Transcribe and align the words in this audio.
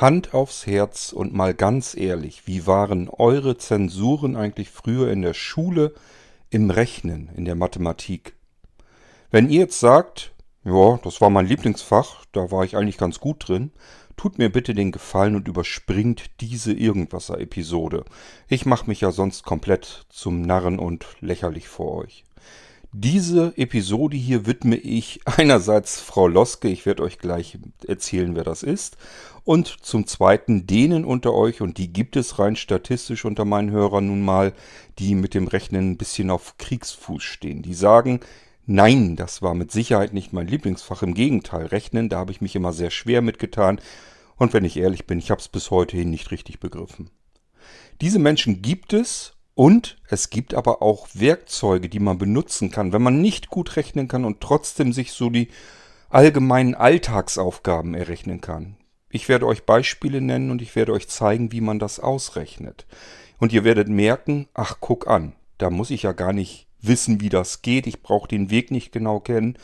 Hand 0.00 0.32
aufs 0.32 0.64
Herz 0.64 1.12
und 1.12 1.34
mal 1.34 1.54
ganz 1.54 1.96
ehrlich, 1.96 2.46
wie 2.46 2.68
waren 2.68 3.08
eure 3.08 3.58
Zensuren 3.58 4.36
eigentlich 4.36 4.70
früher 4.70 5.10
in 5.10 5.22
der 5.22 5.34
Schule 5.34 5.92
im 6.50 6.70
Rechnen, 6.70 7.30
in 7.34 7.44
der 7.44 7.56
Mathematik? 7.56 8.36
Wenn 9.32 9.50
ihr 9.50 9.62
jetzt 9.62 9.80
sagt, 9.80 10.34
ja, 10.62 11.00
das 11.02 11.20
war 11.20 11.30
mein 11.30 11.48
Lieblingsfach, 11.48 12.24
da 12.30 12.52
war 12.52 12.62
ich 12.62 12.76
eigentlich 12.76 12.96
ganz 12.96 13.18
gut 13.18 13.48
drin, 13.48 13.72
tut 14.16 14.38
mir 14.38 14.52
bitte 14.52 14.72
den 14.72 14.92
Gefallen 14.92 15.34
und 15.34 15.48
überspringt 15.48 16.30
diese 16.40 16.72
Irgendwasser-Episode. 16.72 18.04
Ich 18.46 18.66
mache 18.66 18.86
mich 18.86 19.00
ja 19.00 19.10
sonst 19.10 19.42
komplett 19.42 20.06
zum 20.10 20.42
Narren 20.42 20.78
und 20.78 21.06
lächerlich 21.20 21.66
vor 21.66 21.96
euch. 21.96 22.24
Diese 22.92 23.52
Episode 23.58 24.16
hier 24.16 24.46
widme 24.46 24.76
ich 24.76 25.20
einerseits 25.26 26.00
Frau 26.00 26.26
Loske, 26.26 26.68
ich 26.68 26.86
werde 26.86 27.02
euch 27.02 27.18
gleich 27.18 27.58
erzählen, 27.86 28.34
wer 28.34 28.44
das 28.44 28.62
ist, 28.62 28.96
und 29.44 29.66
zum 29.66 30.06
Zweiten 30.06 30.66
denen 30.66 31.04
unter 31.04 31.34
euch, 31.34 31.60
und 31.60 31.76
die 31.76 31.92
gibt 31.92 32.16
es 32.16 32.38
rein 32.38 32.56
statistisch 32.56 33.26
unter 33.26 33.44
meinen 33.44 33.70
Hörern 33.70 34.06
nun 34.06 34.24
mal, 34.24 34.54
die 34.98 35.14
mit 35.14 35.34
dem 35.34 35.48
Rechnen 35.48 35.90
ein 35.90 35.96
bisschen 35.98 36.30
auf 36.30 36.56
Kriegsfuß 36.56 37.22
stehen. 37.22 37.60
Die 37.60 37.74
sagen, 37.74 38.20
nein, 38.64 39.16
das 39.16 39.42
war 39.42 39.52
mit 39.52 39.70
Sicherheit 39.70 40.14
nicht 40.14 40.32
mein 40.32 40.46
Lieblingsfach, 40.46 41.02
im 41.02 41.12
Gegenteil, 41.12 41.66
Rechnen, 41.66 42.08
da 42.08 42.18
habe 42.18 42.32
ich 42.32 42.40
mich 42.40 42.56
immer 42.56 42.72
sehr 42.72 42.90
schwer 42.90 43.20
mitgetan, 43.20 43.82
und 44.36 44.54
wenn 44.54 44.64
ich 44.64 44.78
ehrlich 44.78 45.06
bin, 45.06 45.18
ich 45.18 45.30
habe 45.30 45.42
es 45.42 45.48
bis 45.48 45.70
heute 45.70 45.96
hin 45.96 46.08
nicht 46.08 46.30
richtig 46.30 46.58
begriffen. 46.58 47.10
Diese 48.00 48.18
Menschen 48.18 48.62
gibt 48.62 48.94
es 48.94 49.34
und 49.58 49.96
es 50.06 50.30
gibt 50.30 50.54
aber 50.54 50.82
auch 50.82 51.08
Werkzeuge, 51.14 51.88
die 51.88 51.98
man 51.98 52.16
benutzen 52.16 52.70
kann, 52.70 52.92
wenn 52.92 53.02
man 53.02 53.20
nicht 53.20 53.48
gut 53.48 53.74
rechnen 53.74 54.06
kann 54.06 54.24
und 54.24 54.40
trotzdem 54.40 54.92
sich 54.92 55.10
so 55.10 55.30
die 55.30 55.48
allgemeinen 56.10 56.76
Alltagsaufgaben 56.76 57.94
errechnen 57.94 58.40
kann. 58.40 58.76
Ich 59.10 59.28
werde 59.28 59.48
euch 59.48 59.64
Beispiele 59.64 60.20
nennen 60.20 60.52
und 60.52 60.62
ich 60.62 60.76
werde 60.76 60.92
euch 60.92 61.08
zeigen, 61.08 61.50
wie 61.50 61.60
man 61.60 61.80
das 61.80 61.98
ausrechnet. 61.98 62.86
Und 63.38 63.52
ihr 63.52 63.64
werdet 63.64 63.88
merken, 63.88 64.46
ach 64.54 64.76
guck 64.78 65.08
an, 65.08 65.32
da 65.58 65.70
muss 65.70 65.90
ich 65.90 66.04
ja 66.04 66.12
gar 66.12 66.32
nicht 66.32 66.68
wissen, 66.80 67.20
wie 67.20 67.28
das 67.28 67.60
geht, 67.60 67.88
ich 67.88 68.00
brauche 68.00 68.28
den 68.28 68.50
Weg 68.50 68.70
nicht 68.70 68.92
genau 68.92 69.18
kennen. 69.18 69.58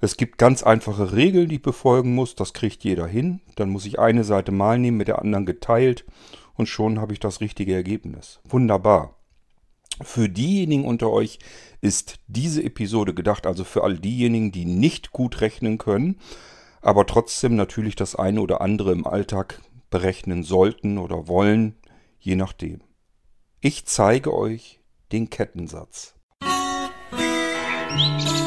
Es 0.00 0.16
gibt 0.16 0.38
ganz 0.38 0.62
einfache 0.62 1.12
Regeln, 1.12 1.50
die 1.50 1.56
ich 1.56 1.62
befolgen 1.62 2.14
muss, 2.14 2.34
das 2.34 2.54
kriegt 2.54 2.82
jeder 2.82 3.06
hin. 3.06 3.42
Dann 3.56 3.68
muss 3.68 3.84
ich 3.84 3.98
eine 3.98 4.24
Seite 4.24 4.52
mal 4.52 4.78
nehmen, 4.78 4.96
mit 4.96 5.08
der 5.08 5.18
anderen 5.18 5.44
geteilt 5.44 6.06
und 6.54 6.66
schon 6.66 6.98
habe 6.98 7.12
ich 7.12 7.20
das 7.20 7.42
richtige 7.42 7.74
Ergebnis. 7.74 8.40
Wunderbar. 8.48 9.13
Für 10.02 10.28
diejenigen 10.28 10.84
unter 10.84 11.10
euch 11.10 11.38
ist 11.80 12.16
diese 12.26 12.62
Episode 12.62 13.14
gedacht, 13.14 13.46
also 13.46 13.64
für 13.64 13.84
all 13.84 13.98
diejenigen, 13.98 14.52
die 14.52 14.64
nicht 14.64 15.12
gut 15.12 15.40
rechnen 15.40 15.78
können, 15.78 16.18
aber 16.80 17.06
trotzdem 17.06 17.54
natürlich 17.54 17.94
das 17.94 18.16
eine 18.16 18.40
oder 18.40 18.60
andere 18.60 18.92
im 18.92 19.06
Alltag 19.06 19.62
berechnen 19.90 20.42
sollten 20.42 20.98
oder 20.98 21.28
wollen, 21.28 21.76
je 22.18 22.36
nachdem. 22.36 22.80
Ich 23.60 23.86
zeige 23.86 24.34
euch 24.34 24.80
den 25.12 25.30
Kettensatz. 25.30 26.14
Musik 26.42 28.43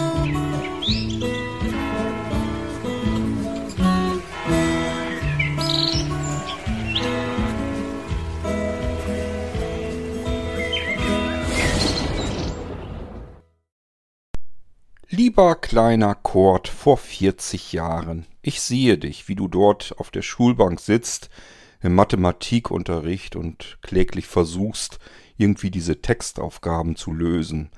Lieber 15.40 15.54
kleiner 15.54 16.16
Kurt 16.16 16.68
vor 16.68 16.98
40 16.98 17.72
Jahren, 17.72 18.26
ich 18.42 18.60
sehe 18.60 18.98
dich, 18.98 19.28
wie 19.28 19.36
du 19.36 19.48
dort 19.48 19.94
auf 20.00 20.10
der 20.10 20.24
Schulbank 20.24 20.80
sitzt, 20.80 21.30
im 21.80 21.94
Mathematikunterricht 21.94 23.36
und 23.36 23.78
kläglich 23.84 24.26
versuchst, 24.26 24.98
irgendwie 25.38 25.70
diese 25.70 26.02
Textaufgaben 26.02 26.96
zu 26.96 27.14
lösen 27.14 27.70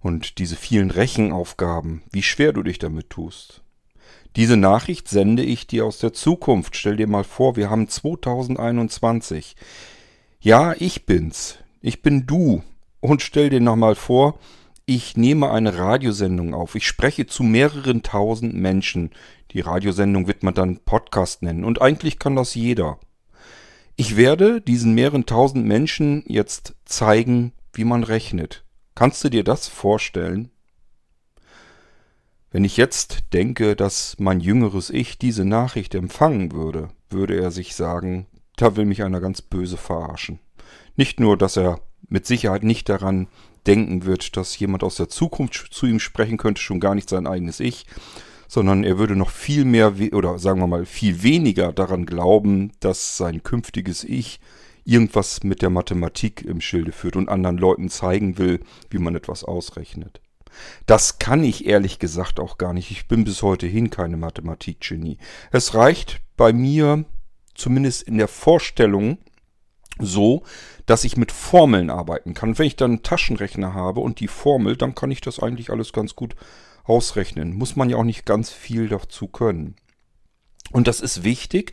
und 0.00 0.38
diese 0.38 0.56
vielen 0.56 0.90
Rechenaufgaben, 0.90 2.02
wie 2.10 2.24
schwer 2.24 2.52
du 2.52 2.64
dich 2.64 2.80
damit 2.80 3.10
tust. 3.10 3.62
Diese 4.34 4.56
Nachricht 4.56 5.06
sende 5.06 5.44
ich 5.44 5.68
dir 5.68 5.86
aus 5.86 5.98
der 5.98 6.14
Zukunft. 6.14 6.74
Stell 6.74 6.96
dir 6.96 7.06
mal 7.06 7.22
vor, 7.22 7.54
wir 7.54 7.70
haben 7.70 7.86
2021. 7.86 9.54
Ja, 10.40 10.74
ich 10.80 11.06
bin's. 11.06 11.58
Ich 11.80 12.02
bin 12.02 12.26
du. 12.26 12.64
Und 12.98 13.22
stell 13.22 13.50
dir 13.50 13.60
nochmal 13.60 13.94
vor, 13.94 14.36
ich 14.86 15.16
nehme 15.16 15.50
eine 15.50 15.78
Radiosendung 15.78 16.54
auf. 16.54 16.74
Ich 16.74 16.86
spreche 16.86 17.26
zu 17.26 17.42
mehreren 17.42 18.02
tausend 18.02 18.54
Menschen. 18.54 19.10
Die 19.52 19.60
Radiosendung 19.60 20.26
wird 20.26 20.42
man 20.42 20.54
dann 20.54 20.78
Podcast 20.78 21.42
nennen. 21.42 21.64
Und 21.64 21.80
eigentlich 21.80 22.18
kann 22.18 22.36
das 22.36 22.54
jeder. 22.54 22.98
Ich 23.96 24.16
werde 24.16 24.60
diesen 24.60 24.94
mehreren 24.94 25.24
tausend 25.24 25.64
Menschen 25.64 26.24
jetzt 26.26 26.74
zeigen, 26.84 27.52
wie 27.72 27.84
man 27.84 28.04
rechnet. 28.04 28.64
Kannst 28.94 29.24
du 29.24 29.28
dir 29.28 29.44
das 29.44 29.68
vorstellen? 29.68 30.50
Wenn 32.50 32.64
ich 32.64 32.76
jetzt 32.76 33.24
denke, 33.32 33.74
dass 33.74 34.16
mein 34.18 34.40
jüngeres 34.40 34.90
Ich 34.90 35.18
diese 35.18 35.44
Nachricht 35.44 35.94
empfangen 35.94 36.52
würde, 36.52 36.90
würde 37.08 37.40
er 37.40 37.50
sich 37.50 37.74
sagen, 37.74 38.26
da 38.56 38.76
will 38.76 38.84
mich 38.84 39.02
einer 39.02 39.20
ganz 39.20 39.42
böse 39.42 39.76
verarschen. 39.76 40.38
Nicht 40.94 41.18
nur, 41.18 41.36
dass 41.36 41.56
er 41.56 41.80
mit 42.08 42.26
Sicherheit 42.26 42.62
nicht 42.62 42.88
daran 42.88 43.26
denken 43.66 44.04
wird, 44.04 44.36
dass 44.36 44.58
jemand 44.58 44.82
aus 44.82 44.96
der 44.96 45.08
Zukunft 45.08 45.68
zu 45.72 45.86
ihm 45.86 46.00
sprechen 46.00 46.36
könnte, 46.36 46.60
schon 46.60 46.80
gar 46.80 46.94
nicht 46.94 47.08
sein 47.08 47.26
eigenes 47.26 47.60
Ich, 47.60 47.86
sondern 48.48 48.84
er 48.84 48.98
würde 48.98 49.16
noch 49.16 49.30
viel 49.30 49.64
mehr 49.64 49.94
oder 50.12 50.38
sagen 50.38 50.60
wir 50.60 50.66
mal 50.66 50.86
viel 50.86 51.22
weniger 51.22 51.72
daran 51.72 52.06
glauben, 52.06 52.72
dass 52.80 53.16
sein 53.16 53.42
künftiges 53.42 54.04
Ich 54.04 54.40
irgendwas 54.84 55.42
mit 55.42 55.62
der 55.62 55.70
Mathematik 55.70 56.42
im 56.42 56.60
Schilde 56.60 56.92
führt 56.92 57.16
und 57.16 57.28
anderen 57.28 57.56
Leuten 57.56 57.88
zeigen 57.88 58.38
will, 58.38 58.60
wie 58.90 58.98
man 58.98 59.14
etwas 59.14 59.42
ausrechnet. 59.44 60.20
Das 60.86 61.18
kann 61.18 61.42
ich 61.42 61.66
ehrlich 61.66 61.98
gesagt 61.98 62.38
auch 62.38 62.58
gar 62.58 62.72
nicht. 62.72 62.90
Ich 62.90 63.08
bin 63.08 63.24
bis 63.24 63.42
heute 63.42 63.66
hin 63.66 63.90
keine 63.90 64.16
Mathematikgenie. 64.16 65.18
Es 65.50 65.74
reicht 65.74 66.20
bei 66.36 66.52
mir, 66.52 67.04
zumindest 67.54 68.02
in 68.02 68.18
der 68.18 68.28
Vorstellung, 68.28 69.18
so, 69.98 70.42
dass 70.86 71.04
ich 71.04 71.16
mit 71.16 71.32
Formeln 71.32 71.90
arbeiten 71.90 72.34
kann. 72.34 72.58
Wenn 72.58 72.66
ich 72.66 72.76
dann 72.76 72.92
einen 72.92 73.02
Taschenrechner 73.02 73.74
habe 73.74 74.00
und 74.00 74.20
die 74.20 74.28
Formel, 74.28 74.76
dann 74.76 74.94
kann 74.94 75.10
ich 75.10 75.20
das 75.20 75.40
eigentlich 75.40 75.70
alles 75.70 75.92
ganz 75.92 76.14
gut 76.14 76.34
ausrechnen. 76.84 77.54
Muss 77.54 77.76
man 77.76 77.88
ja 77.88 77.96
auch 77.96 78.04
nicht 78.04 78.26
ganz 78.26 78.50
viel 78.50 78.88
dazu 78.88 79.28
können. 79.28 79.76
Und 80.72 80.86
das 80.86 81.00
ist 81.00 81.24
wichtig, 81.24 81.72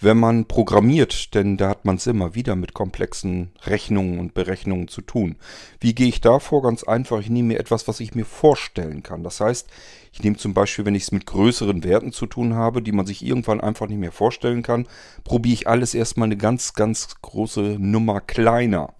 wenn 0.00 0.18
man 0.18 0.46
programmiert, 0.46 1.34
denn 1.34 1.58
da 1.58 1.68
hat 1.68 1.84
man 1.84 1.96
es 1.96 2.06
immer 2.06 2.34
wieder 2.34 2.56
mit 2.56 2.72
komplexen 2.72 3.52
Rechnungen 3.64 4.18
und 4.18 4.32
Berechnungen 4.32 4.88
zu 4.88 5.02
tun. 5.02 5.36
Wie 5.78 5.94
gehe 5.94 6.08
ich 6.08 6.22
da 6.22 6.38
vor? 6.38 6.62
Ganz 6.62 6.84
einfach, 6.84 7.20
ich 7.20 7.28
nehme 7.28 7.48
mir 7.48 7.60
etwas, 7.60 7.86
was 7.86 8.00
ich 8.00 8.14
mir 8.14 8.24
vorstellen 8.24 9.02
kann. 9.02 9.22
Das 9.22 9.40
heißt, 9.40 9.68
ich 10.12 10.22
nehme 10.22 10.36
zum 10.36 10.54
Beispiel, 10.54 10.86
wenn 10.86 10.94
ich 10.94 11.04
es 11.04 11.12
mit 11.12 11.26
größeren 11.26 11.84
Werten 11.84 12.12
zu 12.12 12.26
tun 12.26 12.54
habe, 12.54 12.80
die 12.80 12.92
man 12.92 13.06
sich 13.06 13.24
irgendwann 13.24 13.60
einfach 13.60 13.88
nicht 13.88 14.00
mehr 14.00 14.12
vorstellen 14.12 14.62
kann, 14.62 14.86
probiere 15.22 15.54
ich 15.54 15.68
alles 15.68 15.94
erstmal 15.94 16.26
eine 16.26 16.38
ganz, 16.38 16.72
ganz 16.72 17.20
große 17.20 17.76
Nummer 17.78 18.22
kleiner. 18.22 18.94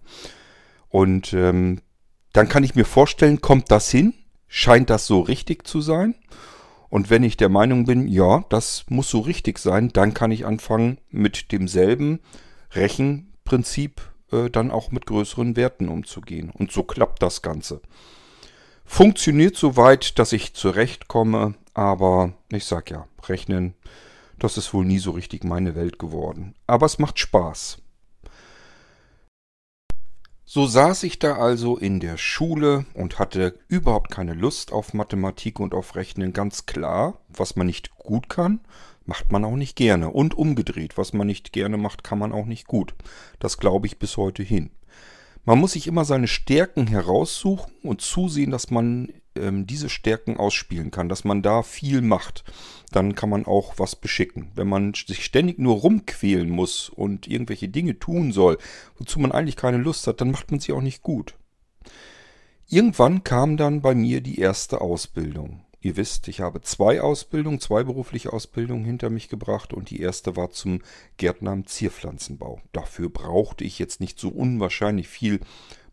Und 0.88 1.32
ähm, 1.32 1.80
dann 2.32 2.48
kann 2.48 2.62
ich 2.62 2.74
mir 2.74 2.84
vorstellen, 2.84 3.40
kommt 3.40 3.70
das 3.70 3.90
hin? 3.90 4.14
Scheint 4.48 4.90
das 4.90 5.06
so 5.06 5.20
richtig 5.20 5.66
zu 5.66 5.80
sein? 5.80 6.14
Und 6.90 7.08
wenn 7.08 7.22
ich 7.22 7.36
der 7.36 7.48
Meinung 7.48 7.86
bin, 7.86 8.08
ja, 8.08 8.44
das 8.48 8.84
muss 8.88 9.08
so 9.08 9.20
richtig 9.20 9.58
sein, 9.58 9.90
dann 9.90 10.12
kann 10.12 10.32
ich 10.32 10.44
anfangen 10.44 10.98
mit 11.08 11.52
demselben 11.52 12.20
Rechenprinzip 12.72 14.02
äh, 14.32 14.50
dann 14.50 14.70
auch 14.70 14.90
mit 14.90 15.06
größeren 15.06 15.56
Werten 15.56 15.88
umzugehen. 15.88 16.50
Und 16.50 16.72
so 16.72 16.82
klappt 16.82 17.22
das 17.22 17.42
Ganze. 17.42 17.80
Funktioniert 18.84 19.56
soweit, 19.56 20.18
dass 20.18 20.32
ich 20.32 20.54
zurechtkomme, 20.54 21.54
aber 21.74 22.32
ich 22.50 22.64
sag 22.64 22.90
ja, 22.90 23.06
rechnen, 23.28 23.74
das 24.40 24.56
ist 24.56 24.74
wohl 24.74 24.84
nie 24.84 24.98
so 24.98 25.12
richtig 25.12 25.44
meine 25.44 25.76
Welt 25.76 25.98
geworden. 26.00 26.54
Aber 26.66 26.86
es 26.86 26.98
macht 26.98 27.20
Spaß. 27.20 27.78
So 30.52 30.66
saß 30.66 31.04
ich 31.04 31.20
da 31.20 31.36
also 31.36 31.76
in 31.76 32.00
der 32.00 32.16
Schule 32.16 32.84
und 32.94 33.20
hatte 33.20 33.60
überhaupt 33.68 34.10
keine 34.10 34.34
Lust 34.34 34.72
auf 34.72 34.94
Mathematik 34.94 35.60
und 35.60 35.74
auf 35.74 35.94
Rechnen. 35.94 36.32
Ganz 36.32 36.66
klar, 36.66 37.20
was 37.28 37.54
man 37.54 37.68
nicht 37.68 37.96
gut 37.98 38.28
kann, 38.28 38.58
macht 39.06 39.30
man 39.30 39.44
auch 39.44 39.54
nicht 39.54 39.76
gerne. 39.76 40.10
Und 40.10 40.36
umgedreht, 40.36 40.98
was 40.98 41.12
man 41.12 41.28
nicht 41.28 41.52
gerne 41.52 41.76
macht, 41.76 42.02
kann 42.02 42.18
man 42.18 42.32
auch 42.32 42.46
nicht 42.46 42.66
gut. 42.66 42.96
Das 43.38 43.58
glaube 43.58 43.86
ich 43.86 44.00
bis 44.00 44.16
heute 44.16 44.42
hin. 44.42 44.70
Man 45.44 45.60
muss 45.60 45.74
sich 45.74 45.86
immer 45.86 46.04
seine 46.04 46.26
Stärken 46.26 46.88
heraussuchen 46.88 47.72
und 47.84 48.00
zusehen, 48.00 48.50
dass 48.50 48.72
man 48.72 49.12
ähm, 49.36 49.66
diese 49.66 49.88
Stärken 49.88 50.36
ausspielen 50.36 50.90
kann, 50.90 51.08
dass 51.08 51.24
man 51.24 51.42
da 51.42 51.62
viel 51.62 52.00
macht. 52.02 52.44
Dann 52.90 53.14
kann 53.14 53.30
man 53.30 53.46
auch 53.46 53.74
was 53.78 53.96
beschicken. 53.96 54.50
Wenn 54.54 54.68
man 54.68 54.94
sich 54.94 55.24
ständig 55.24 55.58
nur 55.58 55.76
rumquälen 55.76 56.50
muss 56.50 56.88
und 56.88 57.26
irgendwelche 57.28 57.68
Dinge 57.68 57.98
tun 57.98 58.32
soll, 58.32 58.58
wozu 58.98 59.20
man 59.20 59.32
eigentlich 59.32 59.56
keine 59.56 59.78
Lust 59.78 60.06
hat, 60.06 60.20
dann 60.20 60.30
macht 60.30 60.50
man 60.50 60.60
sie 60.60 60.72
auch 60.72 60.82
nicht 60.82 61.02
gut. 61.02 61.34
Irgendwann 62.68 63.24
kam 63.24 63.56
dann 63.56 63.82
bei 63.82 63.94
mir 63.94 64.20
die 64.20 64.38
erste 64.38 64.80
Ausbildung. 64.80 65.64
Ihr 65.82 65.96
wisst, 65.96 66.28
ich 66.28 66.40
habe 66.40 66.60
zwei 66.60 67.00
Ausbildungen, 67.00 67.58
zwei 67.58 67.84
berufliche 67.84 68.32
Ausbildungen 68.32 68.84
hinter 68.84 69.08
mich 69.08 69.28
gebracht 69.28 69.72
und 69.72 69.88
die 69.88 70.00
erste 70.00 70.36
war 70.36 70.50
zum 70.50 70.82
Gärtner 71.16 71.54
im 71.54 71.66
Zierpflanzenbau. 71.66 72.60
Dafür 72.72 73.08
brauchte 73.08 73.64
ich 73.64 73.78
jetzt 73.78 73.98
nicht 73.98 74.18
so 74.18 74.28
unwahrscheinlich 74.28 75.08
viel 75.08 75.40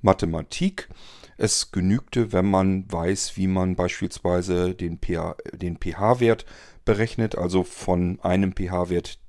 Mathematik. 0.01 0.89
Es 1.37 1.71
genügte, 1.71 2.33
wenn 2.33 2.49
man 2.49 2.91
weiß, 2.91 3.37
wie 3.37 3.47
man 3.47 3.75
beispielsweise 3.75 4.73
den 4.73 4.97
pH-Wert 4.99 6.45
berechnet, 6.83 7.37
also 7.37 7.63
von 7.63 8.19
einem 8.21 8.53
pH-Wert, 8.53 9.19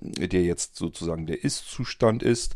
der 0.00 0.42
jetzt 0.42 0.76
sozusagen 0.76 1.26
der 1.26 1.44
Ist-Zustand 1.44 2.22
ist 2.22 2.54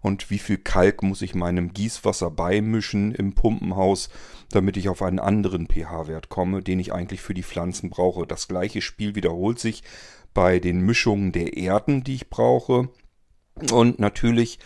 und 0.00 0.30
wie 0.30 0.38
viel 0.38 0.58
Kalk 0.58 1.02
muss 1.02 1.22
ich 1.22 1.34
meinem 1.34 1.72
Gießwasser 1.72 2.30
beimischen 2.30 3.14
im 3.14 3.34
Pumpenhaus, 3.34 4.08
damit 4.50 4.76
ich 4.76 4.88
auf 4.88 5.02
einen 5.02 5.18
anderen 5.18 5.66
pH-Wert 5.66 6.28
komme, 6.28 6.62
den 6.62 6.78
ich 6.78 6.92
eigentlich 6.92 7.20
für 7.20 7.34
die 7.34 7.42
Pflanzen 7.42 7.90
brauche. 7.90 8.26
Das 8.26 8.46
gleiche 8.46 8.82
Spiel 8.82 9.14
wiederholt 9.14 9.58
sich 9.58 9.82
bei 10.32 10.58
den 10.58 10.80
Mischungen 10.80 11.32
der 11.32 11.56
Erden, 11.56 12.04
die 12.04 12.14
ich 12.14 12.30
brauche. 12.30 12.88
Und 13.72 13.98
natürlich 13.98 14.58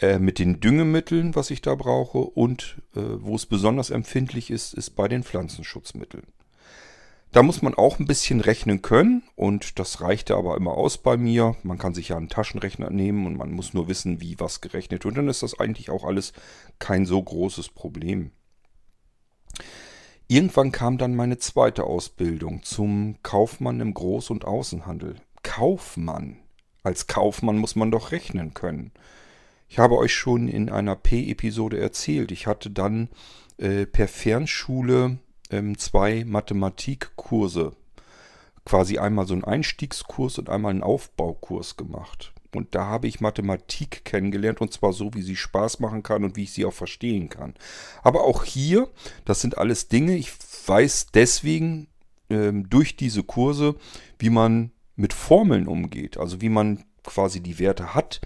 äh, 0.00 0.18
mit 0.18 0.38
den 0.38 0.60
Düngemitteln, 0.60 1.34
was 1.34 1.50
ich 1.50 1.62
da 1.62 1.74
brauche. 1.74 2.18
Und 2.18 2.82
äh, 2.94 3.00
wo 3.00 3.36
es 3.36 3.46
besonders 3.46 3.90
empfindlich 3.90 4.50
ist, 4.50 4.74
ist 4.74 4.90
bei 4.90 5.08
den 5.08 5.22
Pflanzenschutzmitteln. 5.22 6.26
Da 7.34 7.42
muss 7.42 7.62
man 7.62 7.74
auch 7.74 7.98
ein 7.98 8.06
bisschen 8.06 8.40
rechnen 8.40 8.80
können 8.80 9.24
und 9.34 9.80
das 9.80 10.00
reichte 10.00 10.36
aber 10.36 10.56
immer 10.56 10.74
aus 10.74 10.98
bei 10.98 11.16
mir. 11.16 11.56
Man 11.64 11.78
kann 11.78 11.92
sich 11.92 12.10
ja 12.10 12.16
einen 12.16 12.28
Taschenrechner 12.28 12.90
nehmen 12.90 13.26
und 13.26 13.36
man 13.36 13.50
muss 13.50 13.74
nur 13.74 13.88
wissen, 13.88 14.20
wie 14.20 14.38
was 14.38 14.60
gerechnet 14.60 15.04
und 15.04 15.16
dann 15.16 15.26
ist 15.26 15.42
das 15.42 15.58
eigentlich 15.58 15.90
auch 15.90 16.04
alles 16.04 16.32
kein 16.78 17.06
so 17.06 17.20
großes 17.20 17.70
Problem. 17.70 18.30
Irgendwann 20.28 20.70
kam 20.70 20.96
dann 20.96 21.16
meine 21.16 21.38
zweite 21.38 21.82
Ausbildung 21.82 22.62
zum 22.62 23.16
Kaufmann 23.24 23.80
im 23.80 23.94
Groß- 23.94 24.30
und 24.30 24.44
Außenhandel. 24.44 25.16
Kaufmann. 25.42 26.36
Als 26.84 27.08
Kaufmann 27.08 27.58
muss 27.58 27.74
man 27.74 27.90
doch 27.90 28.12
rechnen 28.12 28.54
können. 28.54 28.92
Ich 29.74 29.80
habe 29.80 29.98
euch 29.98 30.14
schon 30.14 30.46
in 30.46 30.68
einer 30.70 30.94
P-Episode 30.94 31.80
erzählt, 31.80 32.30
ich 32.30 32.46
hatte 32.46 32.70
dann 32.70 33.08
äh, 33.58 33.86
per 33.86 34.06
Fernschule 34.06 35.18
ähm, 35.50 35.76
zwei 35.78 36.24
Mathematikkurse. 36.24 37.72
Quasi 38.64 38.98
einmal 38.98 39.26
so 39.26 39.34
einen 39.34 39.42
Einstiegskurs 39.42 40.38
und 40.38 40.48
einmal 40.48 40.70
einen 40.70 40.84
Aufbaukurs 40.84 41.76
gemacht. 41.76 42.32
Und 42.54 42.76
da 42.76 42.86
habe 42.86 43.08
ich 43.08 43.20
Mathematik 43.20 44.04
kennengelernt 44.04 44.60
und 44.60 44.72
zwar 44.72 44.92
so, 44.92 45.12
wie 45.12 45.22
sie 45.22 45.34
Spaß 45.34 45.80
machen 45.80 46.04
kann 46.04 46.22
und 46.22 46.36
wie 46.36 46.44
ich 46.44 46.52
sie 46.52 46.64
auch 46.66 46.72
verstehen 46.72 47.28
kann. 47.28 47.54
Aber 48.04 48.22
auch 48.22 48.44
hier, 48.44 48.88
das 49.24 49.40
sind 49.40 49.58
alles 49.58 49.88
Dinge, 49.88 50.16
ich 50.16 50.30
weiß 50.68 51.06
deswegen 51.12 51.88
ähm, 52.30 52.70
durch 52.70 52.94
diese 52.94 53.24
Kurse, 53.24 53.74
wie 54.20 54.30
man 54.30 54.70
mit 54.94 55.12
Formeln 55.12 55.66
umgeht. 55.66 56.16
Also 56.16 56.40
wie 56.40 56.48
man 56.48 56.84
quasi 57.02 57.40
die 57.40 57.58
Werte 57.58 57.92
hat, 57.96 58.20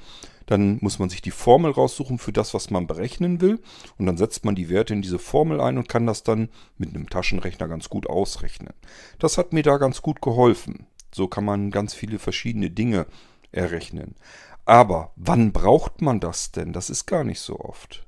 dann 0.48 0.78
muss 0.80 0.98
man 0.98 1.10
sich 1.10 1.20
die 1.20 1.30
Formel 1.30 1.70
raussuchen 1.70 2.18
für 2.18 2.32
das, 2.32 2.54
was 2.54 2.70
man 2.70 2.86
berechnen 2.86 3.42
will. 3.42 3.60
Und 3.98 4.06
dann 4.06 4.16
setzt 4.16 4.46
man 4.46 4.54
die 4.54 4.70
Werte 4.70 4.94
in 4.94 5.02
diese 5.02 5.18
Formel 5.18 5.60
ein 5.60 5.76
und 5.76 5.90
kann 5.90 6.06
das 6.06 6.22
dann 6.22 6.48
mit 6.78 6.88
einem 6.88 7.10
Taschenrechner 7.10 7.68
ganz 7.68 7.90
gut 7.90 8.08
ausrechnen. 8.08 8.72
Das 9.18 9.36
hat 9.36 9.52
mir 9.52 9.62
da 9.62 9.76
ganz 9.76 10.00
gut 10.00 10.22
geholfen. 10.22 10.86
So 11.14 11.28
kann 11.28 11.44
man 11.44 11.70
ganz 11.70 11.92
viele 11.92 12.18
verschiedene 12.18 12.70
Dinge 12.70 13.06
errechnen. 13.52 14.14
Aber 14.64 15.12
wann 15.16 15.52
braucht 15.52 16.00
man 16.00 16.18
das 16.18 16.50
denn? 16.50 16.72
Das 16.72 16.88
ist 16.88 17.04
gar 17.04 17.24
nicht 17.24 17.40
so 17.40 17.60
oft. 17.60 18.06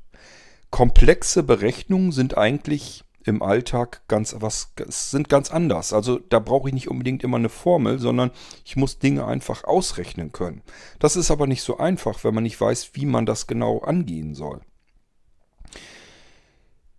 Komplexe 0.71 1.43
Berechnungen 1.43 2.11
sind 2.11 2.39
eigentlich 2.39 3.05
im 3.25 3.43
Alltag 3.43 4.03
ganz 4.09 4.35
was 4.39 4.73
sind 4.89 5.29
ganz 5.29 5.51
anders. 5.51 5.93
Also 5.93 6.19
da 6.19 6.39
brauche 6.39 6.69
ich 6.69 6.75
nicht 6.75 6.89
unbedingt 6.89 7.23
immer 7.23 7.37
eine 7.37 7.49
Formel, 7.49 7.99
sondern 7.99 8.31
ich 8.65 8.77
muss 8.77 8.99
Dinge 8.99 9.27
einfach 9.27 9.65
ausrechnen 9.65 10.33
können. 10.33 10.63
Das 10.99 11.17
ist 11.17 11.31
aber 11.31 11.47
nicht 11.47 11.63
so 11.63 11.79
einfach, 11.79 12.25
wenn 12.25 12.35
man 12.35 12.45
nicht 12.45 12.61
weiß, 12.61 12.91
wie 12.95 13.07
man 13.07 13.27
das 13.27 13.47
genau 13.47 13.81
angehen 13.81 14.35
soll. 14.35 14.61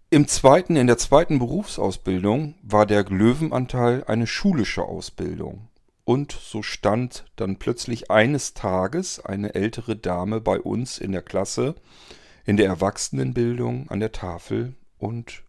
Im 0.10 0.28
zweiten, 0.28 0.76
in 0.76 0.88
der 0.88 0.98
zweiten 0.98 1.40
Berufsausbildung 1.40 2.56
war 2.62 2.86
der 2.86 3.06
Löwenanteil 3.06 4.04
eine 4.04 4.28
schulische 4.28 4.84
Ausbildung. 4.84 5.70
Und 6.04 6.34
so 6.34 6.62
stand 6.62 7.26
dann 7.38 7.58
plötzlich 7.58 8.12
eines 8.12 8.54
Tages 8.54 9.24
eine 9.24 9.56
ältere 9.56 9.96
Dame 9.96 10.42
bei 10.42 10.60
uns 10.60 10.98
in 10.98 11.14
der 11.14 11.22
Klasse, 11.22 11.76
in 12.44 12.58
der 12.58 12.66
Erwachsenenbildung 12.66 13.90
an 13.90 14.02
der 14.02 14.12
Tafel 14.12 14.76
und 14.98 15.44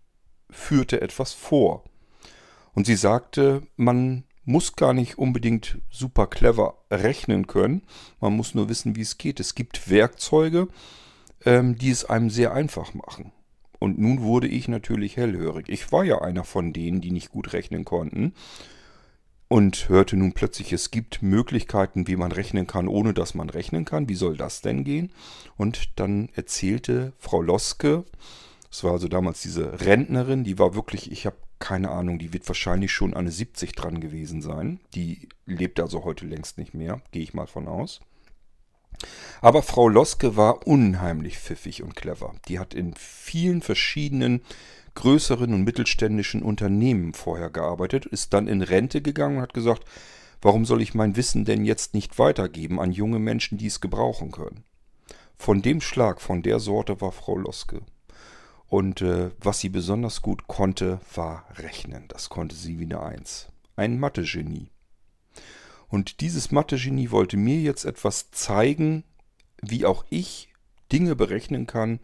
führte 0.53 1.01
etwas 1.01 1.33
vor. 1.33 1.85
Und 2.75 2.87
sie 2.87 2.97
sagte, 2.97 3.63
man 3.77 4.25
muss 4.45 4.77
gar 4.77 4.93
nicht 4.93 5.19
unbedingt 5.19 5.79
super 5.91 6.27
clever 6.27 6.79
rechnen 6.91 7.47
können, 7.47 7.83
man 8.21 8.35
muss 8.35 8.55
nur 8.55 8.69
wissen, 8.69 8.97
wie 8.97 9.03
es 9.03 9.19
geht. 9.19 9.41
Es 9.41 9.55
gibt 9.55 9.89
Werkzeuge, 9.91 10.69
ähm, 11.45 11.77
die 11.77 11.91
es 11.91 12.05
einem 12.05 12.31
sehr 12.31 12.53
einfach 12.53 12.95
machen. 12.95 13.33
Und 13.79 13.99
nun 13.99 14.23
wurde 14.23 14.47
ich 14.47 14.69
natürlich 14.69 15.17
hellhörig. 15.17 15.69
Ich 15.69 15.91
war 15.91 16.05
ja 16.05 16.21
einer 16.23 16.45
von 16.45 16.73
denen, 16.73 17.01
die 17.01 17.11
nicht 17.11 17.31
gut 17.31 17.53
rechnen 17.53 17.85
konnten. 17.85 18.33
Und 19.49 19.89
hörte 19.89 20.17
nun 20.17 20.33
plötzlich, 20.33 20.73
es 20.73 20.91
gibt 20.91 21.21
Möglichkeiten, 21.21 22.07
wie 22.07 22.17
man 22.17 22.33
rechnen 22.33 22.67
kann, 22.67 22.89
ohne 22.89 23.13
dass 23.13 23.35
man 23.35 23.51
rechnen 23.51 23.85
kann. 23.85 24.09
Wie 24.09 24.15
soll 24.15 24.37
das 24.37 24.63
denn 24.63 24.85
gehen? 24.85 25.13
Und 25.57 25.99
dann 25.99 26.31
erzählte 26.35 27.13
Frau 27.19 27.43
Loske, 27.43 28.05
das 28.73 28.85
war 28.85 28.93
also 28.93 29.07
damals 29.07 29.43
diese 29.43 29.83
Rentnerin, 29.83 30.45
die 30.45 30.59
war 30.59 30.75
wirklich, 30.75 31.13
ich 31.13 31.27
habe 31.27 31.37
keine 31.59 31.91
Ahnung, 31.91 32.19
die 32.19 32.33
wird 32.33 32.49
wahrscheinlich 32.49 32.91
schon 32.91 33.13
eine 33.13 33.31
70 33.31 33.73
dran 33.73 34.01
gewesen 34.01 34.41
sein. 34.41 34.81
Die 34.95 35.29
lebt 35.45 35.79
also 35.79 36.05
heute 36.05 36.25
längst 36.25 36.57
nicht 36.57 36.73
mehr, 36.73 37.03
gehe 37.11 37.23
ich 37.23 37.35
mal 37.35 37.47
von 37.47 37.69
aus. 37.69 38.01
Aber 39.43 39.63
Frau 39.63 39.91
Loske 39.91 40.37
war 40.37 40.67
unheimlich 40.67 41.39
pfiffig 41.39 41.83
und 41.83 41.95
clever. 41.97 42.35
Die 42.49 42.59
hat 42.59 42.73
in 42.73 42.95
vielen 42.95 43.61
verschiedenen 43.61 44.41
größeren 44.95 45.53
und 45.53 45.65
mittelständischen 45.65 46.43
Unternehmen 46.43 47.13
vorher 47.13 47.51
gearbeitet, 47.51 48.07
ist 48.07 48.33
dann 48.33 48.49
in 48.49 48.63
Rente 48.63 49.03
gegangen 49.03 49.37
und 49.37 49.43
hat 49.43 49.55
gesagt, 49.55 49.85
warum 50.41 50.65
soll 50.65 50.81
ich 50.81 50.95
mein 50.95 51.15
Wissen 51.17 51.45
denn 51.45 51.67
jetzt 51.67 51.93
nicht 51.93 52.19
weitergeben 52.19 52.81
an 52.81 52.91
junge 52.91 53.19
Menschen, 53.19 53.59
die 53.59 53.67
es 53.67 53.83
gebrauchen 53.83 54.31
können? 54.31 54.65
Von 55.37 55.61
dem 55.61 55.83
Schlag, 55.83 56.23
von 56.23 56.43
der 56.43 56.59
Sorte 56.59 57.03
war 57.03 57.13
Frau 57.13 57.37
Loske. 57.37 57.83
Und 58.73 59.03
äh, 59.03 59.33
was 59.39 59.61
sie 59.61 59.69
besonders 59.69 60.23
gut 60.23 60.47
konnte, 60.47 60.99
war 61.15 61.45
Rechnen. 61.57 62.09
Das 62.09 62.31
konnte 62.31 62.57
sie 62.57 62.79
wie 62.79 62.87
eine 62.87 63.03
Eins. 63.03 63.49
Ein 63.77 64.01
Mathe-Genie. 64.01 64.71
Und 65.89 66.23
dieses 66.23 66.53
Mathe-Genie 66.53 67.11
wollte 67.11 67.37
mir 67.37 67.61
jetzt 67.61 67.85
etwas 67.85 68.31
zeigen, 68.31 69.05
wie 69.61 69.85
auch 69.85 70.07
ich 70.09 70.49
Dinge 70.91 71.15
berechnen 71.15 71.67
kann, 71.67 72.01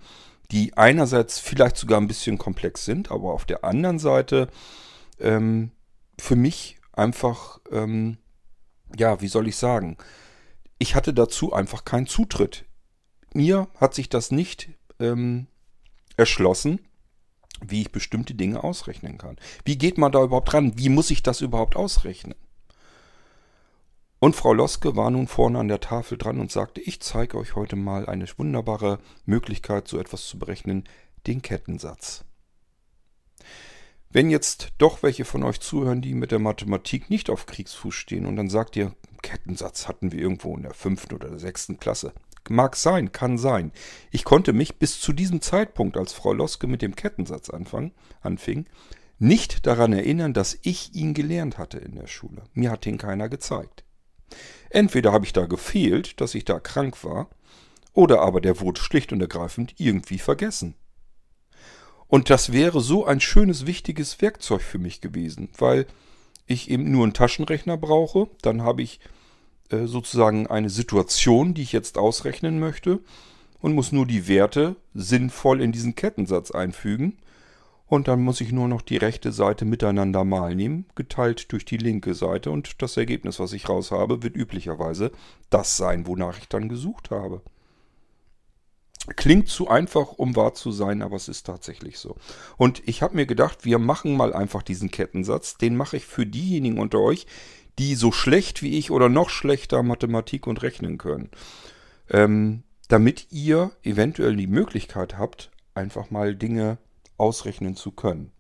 die 0.51 0.77
einerseits 0.77 1.39
vielleicht 1.39 1.79
sogar 1.79 1.99
ein 2.03 2.07
bisschen 2.07 2.37
komplex 2.37 2.85
sind, 2.85 3.11
aber 3.11 3.33
auf 3.33 3.47
der 3.47 3.65
anderen 3.65 3.99
Seite 3.99 4.49
ähm, 5.21 5.71
für 6.19 6.37
mich 6.37 6.77
einfach, 6.93 7.61
ähm, 7.73 8.19
ja, 8.95 9.23
wie 9.23 9.29
soll 9.29 9.49
ich 9.49 9.57
sagen, 9.57 9.97
ich 10.79 10.95
hatte 10.95 11.15
dazu 11.15 11.55
einfach 11.55 11.87
keinen 11.87 12.07
Zutritt. 12.07 12.67
Mir 13.33 13.69
hat 13.81 13.95
sich 13.95 14.11
das 14.11 14.31
nicht 14.31 14.69
ähm, 15.01 15.47
erschlossen, 16.19 16.81
wie 17.63 17.83
ich 17.83 17.93
bestimmte 17.93 18.35
Dinge 18.35 18.63
ausrechnen 18.63 19.19
kann. 19.19 19.37
Wie 19.65 19.79
geht 19.79 19.99
man 19.99 20.13
da 20.13 20.23
überhaupt 20.23 20.53
ran? 20.53 20.77
Wie 20.77 20.89
muss 20.89 21.11
ich 21.11 21.23
das 21.23 21.41
überhaupt 21.41 21.77
ausrechnen? 21.77 22.35
Und 24.21 24.35
Frau 24.35 24.53
Loske 24.53 24.97
war 24.97 25.11
nun 25.11 25.29
vorne 25.29 25.61
an 25.61 25.69
der 25.69 25.81
Tafel 25.81 26.19
dran 26.19 26.41
und 26.41 26.51
sagte, 26.51 26.81
ich 26.81 27.01
zeige 27.01 27.39
euch 27.39 27.55
heute 27.55 27.77
mal 27.77 28.07
eine 28.07 28.27
wunderbare 28.37 28.99
Möglichkeit, 29.27 29.87
so 29.87 29.99
etwas 29.99 30.27
zu 30.27 30.39
berechnen, 30.39 30.85
den 31.27 31.41
Kettensatz. 31.41 32.25
Wenn 34.11 34.31
jetzt 34.31 34.73
doch 34.79 35.03
welche 35.03 35.25
von 35.25 35.45
euch 35.45 35.61
zuhören, 35.61 36.01
die 36.01 36.15
mit 36.15 36.33
der 36.33 36.39
Mathematik 36.39 37.11
nicht 37.11 37.31
auf 37.31 37.47
Kriegsfuß 37.47 37.95
stehen 37.95 38.27
und 38.27 38.37
dann 38.37 38.49
sagt 38.49 38.75
ihr, 38.75 38.95
Kettensatz 39.23 39.87
hatten 39.87 40.13
wir 40.13 40.19
irgendwo 40.19 40.57
in 40.57 40.63
der 40.63 40.75
fünften 40.75 41.15
oder 41.15 41.29
der 41.29 41.39
sechsten 41.39 41.79
Klasse. 41.79 42.13
Mag 42.51 42.77
sein, 42.77 43.13
kann 43.13 43.39
sein. 43.39 43.73
Ich 44.11 44.25
konnte 44.25 44.53
mich 44.53 44.79
bis 44.79 45.01
zu 45.01 45.13
diesem 45.13 45.41
Zeitpunkt, 45.41 45.97
als 45.97 46.13
Frau 46.13 46.33
Loske 46.33 46.67
mit 46.67 46.83
dem 46.83 46.97
Kettensatz 46.97 47.51
anfang, 47.51 47.93
anfing, 48.21 48.67
nicht 49.19 49.67
daran 49.67 49.93
erinnern, 49.93 50.33
dass 50.33 50.59
ich 50.63 50.95
ihn 50.95 51.15
gelernt 51.15 51.59
hatte 51.59 51.79
in 51.79 51.95
der 51.95 52.07
Schule. 52.07 52.43
Mir 52.55 52.71
hat 52.71 52.87
ihn 52.87 52.99
keiner 52.99 53.29
gezeigt. 53.29 53.85
Entweder 54.71 55.13
habe 55.13 55.25
ich 55.25 55.33
da 55.33 55.47
gefehlt, 55.47 56.21
dass 56.21 56.35
ich 56.35 56.45
da 56.45 56.61
krank 56.61 57.03
war, 57.05 57.29
oder 57.93 58.21
aber 58.21 58.41
der 58.41 58.61
wurde 58.61 58.81
schlicht 58.81 59.13
und 59.13 59.21
ergreifend 59.21 59.75
irgendwie 59.79 60.19
vergessen. 60.19 60.75
Und 62.07 62.31
das 62.31 62.53
wäre 62.53 62.81
so 62.81 63.05
ein 63.05 63.21
schönes, 63.21 63.67
wichtiges 63.67 64.21
Werkzeug 64.21 64.63
für 64.63 64.79
mich 64.79 65.01
gewesen, 65.01 65.49
weil 65.59 65.87
ich 66.47 66.71
eben 66.71 66.91
nur 66.91 67.05
einen 67.05 67.13
Taschenrechner 67.13 67.77
brauche, 67.77 68.29
dann 68.41 68.63
habe 68.63 68.83
ich 68.83 69.01
äh, 69.71 69.87
sozusagen 69.87 70.47
eine 70.47 70.71
Situation, 70.71 71.55
die 71.55 71.63
ich 71.63 71.73
jetzt 71.73 71.99
ausrechnen 71.99 72.59
möchte 72.59 73.01
und 73.61 73.75
muss 73.75 73.93
nur 73.93 74.07
die 74.07 74.29
Werte 74.29 74.77
sinnvoll 74.95 75.61
in 75.61 75.73
diesen 75.73 75.95
Kettensatz 75.95 76.51
einfügen. 76.51 77.19
Und 77.87 78.07
dann 78.07 78.21
muss 78.21 78.43
ich 78.43 78.53
nur 78.53 78.69
noch 78.69 78.83
die 78.83 78.99
rechte 78.99 79.33
Seite 79.33 79.65
miteinander 79.65 80.23
mal 80.23 80.55
nehmen, 80.55 80.85
geteilt 80.95 81.51
durch 81.53 81.65
die 81.65 81.79
linke 81.79 82.13
Seite. 82.15 82.51
Und 82.51 82.83
das 82.83 82.99
Ergebnis, 82.99 83.41
was 83.41 83.55
ich 83.55 83.69
raus 83.69 83.91
habe, 83.91 84.23
wird 84.23 84.37
üblicherweise 84.37 85.11
das 85.49 85.79
sein, 85.79 86.07
wonach 86.07 86.39
ich 86.39 86.49
dann 86.49 86.69
gesucht 86.69 87.11
habe. 87.11 87.41
Klingt 89.17 89.49
zu 89.49 89.69
einfach, 89.69 90.13
um 90.13 90.37
wahr 90.37 90.53
zu 90.53 90.71
sein, 90.71 91.01
aber 91.01 91.17
es 91.17 91.29
ist 91.29 91.47
tatsächlich 91.47 91.99
so. 91.99 92.17
Und 92.59 92.83
ich 92.87 93.01
habe 93.01 93.17
mir 93.17 93.25
gedacht, 93.25 93.65
wir 93.65 93.79
machen 93.79 94.15
mal 94.17 94.35
einfach 94.35 94.63
diesen 94.63 94.91
Kettensatz. 94.91 95.57
Den 95.57 95.75
mache 95.75 95.97
ich 95.97 96.05
für 96.05 96.27
diejenigen 96.27 96.79
unter 96.79 96.99
euch, 96.99 97.27
die 97.79 97.95
so 97.95 98.13
schlecht 98.13 98.63
wie 98.63 98.77
ich 98.79 98.91
oder 98.91 99.09
noch 99.09 99.31
schlechter 99.31 99.83
Mathematik 99.83 100.47
und 100.47 100.63
rechnen 100.63 100.99
können. 100.99 101.31
Ähm, 102.11 102.63
damit 102.89 103.29
ihr 103.31 103.71
eventuell 103.83 104.35
die 104.37 104.47
Möglichkeit 104.47 105.19
habt, 105.19 105.51
einfach 105.75 106.11
mal 106.11 106.35
Dinge 106.35 106.79
ausrechnen 107.17 107.77
zu 107.77 107.93
können. 107.93 108.33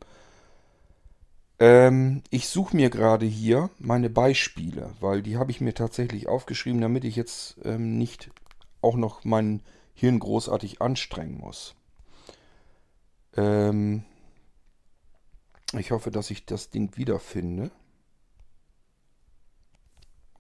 Ähm, 1.61 2.23
ich 2.30 2.49
suche 2.49 2.76
mir 2.76 2.88
gerade 2.88 3.26
hier 3.26 3.71
meine 3.78 4.11
Beispiele, 4.11 4.90
weil 5.00 5.23
die 5.23 5.37
habe 5.37 5.50
ich 5.50 5.61
mir 5.61 5.75
tatsächlich 5.75 6.28
aufgeschrieben, 6.28 6.80
damit 6.80 7.04
ich 7.04 7.16
jetzt 7.16 7.57
ähm, 7.64 7.99
nicht 7.99 8.30
auch 8.80 8.97
noch 8.97 9.25
mein 9.25 9.61
Hirn 9.95 10.21
großartig 10.21 10.80
anstrengen 10.80 11.38
muss. 11.38 11.75
Ähm, 13.37 14.04
ich 15.76 15.90
hoffe, 15.90 16.11
dass 16.11 16.30
ich 16.30 16.47
das 16.47 16.71
Ding 16.71 16.97
wiederfinde. 16.97 17.71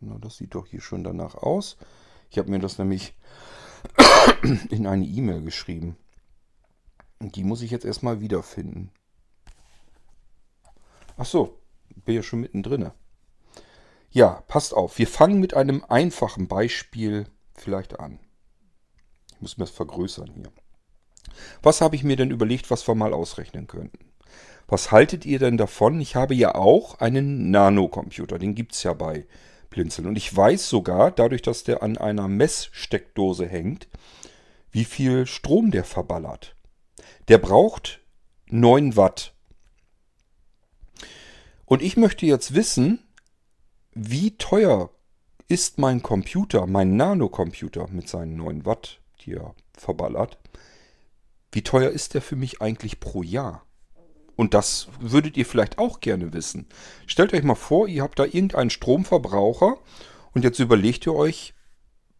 Na, 0.00 0.18
das 0.18 0.36
sieht 0.36 0.54
doch 0.54 0.66
hier 0.66 0.80
schon 0.80 1.04
danach 1.04 1.34
aus. 1.34 1.76
Ich 2.30 2.38
habe 2.38 2.50
mir 2.50 2.58
das 2.58 2.78
nämlich 2.78 3.14
in 4.70 4.86
eine 4.86 5.04
E-Mail 5.04 5.42
geschrieben. 5.42 5.96
Und 7.18 7.36
die 7.36 7.44
muss 7.44 7.62
ich 7.62 7.70
jetzt 7.70 7.84
erstmal 7.84 8.20
wiederfinden. 8.20 8.90
Ach 11.16 11.26
so, 11.26 11.58
bin 12.04 12.14
ja 12.14 12.22
schon 12.22 12.40
mittendrin. 12.40 12.90
Ja, 14.10 14.42
passt 14.46 14.72
auf. 14.72 14.98
Wir 14.98 15.06
fangen 15.06 15.40
mit 15.40 15.54
einem 15.54 15.84
einfachen 15.88 16.48
Beispiel 16.48 17.26
vielleicht 17.54 17.98
an. 17.98 18.20
Ich 19.32 19.40
muss 19.40 19.58
mir 19.58 19.64
das 19.64 19.74
vergrößern 19.74 20.30
hier. 20.32 20.52
Was 21.62 21.80
habe 21.80 21.96
ich 21.96 22.04
mir 22.04 22.16
denn 22.16 22.30
überlegt, 22.30 22.70
was 22.70 22.86
wir 22.88 22.94
mal 22.94 23.12
ausrechnen 23.12 23.66
könnten? 23.66 24.12
Was 24.66 24.92
haltet 24.92 25.24
ihr 25.24 25.38
denn 25.38 25.56
davon? 25.56 26.00
Ich 26.00 26.14
habe 26.14 26.34
ja 26.34 26.54
auch 26.54 27.00
einen 27.00 27.50
Nanocomputer. 27.50 28.38
Den 28.38 28.54
gibt 28.54 28.74
es 28.74 28.82
ja 28.82 28.92
bei 28.92 29.26
Blinzeln. 29.78 30.08
Und 30.08 30.18
ich 30.18 30.34
weiß 30.34 30.68
sogar, 30.68 31.12
dadurch, 31.12 31.40
dass 31.40 31.62
der 31.62 31.84
an 31.84 31.96
einer 31.96 32.26
Messsteckdose 32.26 33.46
hängt, 33.46 33.86
wie 34.72 34.84
viel 34.84 35.24
Strom 35.24 35.70
der 35.70 35.84
verballert. 35.84 36.56
Der 37.28 37.38
braucht 37.38 38.00
9 38.48 38.96
Watt. 38.96 39.34
Und 41.64 41.80
ich 41.80 41.96
möchte 41.96 42.26
jetzt 42.26 42.54
wissen, 42.54 43.06
wie 43.94 44.36
teuer 44.36 44.90
ist 45.46 45.78
mein 45.78 46.02
Computer, 46.02 46.66
mein 46.66 46.96
Nanocomputer 46.96 47.86
mit 47.88 48.08
seinen 48.08 48.34
9 48.34 48.66
Watt, 48.66 49.00
die 49.20 49.34
er 49.34 49.54
verballert, 49.74 50.38
wie 51.52 51.62
teuer 51.62 51.90
ist 51.90 52.14
der 52.14 52.22
für 52.22 52.36
mich 52.36 52.60
eigentlich 52.60 52.98
pro 52.98 53.22
Jahr? 53.22 53.64
Und 54.38 54.54
das 54.54 54.86
würdet 55.00 55.36
ihr 55.36 55.44
vielleicht 55.44 55.78
auch 55.78 55.98
gerne 55.98 56.32
wissen. 56.32 56.66
Stellt 57.08 57.34
euch 57.34 57.42
mal 57.42 57.56
vor, 57.56 57.88
ihr 57.88 58.04
habt 58.04 58.20
da 58.20 58.24
irgendeinen 58.24 58.70
Stromverbraucher 58.70 59.78
und 60.32 60.44
jetzt 60.44 60.60
überlegt 60.60 61.06
ihr 61.06 61.14
euch, 61.16 61.54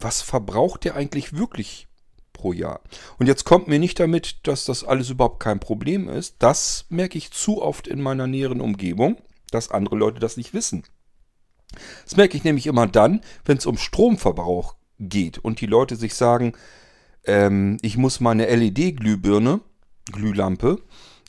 was 0.01 0.21
verbraucht 0.21 0.83
der 0.83 0.97
eigentlich 0.97 1.37
wirklich 1.37 1.87
pro 2.33 2.53
Jahr? 2.53 2.81
Und 3.21 3.29
jetzt 3.29 3.45
kommt 3.45 3.69
mir 3.69 3.79
nicht 3.79 4.01
damit, 4.01 4.49
dass 4.49 4.65
das 4.65 4.83
alles 4.83 5.11
überhaupt 5.11 5.39
kein 5.39 5.61
Problem 5.61 6.09
ist. 6.09 6.35
Das 6.41 6.87
merke 6.89 7.17
ich 7.19 7.31
zu 7.31 7.63
oft 7.63 7.87
in 7.87 8.03
meiner 8.03 8.27
näheren 8.27 8.61
Umgebung, 8.61 9.19
dass 9.53 9.71
andere 9.71 9.95
Leute 9.95 10.19
das 10.19 10.37
nicht 10.37 10.53
wissen. 10.53 10.83
Das 12.03 12.17
merke 12.17 12.37
ich 12.37 12.43
nämlich 12.43 12.67
immer 12.67 12.89
dann, 12.89 13.21
wenn 13.45 13.59
es 13.59 13.67
um 13.67 13.79
Stromverbrauch 13.79 14.75
geht 14.99 15.39
und 15.39 15.61
die 15.61 15.67
Leute 15.67 15.95
sich 15.95 16.15
sagen, 16.15 16.55
ähm, 17.27 17.77
ich 17.81 17.97
muss 17.97 18.19
meine 18.19 18.47
LED-Glühbirne, 18.47 19.61
Glühlampe, 20.13 20.81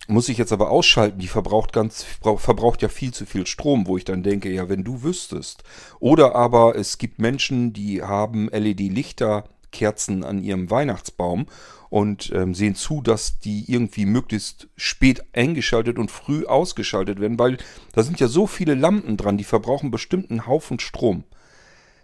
muss 0.08 0.30
ich 0.30 0.38
jetzt 0.38 0.52
aber 0.52 0.72
ausschalten, 0.72 1.20
die 1.20 1.28
verbraucht 1.28 1.72
ganz, 1.72 2.04
verbraucht 2.38 2.82
ja 2.82 2.90
viel 2.90 3.14
zu 3.14 3.26
viel 3.26 3.46
Strom, 3.46 3.86
wo 3.86 3.96
ich 3.96 4.06
dann 4.06 4.24
denke, 4.24 4.52
ja, 4.52 4.68
wenn 4.68 4.84
du 4.84 5.04
wüsstest. 5.04 5.64
Oder 6.00 6.36
aber 6.36 6.76
es 6.76 6.98
gibt 6.98 7.20
Menschen, 7.20 7.74
die 7.74 8.02
haben 8.02 8.50
LED-Lichterkerzen 8.50 10.24
an 10.24 10.44
ihrem 10.44 10.72
Weihnachtsbaum 10.72 11.46
und 11.90 12.32
ähm, 12.34 12.56
sehen 12.56 12.76
zu, 12.76 13.02
dass 13.02 13.40
die 13.40 13.72
irgendwie 13.72 14.06
möglichst 14.06 14.68
spät 14.78 15.24
eingeschaltet 15.34 16.00
und 16.00 16.12
früh 16.12 16.46
ausgeschaltet 16.46 17.20
werden, 17.20 17.38
weil 17.38 17.58
da 17.94 18.04
sind 18.04 18.20
ja 18.20 18.28
so 18.28 18.48
viele 18.48 18.76
Lampen 18.76 19.18
dran, 19.18 19.38
die 19.38 19.44
verbrauchen 19.44 19.92
bestimmt 19.92 20.32
einen 20.32 20.48
Haufen 20.48 20.80
Strom. 20.80 21.24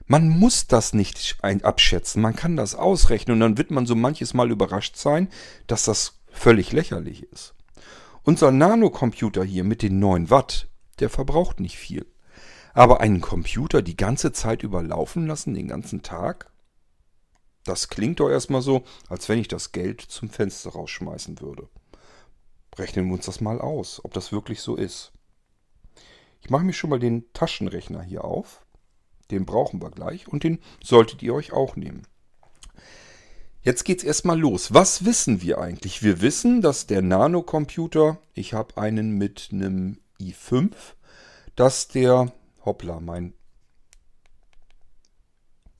Man 0.07 0.29
muss 0.29 0.67
das 0.67 0.93
nicht 0.93 1.37
abschätzen, 1.41 2.21
man 2.21 2.35
kann 2.35 2.55
das 2.55 2.75
ausrechnen 2.75 3.35
und 3.35 3.39
dann 3.39 3.57
wird 3.57 3.71
man 3.71 3.87
so 3.87 3.95
manches 3.95 4.35
Mal 4.35 4.51
überrascht 4.51 4.97
sein, 4.97 5.29
dass 5.65 5.85
das 5.85 6.19
völlig 6.35 6.71
lächerlich 6.71 7.23
ist. 7.23 7.55
Unser 8.23 8.51
Nanocomputer 8.51 9.43
hier 9.43 9.63
mit 9.63 9.81
den 9.81 9.99
9 9.99 10.29
Watt, 10.29 10.67
der 10.99 11.09
verbraucht 11.09 11.59
nicht 11.59 11.77
viel. 11.77 12.05
Aber 12.73 12.99
einen 12.99 13.21
Computer 13.21 13.81
die 13.81 13.95
ganze 13.95 14.31
Zeit 14.31 14.63
überlaufen 14.63 15.27
lassen, 15.27 15.53
den 15.53 15.67
ganzen 15.67 16.03
Tag? 16.03 16.51
Das 17.63 17.87
klingt 17.87 18.19
doch 18.19 18.29
erstmal 18.29 18.61
so, 18.61 18.83
als 19.09 19.29
wenn 19.29 19.39
ich 19.39 19.47
das 19.47 19.71
Geld 19.71 20.01
zum 20.01 20.29
Fenster 20.29 20.71
rausschmeißen 20.71 21.39
würde. 21.39 21.69
Rechnen 22.77 23.07
wir 23.07 23.13
uns 23.13 23.25
das 23.25 23.41
mal 23.41 23.61
aus, 23.61 24.03
ob 24.03 24.13
das 24.13 24.31
wirklich 24.31 24.61
so 24.61 24.75
ist. 24.75 25.13
Ich 26.41 26.49
mache 26.49 26.63
mir 26.63 26.73
schon 26.73 26.89
mal 26.89 26.99
den 26.99 27.31
Taschenrechner 27.33 28.03
hier 28.03 28.23
auf. 28.23 28.65
Den 29.31 29.45
brauchen 29.45 29.81
wir 29.81 29.89
gleich 29.89 30.27
und 30.27 30.43
den 30.43 30.59
solltet 30.83 31.23
ihr 31.23 31.33
euch 31.33 31.53
auch 31.53 31.75
nehmen. 31.75 32.05
Jetzt 33.65 33.83
geht's 33.83 34.03
erstmal 34.03 34.39
los. 34.39 34.75
Was 34.75 35.05
wissen 35.05 35.41
wir 35.41 35.57
eigentlich? 35.57 36.03
Wir 36.03 36.21
wissen, 36.21 36.61
dass 36.61 36.85
der 36.85 37.01
Nanocomputer, 37.01 38.19
ich 38.35 38.53
habe 38.53 38.77
einen 38.77 39.17
mit 39.17 39.49
einem 39.51 39.97
i5, 40.21 40.71
dass 41.55 41.87
der, 41.87 42.31
hoppla, 42.63 42.99
mein 42.99 43.33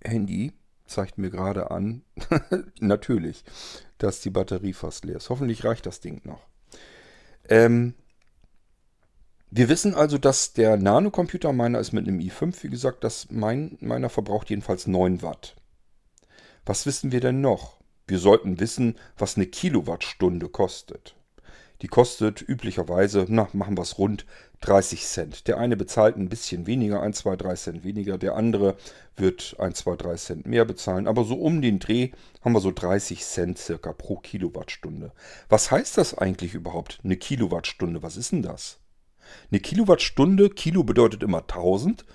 Handy 0.03 0.53
zeigt 0.87 1.19
mir 1.19 1.29
gerade 1.29 1.69
an, 1.69 2.01
natürlich, 2.79 3.43
dass 3.99 4.19
die 4.19 4.31
Batterie 4.31 4.73
fast 4.73 5.05
leer 5.05 5.17
ist. 5.17 5.29
Hoffentlich 5.29 5.63
reicht 5.63 5.85
das 5.85 5.99
Ding 5.99 6.21
noch. 6.23 6.47
Ähm, 7.47 7.93
wir 9.51 9.69
wissen 9.69 9.93
also, 9.93 10.17
dass 10.17 10.53
der 10.53 10.77
Nanocomputer, 10.77 11.53
meiner 11.53 11.77
ist 11.77 11.93
mit 11.93 12.07
einem 12.07 12.17
i5, 12.17 12.63
wie 12.63 12.69
gesagt, 12.69 13.03
dass 13.03 13.29
mein, 13.29 13.77
meiner 13.79 14.09
verbraucht 14.09 14.49
jedenfalls 14.49 14.87
9 14.87 15.21
Watt. 15.21 15.55
Was 16.65 16.87
wissen 16.87 17.11
wir 17.11 17.19
denn 17.19 17.41
noch? 17.41 17.74
Wir 18.07 18.19
sollten 18.19 18.59
wissen, 18.59 18.95
was 19.17 19.35
eine 19.35 19.47
Kilowattstunde 19.47 20.49
kostet. 20.49 21.15
Die 21.81 21.87
kostet 21.87 22.41
üblicherweise, 22.41 23.25
na, 23.27 23.49
machen 23.53 23.77
wir 23.77 23.81
es 23.81 23.97
rund 23.97 24.25
30 24.61 25.05
Cent. 25.05 25.47
Der 25.47 25.57
eine 25.57 25.75
bezahlt 25.75 26.15
ein 26.15 26.29
bisschen 26.29 26.67
weniger, 26.67 27.01
1, 27.01 27.17
2, 27.17 27.35
3 27.35 27.55
Cent 27.55 27.83
weniger. 27.83 28.17
Der 28.17 28.35
andere 28.35 28.77
wird 29.15 29.55
1, 29.59 29.79
2, 29.79 29.95
3 29.95 30.15
Cent 30.15 30.45
mehr 30.45 30.65
bezahlen. 30.65 31.07
Aber 31.07 31.25
so 31.25 31.35
um 31.35 31.61
den 31.61 31.79
Dreh 31.79 32.11
haben 32.41 32.53
wir 32.53 32.61
so 32.61 32.71
30 32.71 33.23
Cent 33.23 33.57
circa 33.57 33.91
pro 33.91 34.17
Kilowattstunde. 34.17 35.11
Was 35.49 35.69
heißt 35.69 35.97
das 35.97 36.17
eigentlich 36.17 36.53
überhaupt, 36.53 36.99
eine 37.03 37.17
Kilowattstunde? 37.17 38.01
Was 38.01 38.17
ist 38.17 38.31
denn 38.31 38.41
das? 38.41 38.79
Eine 39.51 39.59
Kilowattstunde, 39.59 40.49
Kilo 40.49 40.83
bedeutet 40.83 41.23
immer 41.23 41.39
1000. 41.39 42.05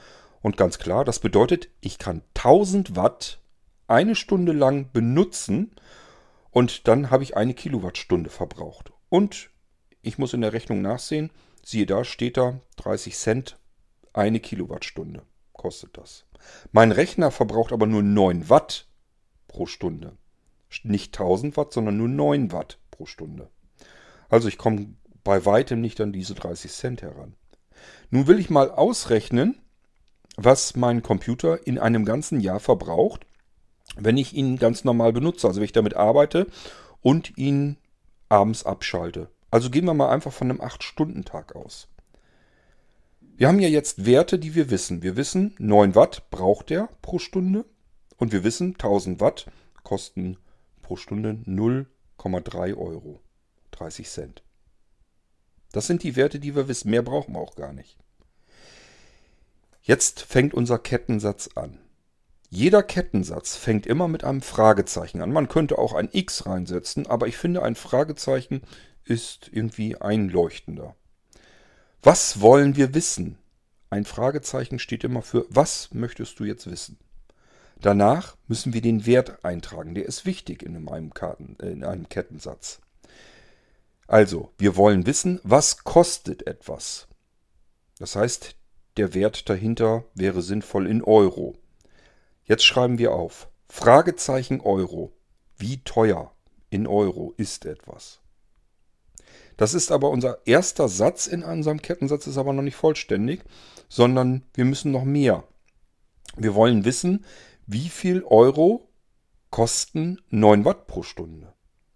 Und 0.43 0.57
ganz 0.57 0.79
klar, 0.79 1.05
das 1.05 1.19
bedeutet, 1.19 1.69
ich 1.81 1.99
kann 1.99 2.23
1000 2.35 2.97
Watt 2.97 3.41
eine 3.91 4.15
Stunde 4.15 4.53
lang 4.53 4.93
benutzen 4.93 5.73
und 6.51 6.89
dann 6.89 7.11
habe 7.11 7.23
ich 7.23 7.37
eine 7.37 7.55
Kilowattstunde 7.55 8.31
verbraucht. 8.31 8.93
Und 9.09 9.51
ich 10.03 10.19
muss 10.19 10.33
in 10.33 10.41
der 10.41 10.53
Rechnung 10.53 10.83
nachsehen, 10.83 11.31
siehe 11.63 11.87
da, 11.87 12.05
steht 12.05 12.37
da 12.37 12.61
30 12.77 13.17
Cent 13.17 13.59
eine 14.13 14.41
Kilowattstunde 14.41 15.23
kostet 15.61 15.99
das. 15.99 16.25
Mein 16.73 16.91
Rechner 16.91 17.31
verbraucht 17.31 17.73
aber 17.73 17.87
nur 17.87 18.03
9 18.03 18.49
Watt 18.49 18.87
pro 19.47 19.67
Stunde. 19.67 20.17
Nicht 20.85 21.15
1000 21.15 21.59
Watt, 21.59 21.75
sondern 21.75 21.99
nur 21.99 22.09
9 22.09 22.51
Watt 22.51 22.79
pro 22.91 23.05
Stunde. 23.05 23.51
Also 24.31 24.49
ich 24.49 24.57
komme 24.57 24.95
bei 25.23 25.45
weitem 25.45 25.83
nicht 25.83 26.01
an 26.01 26.15
diese 26.15 26.35
30 26.35 26.73
Cent 26.73 27.03
heran. 27.03 27.35
Nun 28.09 28.27
will 28.27 28.39
ich 28.39 28.49
mal 28.49 28.71
ausrechnen, 28.71 29.61
was 30.37 30.77
mein 30.77 31.03
Computer 31.03 31.67
in 31.67 31.79
einem 31.79 32.07
ganzen 32.07 32.41
Jahr 32.41 32.61
verbraucht, 32.61 33.27
wenn 33.97 34.17
ich 34.17 34.35
ihn 34.35 34.59
ganz 34.59 34.85
normal 34.85 35.13
benutze, 35.13 35.47
also 35.47 35.61
wenn 35.61 35.65
ich 35.65 35.73
damit 35.73 35.95
arbeite 35.95 36.47
und 37.03 37.37
ihn 37.37 37.77
abends 38.29 38.65
abschalte. 38.65 39.29
Also 39.51 39.71
gehen 39.71 39.85
wir 39.85 39.95
mal 39.95 40.11
einfach 40.11 40.33
von 40.33 40.51
einem 40.51 40.61
8-Stunden-Tag 40.61 41.57
aus. 41.57 41.89
Wir 43.37 43.49
haben 43.49 43.59
ja 43.59 43.69
jetzt 43.69 44.05
Werte, 44.07 44.39
die 44.39 44.55
wir 44.55 44.71
wissen. 44.71 45.03
Wir 45.03 45.17
wissen, 45.17 45.55
9 45.59 45.95
Watt 45.95 46.31
braucht 46.31 46.71
er 46.71 46.89
pro 47.03 47.19
Stunde 47.19 47.65
und 48.17 48.33
wir 48.33 48.45
wissen, 48.45 48.75
1000 48.75 49.21
Watt 49.21 49.47
kosten 49.83 50.37
pro 50.83 50.97
Stunde 50.97 51.39
0,3 51.47 52.77
Euro. 52.77 53.21
30 53.73 54.09
Cent. 54.09 54.43
Das 55.73 55.87
sind 55.87 56.03
die 56.03 56.17
Werte, 56.17 56.39
die 56.39 56.55
wir 56.55 56.69
wissen. 56.69 56.91
Mehr 56.91 57.03
brauchen 57.03 57.35
wir 57.35 57.41
auch 57.41 57.55
gar 57.55 57.73
nicht. 57.73 57.97
Jetzt 59.83 60.21
fängt 60.21 60.53
unser 60.53 60.79
Kettensatz 60.79 61.49
an. 61.55 61.80
Jeder 62.53 62.83
Kettensatz 62.83 63.57
fängt 63.57 63.87
immer 63.87 64.09
mit 64.09 64.25
einem 64.25 64.43
Fragezeichen 64.43 65.23
an. 65.23 65.33
Man 65.33 65.49
könnte 65.49 65.79
auch 65.79 65.95
ein 65.95 66.09
X 66.11 66.47
reinsetzen, 66.47 67.07
aber 67.07 67.29
ich 67.29 67.37
finde, 67.37 67.63
ein 67.63 67.77
Fragezeichen 67.77 68.63
ist 69.05 69.49
irgendwie 69.53 69.97
einleuchtender. 69.97 70.97
Was 72.03 72.41
wollen 72.41 72.75
wir 72.75 72.93
wissen? 72.93 73.39
Ein 73.89 74.05
Fragezeichen 74.05 74.81
steht 74.81 75.05
immer 75.05 75.23
für, 75.23 75.47
was 75.49 75.95
möchtest 75.95 76.41
du 76.41 76.45
jetzt 76.45 76.69
wissen? 76.69 76.99
Danach 77.81 78.37
müssen 78.49 78.73
wir 78.73 78.83
den 78.83 79.07
Wert 79.07 79.45
eintragen. 79.45 79.95
Der 79.95 80.07
ist 80.07 80.27
wichtig 80.27 80.63
in 80.63 80.89
einem, 80.89 81.15
Karten, 81.15 81.57
in 81.63 81.85
einem 81.85 82.09
Kettensatz. 82.09 82.81
Also, 84.09 84.51
wir 84.59 84.77
wollen 84.77 85.07
wissen, 85.07 85.41
was 85.45 85.85
kostet 85.85 86.47
etwas. 86.49 87.07
Das 87.99 88.17
heißt, 88.17 88.57
der 88.97 89.15
Wert 89.15 89.49
dahinter 89.49 90.05
wäre 90.15 90.43
sinnvoll 90.43 90.89
in 90.89 91.03
Euro. 91.05 91.57
Jetzt 92.51 92.65
schreiben 92.65 92.99
wir 92.99 93.13
auf. 93.13 93.49
Fragezeichen 93.69 94.61
Euro. 94.61 95.13
Wie 95.57 95.85
teuer 95.85 96.35
in 96.69 96.89
Euro 96.89 97.33
ist 97.37 97.65
etwas? 97.65 98.23
Das 99.57 99.73
ist 99.73 99.93
aber 99.93 100.11
unser 100.11 100.45
erster 100.47 100.89
Satz 100.89 101.29
in 101.29 101.45
unserem 101.45 101.81
Kettensatz, 101.81 102.27
ist 102.27 102.39
aber 102.39 102.53
noch 102.53 102.65
nicht 102.65 102.75
vollständig, 102.75 103.45
sondern 103.89 104.43
wir 104.53 104.65
müssen 104.65 104.91
noch 104.91 105.05
mehr. 105.05 105.45
Wir 106.37 106.57
wollen 106.57 106.85
wissen, 106.85 107.25
wie 107.69 107.89
viel 107.89 108.25
Euro 108.25 108.89
kosten 109.51 110.21
9 110.31 110.65
Watt 110.65 110.89
pro 110.89 111.05
Stunde. 111.05 111.55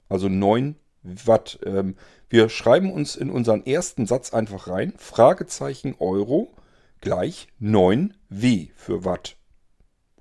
Also 0.09 0.29
9 0.29 0.77
Watt. 1.03 1.59
Ähm, 1.67 1.97
wir 2.29 2.49
schreiben 2.49 2.93
uns 2.93 3.17
in 3.17 3.29
unseren 3.29 3.67
ersten 3.67 4.07
Satz 4.07 4.33
einfach 4.33 4.69
rein, 4.69 4.95
Fragezeichen 4.99 5.97
Euro 5.99 6.55
gleich 7.01 7.49
9 7.59 8.15
W 8.29 8.69
für 8.77 9.05
Watt. 9.05 9.37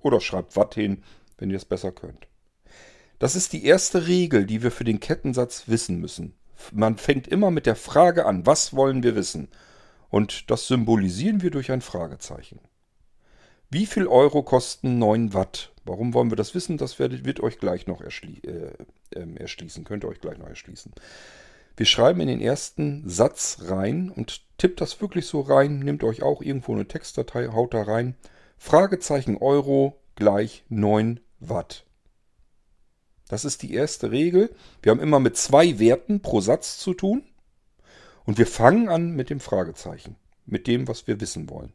Oder 0.03 0.21
schreibt 0.21 0.55
Watt 0.55 0.75
hin, 0.75 1.01
wenn 1.37 1.49
ihr 1.49 1.57
es 1.57 1.65
besser 1.65 1.91
könnt. 1.91 2.27
Das 3.17 3.35
ist 3.35 3.53
die 3.53 3.65
erste 3.65 4.05
Regel, 4.05 4.45
die 4.45 4.61
wir 4.61 4.69
für 4.69 4.83
den 4.83 4.99
Kettensatz 4.99 5.63
wissen 5.67 5.99
müssen. 5.99 6.35
Man 6.71 6.97
fängt 6.97 7.27
immer 7.27 7.51
mit 7.51 7.65
der 7.65 7.75
Frage 7.75 8.25
an, 8.25 8.45
was 8.45 8.75
wollen 8.75 9.01
wir 9.01 9.15
wissen? 9.15 9.47
Und 10.09 10.51
das 10.51 10.67
symbolisieren 10.67 11.41
wir 11.41 11.49
durch 11.49 11.71
ein 11.71 11.81
Fragezeichen. 11.81 12.59
Wie 13.69 13.87
viel 13.87 14.05
Euro 14.05 14.43
kosten 14.43 14.99
9 14.99 15.33
Watt? 15.33 15.71
Warum 15.85 16.13
wollen 16.13 16.29
wir 16.29 16.35
das 16.35 16.53
wissen? 16.53 16.77
Das 16.77 16.99
wird, 16.99 17.39
euch 17.39 17.57
gleich 17.57 17.87
noch 17.87 18.01
erschlie 18.01 18.37
äh, 18.43 18.73
äh, 19.15 19.35
erschließen. 19.35 19.83
Könnt 19.83 20.03
ihr 20.03 20.09
euch 20.09 20.21
gleich 20.21 20.37
noch 20.37 20.47
erschließen. 20.47 20.91
Wir 21.75 21.87
schreiben 21.87 22.19
in 22.19 22.27
den 22.27 22.41
ersten 22.41 23.09
Satz 23.09 23.63
rein 23.67 24.11
und 24.11 24.41
tippt 24.59 24.79
das 24.79 25.01
wirklich 25.01 25.25
so 25.25 25.41
rein. 25.41 25.79
Nehmt 25.79 26.03
euch 26.03 26.21
auch 26.21 26.41
irgendwo 26.41 26.73
eine 26.73 26.87
Textdatei, 26.87 27.47
haut 27.47 27.73
da 27.73 27.81
rein. 27.81 28.15
Fragezeichen 28.57 29.37
Euro 29.37 30.01
gleich 30.15 30.63
9 30.69 31.19
Watt. 31.39 31.85
Das 33.27 33.45
ist 33.45 33.61
die 33.63 33.73
erste 33.73 34.11
Regel. 34.11 34.55
Wir 34.81 34.91
haben 34.91 34.99
immer 34.99 35.19
mit 35.19 35.37
zwei 35.37 35.79
Werten 35.79 36.21
pro 36.21 36.41
Satz 36.41 36.77
zu 36.77 36.93
tun. 36.93 37.23
Und 38.25 38.37
wir 38.37 38.47
fangen 38.47 38.89
an 38.89 39.11
mit 39.11 39.29
dem 39.29 39.39
Fragezeichen, 39.39 40.15
mit 40.45 40.67
dem, 40.67 40.87
was 40.87 41.07
wir 41.07 41.19
wissen 41.19 41.49
wollen. 41.49 41.73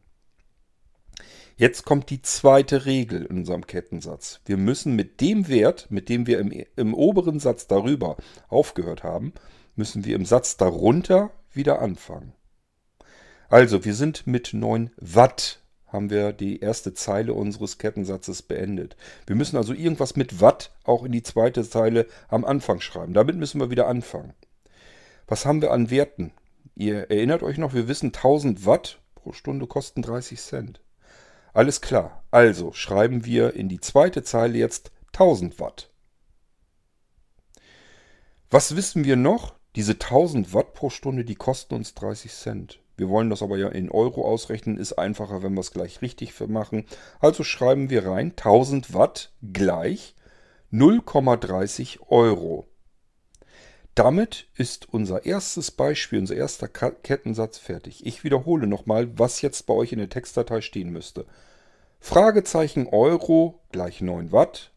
Jetzt 1.57 1.83
kommt 1.83 2.09
die 2.09 2.21
zweite 2.21 2.85
Regel 2.85 3.25
in 3.25 3.39
unserem 3.39 3.67
Kettensatz. 3.67 4.39
Wir 4.45 4.55
müssen 4.55 4.95
mit 4.95 5.19
dem 5.19 5.49
Wert, 5.49 5.87
mit 5.89 6.07
dem 6.07 6.25
wir 6.25 6.39
im, 6.39 6.53
im 6.77 6.93
oberen 6.93 7.41
Satz 7.41 7.67
darüber 7.67 8.15
aufgehört 8.47 9.03
haben, 9.03 9.33
müssen 9.75 10.05
wir 10.05 10.15
im 10.15 10.23
Satz 10.23 10.55
darunter 10.55 11.31
wieder 11.51 11.81
anfangen. 11.81 12.33
Also, 13.49 13.83
wir 13.83 13.93
sind 13.93 14.25
mit 14.25 14.53
9 14.53 14.91
Watt, 14.95 15.58
haben 15.91 16.09
wir 16.09 16.33
die 16.33 16.59
erste 16.59 16.93
Zeile 16.93 17.33
unseres 17.33 17.77
Kettensatzes 17.77 18.41
beendet. 18.41 18.95
Wir 19.27 19.35
müssen 19.35 19.57
also 19.57 19.73
irgendwas 19.73 20.15
mit 20.15 20.39
Watt 20.39 20.71
auch 20.83 21.03
in 21.03 21.11
die 21.11 21.23
zweite 21.23 21.67
Zeile 21.67 22.07
am 22.27 22.45
Anfang 22.45 22.79
schreiben. 22.79 23.13
Damit 23.13 23.35
müssen 23.35 23.59
wir 23.59 23.69
wieder 23.69 23.87
anfangen. 23.87 24.33
Was 25.27 25.45
haben 25.45 25.61
wir 25.61 25.71
an 25.71 25.89
Werten? 25.89 26.31
Ihr 26.75 27.09
erinnert 27.11 27.43
euch 27.43 27.57
noch, 27.57 27.73
wir 27.73 27.87
wissen 27.87 28.07
1000 28.07 28.65
Watt 28.65 28.99
pro 29.15 29.33
Stunde 29.33 29.67
kosten 29.67 30.01
30 30.01 30.39
Cent. 30.39 30.81
Alles 31.53 31.81
klar. 31.81 32.23
Also 32.31 32.71
schreiben 32.71 33.25
wir 33.25 33.53
in 33.53 33.69
die 33.69 33.81
zweite 33.81 34.23
Zeile 34.23 34.57
jetzt 34.57 34.91
1000 35.13 35.59
Watt. 35.59 35.89
Was 38.49 38.75
wissen 38.75 39.03
wir 39.03 39.15
noch? 39.15 39.55
Diese 39.75 39.93
1000 39.93 40.53
Watt 40.53 40.73
pro 40.73 40.89
Stunde, 40.89 41.23
die 41.23 41.35
kosten 41.35 41.75
uns 41.75 41.93
30 41.93 42.31
Cent. 42.31 42.79
Wir 42.99 43.07
wollen 43.07 43.29
das 43.29 43.41
aber 43.41 43.57
ja 43.57 43.69
in 43.69 43.89
Euro 43.89 44.25
ausrechnen, 44.25 44.77
ist 44.77 44.93
einfacher, 44.93 45.41
wenn 45.41 45.53
wir 45.53 45.61
es 45.61 45.71
gleich 45.71 46.01
richtig 46.01 46.37
machen. 46.47 46.85
Also 47.21 47.45
schreiben 47.45 47.89
wir 47.89 48.05
rein 48.05 48.31
1000 48.31 48.93
Watt 48.93 49.31
gleich 49.41 50.15
0,30 50.73 51.99
Euro. 52.09 52.67
Damit 53.95 54.47
ist 54.55 54.89
unser 54.93 55.25
erstes 55.25 55.71
Beispiel, 55.71 56.19
unser 56.19 56.35
erster 56.35 56.67
Kettensatz 56.67 57.57
fertig. 57.57 58.05
Ich 58.05 58.25
wiederhole 58.25 58.67
nochmal, 58.67 59.17
was 59.17 59.41
jetzt 59.41 59.65
bei 59.65 59.73
euch 59.73 59.93
in 59.93 59.99
der 59.99 60.09
Textdatei 60.09 60.59
stehen 60.59 60.89
müsste. 60.89 61.25
Fragezeichen 62.01 62.87
Euro 62.87 63.61
gleich 63.71 64.01
9 64.01 64.33
Watt. 64.33 64.73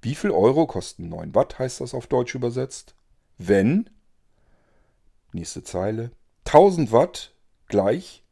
Wie 0.00 0.14
viel 0.14 0.30
Euro 0.30 0.66
kosten 0.66 1.10
9 1.10 1.34
Watt, 1.34 1.58
heißt 1.58 1.82
das 1.82 1.92
auf 1.92 2.06
Deutsch 2.06 2.34
übersetzt? 2.34 2.94
Wenn, 3.36 3.90
nächste 5.32 5.62
Zeile, 5.62 6.12
1000 6.46 6.92
Watt 6.92 7.34
gleich 7.72 8.22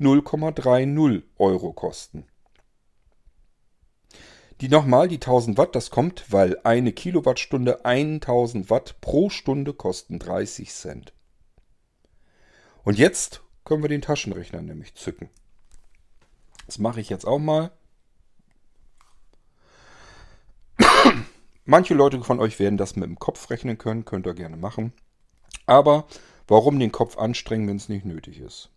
0,30 0.00 1.22
Euro 1.38 1.72
kosten. 1.72 2.26
Die 4.60 4.68
nochmal, 4.68 5.06
die 5.08 5.16
1000 5.16 5.56
Watt, 5.56 5.74
das 5.76 5.90
kommt, 5.90 6.30
weil 6.32 6.58
eine 6.64 6.92
Kilowattstunde 6.92 7.84
1000 7.84 8.68
Watt 8.68 9.00
pro 9.00 9.30
Stunde 9.30 9.72
kosten 9.72 10.18
30 10.18 10.70
Cent. 10.70 11.14
Und 12.82 12.98
jetzt 12.98 13.42
können 13.64 13.82
wir 13.82 13.88
den 13.88 14.02
Taschenrechner 14.02 14.60
nämlich 14.60 14.96
zücken. 14.96 15.30
Das 16.66 16.78
mache 16.78 17.00
ich 17.00 17.10
jetzt 17.10 17.26
auch 17.26 17.38
mal. 17.38 17.70
Manche 21.64 21.94
Leute 21.94 22.22
von 22.24 22.40
euch 22.40 22.58
werden 22.58 22.76
das 22.76 22.96
mit 22.96 23.08
dem 23.08 23.20
Kopf 23.20 23.50
rechnen 23.50 23.78
können, 23.78 24.04
könnt 24.04 24.26
ihr 24.26 24.34
gerne 24.34 24.56
machen. 24.56 24.92
Aber 25.66 26.06
warum 26.48 26.80
den 26.80 26.90
Kopf 26.90 27.18
anstrengen, 27.18 27.68
wenn 27.68 27.76
es 27.76 27.88
nicht 27.88 28.04
nötig 28.04 28.40
ist? 28.40 28.70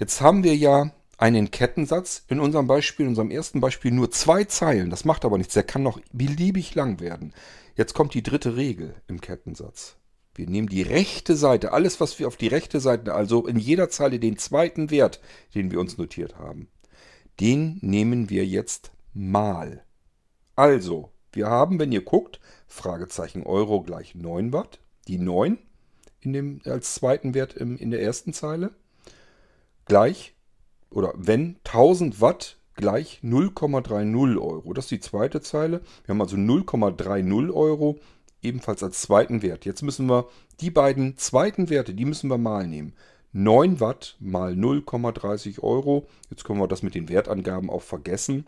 Jetzt 0.00 0.22
haben 0.22 0.44
wir 0.44 0.56
ja 0.56 0.92
einen 1.18 1.50
Kettensatz. 1.50 2.24
In 2.28 2.40
unserem 2.40 2.66
Beispiel, 2.66 3.04
in 3.04 3.10
unserem 3.10 3.30
ersten 3.30 3.60
Beispiel 3.60 3.90
nur 3.90 4.10
zwei 4.10 4.44
Zeilen. 4.44 4.88
Das 4.88 5.04
macht 5.04 5.26
aber 5.26 5.36
nichts. 5.36 5.52
Der 5.52 5.62
kann 5.62 5.82
noch 5.82 6.00
beliebig 6.10 6.74
lang 6.74 7.00
werden. 7.00 7.34
Jetzt 7.76 7.92
kommt 7.92 8.14
die 8.14 8.22
dritte 8.22 8.56
Regel 8.56 8.94
im 9.08 9.20
Kettensatz. 9.20 9.96
Wir 10.34 10.48
nehmen 10.48 10.70
die 10.70 10.80
rechte 10.80 11.36
Seite, 11.36 11.72
alles 11.72 12.00
was 12.00 12.18
wir 12.18 12.28
auf 12.28 12.38
die 12.38 12.46
rechte 12.46 12.80
Seite, 12.80 13.14
also 13.14 13.46
in 13.46 13.58
jeder 13.58 13.90
Zeile 13.90 14.18
den 14.18 14.38
zweiten 14.38 14.90
Wert, 14.90 15.20
den 15.54 15.70
wir 15.70 15.78
uns 15.78 15.98
notiert 15.98 16.38
haben, 16.38 16.68
den 17.40 17.78
nehmen 17.82 18.30
wir 18.30 18.46
jetzt 18.46 18.92
mal. 19.12 19.84
Also, 20.56 21.10
wir 21.32 21.48
haben, 21.48 21.78
wenn 21.78 21.92
ihr 21.92 22.04
guckt, 22.04 22.40
Fragezeichen 22.68 23.42
Euro 23.42 23.82
gleich 23.82 24.14
9 24.14 24.54
Watt, 24.54 24.78
die 25.08 25.18
9 25.18 25.58
in 26.20 26.32
dem, 26.32 26.60
als 26.64 26.94
zweiten 26.94 27.34
Wert 27.34 27.52
im, 27.54 27.76
in 27.76 27.90
der 27.90 28.00
ersten 28.00 28.32
Zeile, 28.32 28.70
gleich 29.90 30.34
oder 30.90 31.12
wenn 31.16 31.56
1000 31.64 32.20
Watt 32.20 32.58
gleich 32.76 33.20
0,30 33.24 34.40
Euro. 34.40 34.72
Das 34.72 34.84
ist 34.84 34.92
die 34.92 35.00
zweite 35.00 35.40
Zeile. 35.40 35.82
Wir 36.04 36.14
haben 36.14 36.20
also 36.20 36.36
0,30 36.36 37.52
Euro 37.52 37.98
ebenfalls 38.40 38.84
als 38.84 39.02
zweiten 39.02 39.42
Wert. 39.42 39.64
Jetzt 39.64 39.82
müssen 39.82 40.08
wir 40.08 40.28
die 40.60 40.70
beiden 40.70 41.16
zweiten 41.16 41.70
Werte, 41.70 41.92
die 41.92 42.04
müssen 42.04 42.30
wir 42.30 42.38
mal 42.38 42.68
nehmen. 42.68 42.94
9 43.32 43.80
Watt 43.80 44.16
mal 44.20 44.52
0,30 44.52 45.60
Euro. 45.60 46.06
Jetzt 46.30 46.44
können 46.44 46.60
wir 46.60 46.68
das 46.68 46.84
mit 46.84 46.94
den 46.94 47.08
Wertangaben 47.08 47.68
auch 47.68 47.82
vergessen 47.82 48.46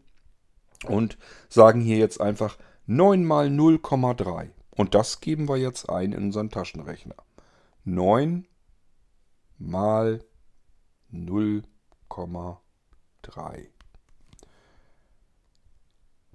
und 0.86 1.18
sagen 1.48 1.80
hier 1.80 1.98
jetzt 1.98 2.20
einfach 2.20 2.56
9 2.86 3.24
mal 3.24 3.48
0,3. 3.48 4.50
Und 4.70 4.94
das 4.94 5.20
geben 5.20 5.48
wir 5.48 5.56
jetzt 5.56 5.90
ein 5.90 6.12
in 6.12 6.24
unseren 6.24 6.50
Taschenrechner. 6.50 7.16
9 7.84 8.46
mal 9.58 10.24
0,3. 11.12 11.62
0,3. 13.22 13.68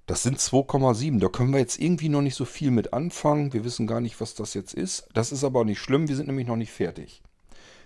Das 0.06 0.22
sind 0.22 0.38
2,7. 0.38 1.20
Da 1.20 1.28
können 1.28 1.52
wir 1.52 1.60
jetzt 1.60 1.78
irgendwie 1.78 2.08
noch 2.08 2.22
nicht 2.22 2.34
so 2.34 2.44
viel 2.44 2.70
mit 2.70 2.92
anfangen. 2.92 3.52
Wir 3.52 3.64
wissen 3.64 3.86
gar 3.86 4.00
nicht, 4.00 4.20
was 4.20 4.34
das 4.34 4.54
jetzt 4.54 4.72
ist. 4.72 5.06
Das 5.12 5.32
ist 5.32 5.44
aber 5.44 5.64
nicht 5.64 5.80
schlimm. 5.80 6.08
Wir 6.08 6.16
sind 6.16 6.26
nämlich 6.26 6.46
noch 6.46 6.56
nicht 6.56 6.72
fertig. 6.72 7.22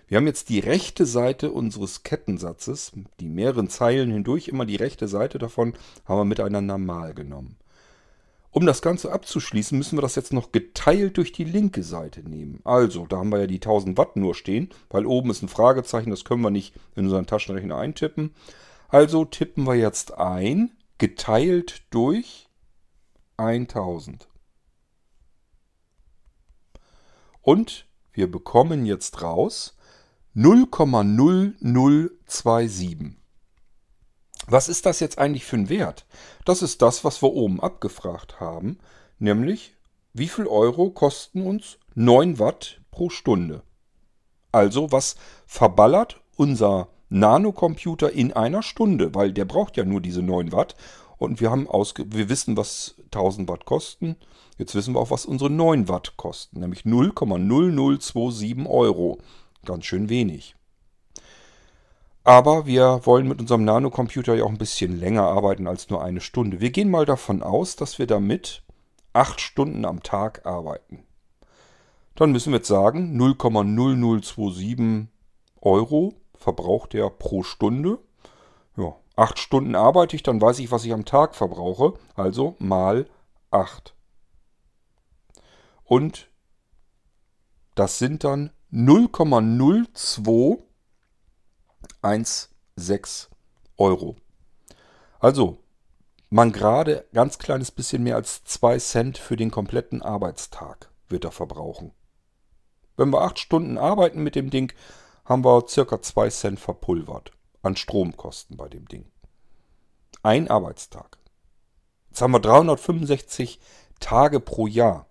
Wir 0.07 0.18
haben 0.18 0.26
jetzt 0.26 0.48
die 0.48 0.61
rechte 0.61 1.07
Seite 1.07 1.50
unseres 1.50 2.02
Kettensatzes, 2.02 2.92
die 3.18 3.28
mehreren 3.28 3.68
Zeilen 3.68 4.11
hindurch, 4.11 4.48
immer 4.48 4.66
die 4.66 4.76
rechte 4.76 5.09
Seite 5.09 5.38
davon 5.38 5.74
haben 6.05 6.18
wir 6.18 6.24
miteinander 6.24 6.76
mal 6.76 7.14
genommen. 7.14 7.57
Um 8.53 8.67
das 8.67 8.83
Ganze 8.83 9.11
abzuschließen, 9.11 9.77
müssen 9.79 9.97
wir 9.97 10.03
das 10.03 10.15
jetzt 10.15 10.35
noch 10.35 10.53
geteilt 10.53 11.17
durch 11.17 11.33
die 11.33 11.45
linke 11.45 11.83
Seite 11.83 12.21
nehmen. 12.21 12.61
Also, 12.65 13.07
da 13.07 13.17
haben 13.17 13.33
wir 13.33 13.41
ja 13.41 13.47
die 13.47 13.57
1000 13.57 13.97
Watt 13.97 14.17
nur 14.17 14.35
stehen, 14.35 14.69
weil 14.91 15.07
oben 15.07 15.31
ist 15.31 15.41
ein 15.43 15.49
Fragezeichen, 15.49 16.11
das 16.11 16.25
können 16.25 16.43
wir 16.43 16.51
nicht 16.51 16.75
in 16.95 17.07
unseren 17.07 17.27
Taschenrechner 17.27 17.79
eintippen. 17.79 18.35
Also 18.88 19.25
tippen 19.25 19.67
wir 19.67 19.77
jetzt 19.77 20.19
ein, 20.19 20.73
geteilt 20.99 21.85
durch 21.88 22.51
1000. 23.38 24.29
Und 27.41 27.87
wir 28.12 28.31
bekommen 28.31 28.85
jetzt 28.85 29.23
raus 29.23 29.79
0,0027. 30.37 33.21
Was 34.46 34.68
ist 34.68 34.87
das 34.87 35.00
jetzt 35.00 35.18
eigentlich 35.18 35.44
für 35.44 35.57
ein 35.57 35.68
Wert? 35.68 36.07
Das 36.44 36.62
ist 36.62 36.83
das, 36.83 37.05
was 37.05 37.22
wir 37.22 37.33
oben 37.33 37.61
abgefragt 37.61 38.40
haben, 38.40 38.78
nämlich 39.18 39.74
wie 40.12 40.28
viel 40.28 40.46
Euro 40.46 40.90
kosten 40.90 41.46
uns 41.46 41.78
9 41.94 42.38
Watt 42.38 42.81
pro 42.90 43.09
Stunde. 43.09 43.62
Also 44.50 44.92
was 44.92 45.16
verballert 45.46 46.20
unser 46.37 46.88
Nanocomputer 47.09 48.12
in 48.12 48.33
einer 48.33 48.62
Stunde, 48.62 49.14
weil 49.14 49.33
der 49.33 49.44
braucht 49.44 49.76
ja 49.76 49.85
nur 49.85 50.00
diese 50.00 50.22
9 50.22 50.52
Watt 50.52 50.76
und 51.18 51.40
wir 51.40 51.50
haben 51.50 51.68
ausge 51.68 52.05
wir 52.12 52.28
wissen, 52.28 52.57
was 52.57 52.96
1000 53.05 53.48
Watt 53.48 53.64
kosten. 53.64 54.16
Jetzt 54.59 54.74
wissen 54.74 54.94
wir 54.94 55.00
auch, 55.00 55.11
was 55.11 55.24
unsere 55.24 55.50
9 55.50 55.88
Watt 55.88 56.16
kosten, 56.16 56.61
nämlich 56.61 56.83
0,0027 56.83 58.66
Euro. 58.68 59.18
Ganz 59.64 59.85
schön 59.85 60.09
wenig. 60.09 60.57
Aber 62.24 62.66
wir 62.66 63.00
wollen 63.04 63.26
mit 63.26 63.40
unserem 63.40 63.64
Nanocomputer 63.64 64.35
ja 64.35 64.44
auch 64.44 64.50
ein 64.50 64.58
bisschen 64.58 64.98
länger 64.98 65.24
arbeiten 65.24 65.66
als 65.66 65.90
nur 65.90 66.04
eine 66.04 66.20
Stunde. 66.20 66.61
Wir 66.61 66.70
gehen 66.70 66.88
mal 66.90 67.04
davon 67.04 67.42
aus, 67.42 67.74
dass 67.74 67.98
wir 67.98 68.06
damit 68.06 68.62
8 69.12 69.40
Stunden 69.40 69.85
am 69.85 70.04
Tag 70.04 70.46
arbeiten. 70.46 71.04
Dann 72.14 72.30
müssen 72.30 72.52
wir 72.52 72.58
jetzt 72.58 72.68
sagen, 72.68 73.20
0,0027 73.20 75.08
Euro 75.61 76.14
verbraucht 76.37 76.94
er 76.94 77.11
pro 77.11 77.42
Stunde. 77.42 77.98
Ja, 78.76 78.94
8 79.16 79.38
Stunden 79.38 79.74
arbeite 79.74 80.14
ich, 80.14 80.22
dann 80.22 80.40
weiß 80.40 80.61
ich, 80.61 80.70
was 80.70 80.85
ich 80.85 80.92
am 80.92 81.04
Tag 81.04 81.35
verbrauche. 81.35 81.94
Also 82.14 82.54
mal 82.58 83.08
8. 83.50 83.94
Und 85.85 86.30
das 87.74 87.98
sind 87.98 88.22
dann 88.22 88.52
0,02 88.72 90.62
1,6 92.03 93.29
Euro. 93.79 94.17
Also, 95.21 95.59
man 96.31 96.53
gerade 96.53 97.07
ganz 97.12 97.38
kleines 97.38 97.71
bisschen 97.71 98.03
mehr 98.03 98.17
als 98.17 98.45
2 98.45 98.79
Cent 98.79 99.19
für 99.19 99.37
den 99.37 99.51
kompletten 99.51 100.03
Arbeitstag 100.03 100.91
wird 101.09 101.25
er 101.25 101.31
verbrauchen. 101.31 101.93
Wenn 102.97 103.11
wir 103.11 103.23
8 103.23 103.38
Stunden 103.38 103.79
arbeiten 103.79 104.23
mit 104.23 104.35
dem 104.35 104.51
Ding, 104.51 104.73
haben 105.25 105.45
wir 105.45 105.69
circa 105.69 106.03
2 106.03 106.31
Cent 106.31 106.61
verpulvert 106.61 107.33
an 107.62 107.77
Stromkosten 107.77 108.57
bei 108.57 108.69
dem 108.69 108.87
Ding. 108.88 109.11
Ein 110.23 110.49
Arbeitstag. 110.49 111.19
Jetzt 112.11 112.21
haben 112.21 112.33
wir 112.33 112.41
365 112.41 113.61
Tage 114.01 114.41
pro 114.41 114.67
Jahr. 114.67 115.07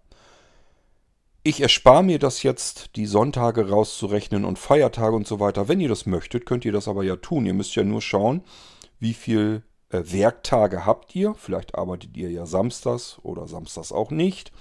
Ich 1.44 1.60
erspare 1.60 2.04
mir 2.04 2.20
das 2.20 2.44
jetzt, 2.44 2.96
die 2.96 3.08
Sonntage 3.08 3.68
rauszurechnen 3.68 4.46
und 4.46 4.60
Feiertage 4.60 5.16
und 5.16 5.26
so 5.26 5.40
weiter. 5.40 5.68
Wenn 5.68 5.80
ihr 5.80 5.90
das 5.90 6.06
möchtet, 6.06 6.46
könnt 6.46 6.66
ihr 6.66 6.72
das 6.72 6.88
aber 6.88 7.04
ja 7.04 7.16
tun. 7.16 7.48
Ihr 7.48 7.56
müsst 7.56 7.74
ja 7.76 7.84
nur 7.84 8.00
schauen, 8.00 8.44
wie 9.00 9.16
viel 9.16 9.64
äh, 9.90 10.04
Werktage 10.06 10.86
habt 10.86 11.16
ihr. 11.16 11.34
Vielleicht 11.34 11.74
arbeitet 11.74 12.16
ihr 12.16 12.30
ja 12.30 12.46
samstags 12.46 13.18
oder 13.24 13.48
samstags 13.48 13.92
auch 13.92 14.12
nicht. 14.12 14.52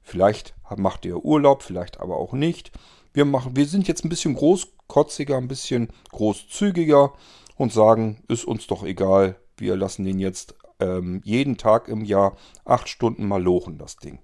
Vielleicht 0.00 0.54
macht 0.76 1.04
ihr 1.04 1.22
Urlaub, 1.22 1.62
vielleicht 1.62 2.00
aber 2.00 2.16
auch 2.16 2.32
nicht. 2.32 2.72
Wir, 3.12 3.26
machen, 3.26 3.54
wir 3.54 3.66
sind 3.66 3.86
jetzt 3.86 4.06
ein 4.06 4.08
bisschen 4.08 4.34
großkotziger, 4.34 5.36
ein 5.36 5.48
bisschen 5.48 5.88
großzügiger 6.10 7.12
und 7.56 7.70
sagen, 7.70 8.24
ist 8.28 8.46
uns 8.46 8.66
doch 8.66 8.82
egal. 8.82 9.36
Wir 9.58 9.76
lassen 9.76 10.06
den 10.06 10.18
jetzt 10.18 10.54
ähm, 10.78 11.20
jeden 11.22 11.58
Tag 11.58 11.88
im 11.88 12.02
Jahr 12.02 12.38
acht 12.64 12.88
Stunden 12.88 13.28
mal 13.28 13.42
lochen, 13.42 13.76
das 13.76 13.96
Ding. 13.96 14.20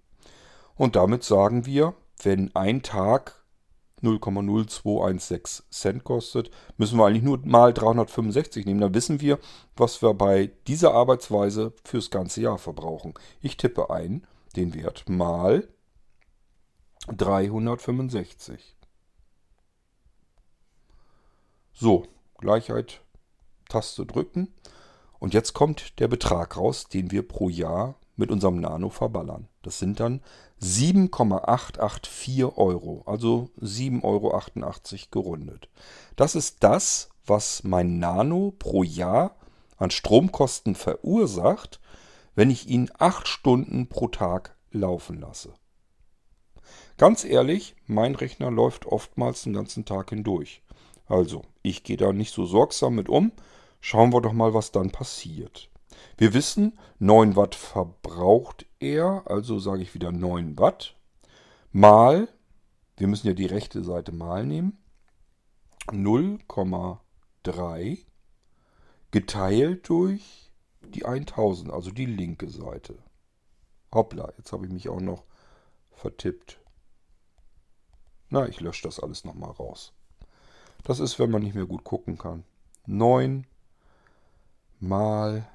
Und 0.77 0.97
damit 0.97 1.23
sagen 1.23 1.67
wir, 1.67 1.95
wenn 2.23 2.55
ein 2.55 2.83
Tag 2.83 3.45
0,0216 4.03 5.63
Cent 5.71 6.05
kostet, 6.05 6.51
müssen 6.77 6.99
wir 6.99 7.07
eigentlich 7.07 7.23
nur 7.23 7.39
mal 7.45 7.73
365 7.73 8.67
nehmen. 8.67 8.81
Dann 8.81 8.95
wissen 8.95 9.21
wir, 9.21 9.39
was 9.77 10.03
wir 10.03 10.15
bei 10.15 10.51
dieser 10.67 10.93
Arbeitsweise 10.93 11.73
fürs 11.85 12.11
ganze 12.11 12.43
Jahr 12.43 12.59
verbrauchen. 12.59 13.15
Ich 13.41 13.57
tippe 13.57 13.91
ein 13.91 14.27
den 14.55 14.75
Wert 14.75 15.09
mal 15.09 15.69
365. 17.09 18.77
So, 21.73 22.07
Gleichheit, 22.39 23.01
Taste 23.69 24.07
drücken. 24.07 24.53
Und 25.19 25.35
jetzt 25.35 25.55
kommt 25.55 25.99
der 26.01 26.09
Betrag 26.09 26.57
raus, 26.57 26.89
den 26.89 27.11
wir 27.11 27.27
pro 27.27 27.49
Jahr 27.49 27.97
mit 28.17 28.31
unserem 28.31 28.61
Nano 28.61 28.89
verballern. 28.89 29.49
Das 29.63 29.79
sind 29.79 30.01
dann 30.01 30.23
7,884 30.59 32.45
Euro, 32.57 33.03
also 33.07 33.51
7,88 33.61 34.03
Euro 34.03 34.41
gerundet. 35.11 35.69
Das 36.17 36.35
ist 36.35 36.65
das, 36.65 37.11
was 37.27 37.63
mein 37.65 37.99
Nano 37.99 38.53
pro 38.59 38.83
Jahr 38.83 39.37
an 39.77 39.91
Stromkosten 39.91 40.75
verursacht, 40.75 41.81
wenn 42.35 42.51
ich 42.51 42.69
ihn 42.69 42.91
8 42.99 43.29
Stunden 43.29 43.89
pro 43.89 44.09
Tag 44.09 44.57
laufen 44.71 45.21
lasse. 45.21 45.55
Ganz 46.97 47.25
ehrlich, 47.25 47.77
mein 47.87 48.15
Rechner 48.15 48.51
läuft 48.51 48.87
oftmals 48.87 49.43
den 49.43 49.53
ganzen 49.53 49.85
Tag 49.85 50.11
hindurch. 50.11 50.63
Also, 51.07 51.43
ich 51.63 51.85
gehe 51.85 51.97
da 51.99 52.13
nicht 52.13 52.33
so 52.33 52.47
sorgsam 52.47 52.95
mit 52.95 53.09
um. 53.09 53.33
Schauen 53.81 54.13
wir 54.13 54.23
doch 54.23 54.33
mal, 54.33 54.55
was 54.55 54.73
dann 54.73 54.91
passiert. 54.91 55.69
Wir 56.17 56.35
wissen, 56.35 56.79
9 56.99 57.37
Watt 57.37 57.55
verbraucht 57.55 58.67
er, 58.79 59.23
also 59.27 59.59
sage 59.59 59.83
ich 59.83 59.95
wieder 59.95 60.13
9 60.13 60.59
Watt, 60.59 60.97
mal, 61.73 62.29
wir 62.97 63.07
müssen 63.07 63.27
ja 63.27 63.35
die 63.35 63.47
rechte 63.47 63.85
Seite 63.85 64.13
mal 64.13 64.47
nehmen, 64.47 64.79
0,3 65.89 67.99
geteilt 69.11 69.89
durch 69.89 70.51
die 70.83 71.05
1000, 71.05 71.73
also 71.73 71.91
die 71.91 72.07
linke 72.07 72.49
Seite. 72.49 72.97
Hoppla, 73.93 74.33
jetzt 74.37 74.53
habe 74.53 74.67
ich 74.67 74.73
mich 74.73 74.89
auch 74.89 75.01
noch 75.01 75.25
vertippt. 75.93 76.61
Na, 78.29 78.49
ich 78.49 78.61
lösche 78.61 78.83
das 78.83 79.01
alles 79.01 79.25
nochmal 79.25 79.53
raus. 79.53 79.93
Das 80.83 81.01
ist, 81.01 81.19
wenn 81.19 81.31
man 81.31 81.43
nicht 81.43 81.55
mehr 81.55 81.67
gut 81.67 81.85
gucken 81.85 82.19
kann. 82.19 82.45
9 82.87 83.47
mal 84.79 85.49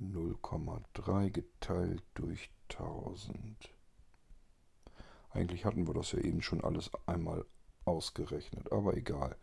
0,3 0.00 1.30
geteilt 1.30 2.02
durch 2.14 2.50
1000. 2.70 3.38
Eigentlich 5.30 5.64
hatten 5.64 5.86
wir 5.86 5.94
das 5.94 6.12
ja 6.12 6.18
eben 6.20 6.42
schon 6.42 6.62
alles 6.62 6.90
einmal 7.06 7.44
ausgerechnet, 7.84 8.72
aber 8.72 8.96
egal. 8.96 9.36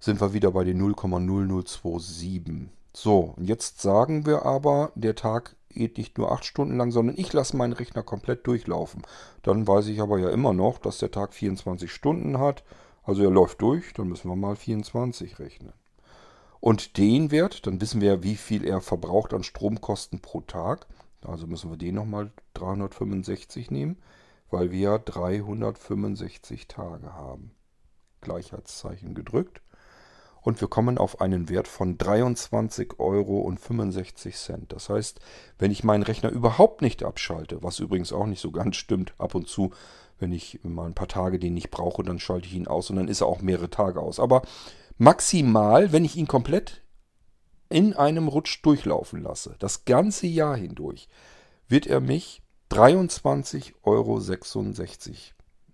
Sind 0.00 0.20
wir 0.20 0.32
wieder 0.32 0.50
bei 0.50 0.64
den 0.64 0.80
0,0027. 0.82 2.68
So, 2.92 3.34
und 3.36 3.44
jetzt 3.44 3.80
sagen 3.80 4.26
wir 4.26 4.44
aber, 4.44 4.92
der 4.94 5.14
Tag 5.14 5.56
geht 5.70 5.98
nicht 5.98 6.16
nur 6.18 6.30
8 6.30 6.44
Stunden 6.44 6.76
lang, 6.76 6.92
sondern 6.92 7.18
ich 7.18 7.32
lasse 7.32 7.56
meinen 7.56 7.72
Rechner 7.72 8.02
komplett 8.02 8.46
durchlaufen. 8.46 9.02
Dann 9.42 9.66
weiß 9.66 9.88
ich 9.88 10.00
aber 10.00 10.18
ja 10.18 10.30
immer 10.30 10.52
noch, 10.52 10.78
dass 10.78 10.98
der 10.98 11.10
Tag 11.10 11.34
24 11.34 11.90
Stunden 11.90 12.38
hat. 12.38 12.62
Also 13.02 13.22
er 13.22 13.30
läuft 13.30 13.60
durch, 13.62 13.92
dann 13.94 14.08
müssen 14.08 14.30
wir 14.30 14.36
mal 14.36 14.56
24 14.56 15.38
rechnen. 15.38 15.72
Und 16.64 16.96
den 16.96 17.30
Wert, 17.30 17.66
dann 17.66 17.78
wissen 17.82 18.00
wir, 18.00 18.22
wie 18.22 18.36
viel 18.36 18.64
er 18.64 18.80
verbraucht 18.80 19.34
an 19.34 19.42
Stromkosten 19.42 20.20
pro 20.20 20.40
Tag. 20.40 20.86
Also 21.20 21.46
müssen 21.46 21.68
wir 21.68 21.76
den 21.76 21.94
nochmal 21.94 22.32
365 22.54 23.70
nehmen, 23.70 23.98
weil 24.50 24.70
wir 24.70 24.78
ja 24.78 24.96
365 24.96 26.66
Tage 26.66 27.12
haben. 27.12 27.50
Gleichheitszeichen 28.22 29.14
gedrückt. 29.14 29.60
Und 30.40 30.58
wir 30.62 30.68
kommen 30.68 30.96
auf 30.96 31.20
einen 31.20 31.50
Wert 31.50 31.68
von 31.68 31.98
23,65 31.98 32.98
Euro. 32.98 33.54
Das 34.68 34.88
heißt, 34.88 35.20
wenn 35.58 35.70
ich 35.70 35.84
meinen 35.84 36.02
Rechner 36.02 36.30
überhaupt 36.30 36.80
nicht 36.80 37.02
abschalte, 37.02 37.62
was 37.62 37.78
übrigens 37.78 38.10
auch 38.10 38.24
nicht 38.24 38.40
so 38.40 38.52
ganz 38.52 38.76
stimmt, 38.76 39.12
ab 39.18 39.34
und 39.34 39.48
zu, 39.48 39.74
wenn 40.18 40.32
ich 40.32 40.60
mal 40.62 40.86
ein 40.86 40.94
paar 40.94 41.08
Tage 41.08 41.38
den 41.38 41.52
nicht 41.52 41.70
brauche, 41.70 42.02
dann 42.02 42.18
schalte 42.18 42.46
ich 42.46 42.54
ihn 42.54 42.68
aus 42.68 42.88
und 42.88 42.96
dann 42.96 43.08
ist 43.08 43.20
er 43.20 43.26
auch 43.26 43.42
mehrere 43.42 43.68
Tage 43.68 44.00
aus. 44.00 44.18
Aber 44.18 44.40
maximal, 44.98 45.92
wenn 45.92 46.04
ich 46.04 46.16
ihn 46.16 46.28
komplett 46.28 46.82
in 47.68 47.94
einem 47.94 48.28
Rutsch 48.28 48.60
durchlaufen 48.62 49.22
lasse, 49.22 49.56
das 49.58 49.84
ganze 49.84 50.26
Jahr 50.26 50.56
hindurch, 50.56 51.08
wird 51.68 51.86
er 51.86 52.00
mich 52.00 52.42
23,66 52.70 53.72
Euro, 53.82 54.20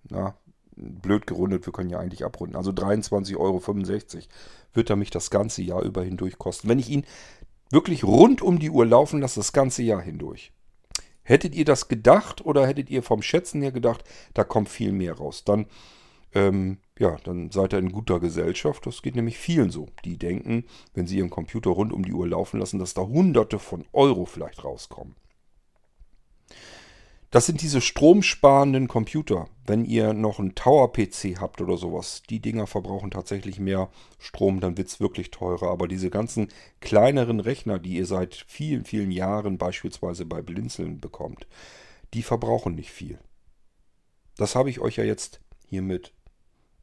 na, 0.08 0.34
blöd 0.76 1.26
gerundet, 1.26 1.66
wir 1.66 1.72
können 1.72 1.90
ja 1.90 1.98
eigentlich 1.98 2.24
abrunden, 2.24 2.56
also 2.56 2.70
23,65 2.70 3.36
Euro 3.36 3.62
wird 4.72 4.90
er 4.90 4.96
mich 4.96 5.10
das 5.10 5.30
ganze 5.30 5.62
Jahr 5.62 5.82
über 5.82 6.02
hindurch 6.02 6.38
kosten. 6.38 6.68
Wenn 6.68 6.78
ich 6.78 6.88
ihn 6.88 7.04
Wirklich 7.70 8.02
rund 8.02 8.42
um 8.42 8.58
die 8.58 8.70
Uhr 8.70 8.84
laufen 8.84 9.20
lassen, 9.20 9.38
das 9.38 9.52
ganze 9.52 9.82
Jahr 9.82 10.02
hindurch. 10.02 10.52
Hättet 11.22 11.54
ihr 11.54 11.64
das 11.64 11.86
gedacht 11.86 12.44
oder 12.44 12.66
hättet 12.66 12.90
ihr 12.90 13.04
vom 13.04 13.22
Schätzen 13.22 13.62
her 13.62 13.70
gedacht, 13.70 14.02
da 14.34 14.42
kommt 14.42 14.68
viel 14.68 14.90
mehr 14.90 15.14
raus? 15.14 15.44
Dann, 15.44 15.66
ähm, 16.34 16.78
ja, 16.98 17.16
dann 17.24 17.50
seid 17.50 17.72
ihr 17.72 17.78
in 17.78 17.92
guter 17.92 18.20
Gesellschaft. 18.20 18.86
Das 18.86 19.02
geht 19.02 19.16
nämlich 19.16 19.38
vielen 19.38 19.70
so. 19.70 19.88
Die 20.04 20.18
denken, 20.18 20.64
wenn 20.94 21.06
sie 21.06 21.18
ihren 21.18 21.30
Computer 21.30 21.70
rund 21.70 21.92
um 21.92 22.04
die 22.04 22.12
Uhr 22.12 22.28
laufen 22.28 22.60
lassen, 22.60 22.78
dass 22.78 22.94
da 22.94 23.02
Hunderte 23.02 23.58
von 23.58 23.84
Euro 23.92 24.26
vielleicht 24.26 24.64
rauskommen. 24.64 25.16
Das 27.30 27.46
sind 27.46 27.62
diese 27.62 27.80
stromsparenden 27.80 28.88
Computer. 28.88 29.48
Wenn 29.64 29.84
ihr 29.84 30.12
noch 30.14 30.40
einen 30.40 30.56
Tower-PC 30.56 31.40
habt 31.40 31.60
oder 31.60 31.76
sowas, 31.76 32.24
die 32.28 32.40
Dinger 32.40 32.66
verbrauchen 32.66 33.12
tatsächlich 33.12 33.60
mehr 33.60 33.88
Strom, 34.18 34.58
dann 34.58 34.76
wird 34.76 34.88
es 34.88 34.98
wirklich 34.98 35.30
teurer. 35.30 35.70
Aber 35.70 35.86
diese 35.86 36.10
ganzen 36.10 36.48
kleineren 36.80 37.38
Rechner, 37.38 37.78
die 37.78 37.94
ihr 37.94 38.06
seit 38.06 38.34
vielen, 38.48 38.84
vielen 38.84 39.12
Jahren 39.12 39.58
beispielsweise 39.58 40.26
bei 40.26 40.42
Blinzeln 40.42 40.98
bekommt, 40.98 41.46
die 42.14 42.24
verbrauchen 42.24 42.74
nicht 42.74 42.90
viel. 42.90 43.20
Das 44.36 44.56
habe 44.56 44.70
ich 44.70 44.80
euch 44.80 44.96
ja 44.96 45.04
jetzt 45.04 45.40
hiermit 45.68 46.12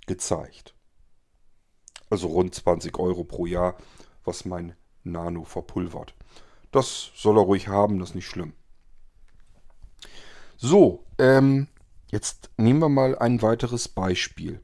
gezeigt. 0.08 0.74
Also 2.10 2.28
rund 2.28 2.56
20 2.56 2.98
Euro 3.00 3.24
pro 3.24 3.46
Jahr, 3.46 3.78
was 4.24 4.46
mein 4.46 4.76
Nano 5.04 5.44
verpulvert. 5.44 6.16
Das 6.72 7.12
soll 7.16 7.38
er 7.38 7.44
ruhig 7.44 7.68
haben, 7.68 8.00
das 8.00 8.10
ist 8.10 8.16
nicht 8.16 8.28
schlimm. 8.28 8.54
So, 10.58 11.04
ähm, 11.18 11.68
jetzt 12.10 12.50
nehmen 12.58 12.80
wir 12.80 12.90
mal 12.90 13.18
ein 13.18 13.42
weiteres 13.42 13.88
Beispiel. 13.88 14.62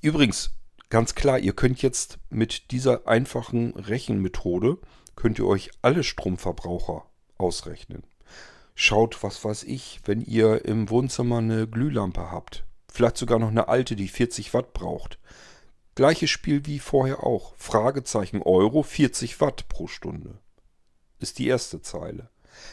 Übrigens, 0.00 0.50
ganz 0.90 1.14
klar, 1.14 1.38
ihr 1.38 1.54
könnt 1.54 1.82
jetzt 1.82 2.18
mit 2.30 2.70
dieser 2.72 3.06
einfachen 3.06 3.74
Rechenmethode, 3.74 4.78
könnt 5.14 5.38
ihr 5.38 5.46
euch 5.46 5.70
alle 5.82 6.02
Stromverbraucher 6.02 7.06
ausrechnen. 7.38 8.02
Schaut, 8.74 9.22
was 9.22 9.42
weiß 9.42 9.62
ich, 9.64 10.00
wenn 10.04 10.20
ihr 10.20 10.66
im 10.66 10.90
Wohnzimmer 10.90 11.38
eine 11.38 11.66
Glühlampe 11.66 12.30
habt. 12.30 12.65
Vielleicht 12.96 13.18
sogar 13.18 13.38
noch 13.38 13.48
eine 13.48 13.68
alte, 13.68 13.94
die 13.94 14.08
40 14.08 14.54
Watt 14.54 14.72
braucht. 14.72 15.18
Gleiches 15.94 16.30
Spiel 16.30 16.66
wie 16.66 16.78
vorher 16.78 17.24
auch. 17.24 17.54
Fragezeichen 17.56 18.42
Euro, 18.42 18.82
40 18.82 19.40
Watt 19.40 19.68
pro 19.68 19.86
Stunde. 19.86 20.38
Ist 21.18 21.38
die 21.38 21.46
erste 21.46 21.82
Zeile 21.82 22.30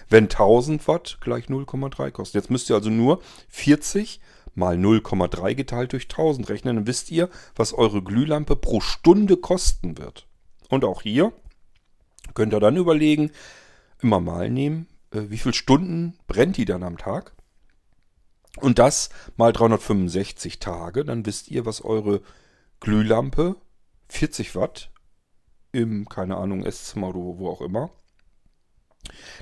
wenn 0.09 0.25
1000 0.25 0.88
Watt 0.88 1.17
gleich 1.21 1.45
0,3 1.45 2.12
kostet. 2.12 2.36
Jetzt 2.36 2.51
müsst 2.51 2.69
ihr 2.69 2.75
also 2.75 2.89
nur 2.89 3.21
40 3.49 4.19
mal 4.55 4.75
0,3 4.75 5.55
geteilt 5.55 5.93
durch 5.93 6.03
1000 6.03 6.49
rechnen. 6.49 6.75
Dann 6.75 6.88
wisst 6.88 7.12
ihr, 7.12 7.29
was 7.55 7.73
eure 7.73 8.03
Glühlampe 8.03 8.55
pro 8.55 8.81
Stunde 8.81 9.38
kosten 9.38 9.97
wird. 9.97 10.27
Und 10.69 10.86
auch 10.86 11.01
hier 11.01 11.33
könnt 12.33 12.53
ihr 12.53 12.59
dann 12.59 12.77
überlegen, 12.77 13.31
immer 14.01 14.19
mal 14.19 14.49
nehmen, 14.49 14.88
äh, 15.12 15.21
wie 15.29 15.38
viele 15.38 15.53
Stunden 15.53 16.17
brennt 16.27 16.57
die 16.57 16.65
dann 16.65 16.83
am 16.83 16.97
Tag. 16.97 17.33
Und 18.57 18.79
das 18.79 19.09
mal 19.35 19.51
365 19.51 20.59
Tage, 20.59 21.03
dann 21.05 21.25
wisst 21.25 21.49
ihr, 21.49 21.65
was 21.65 21.83
eure 21.83 22.21
Glühlampe 22.79 23.55
40 24.09 24.55
Watt 24.55 24.91
im, 25.71 26.07
keine 26.07 26.37
Ahnung, 26.37 26.63
Esszimmer 26.63 27.09
oder 27.09 27.39
wo 27.39 27.49
auch 27.49 27.61
immer, 27.61 27.91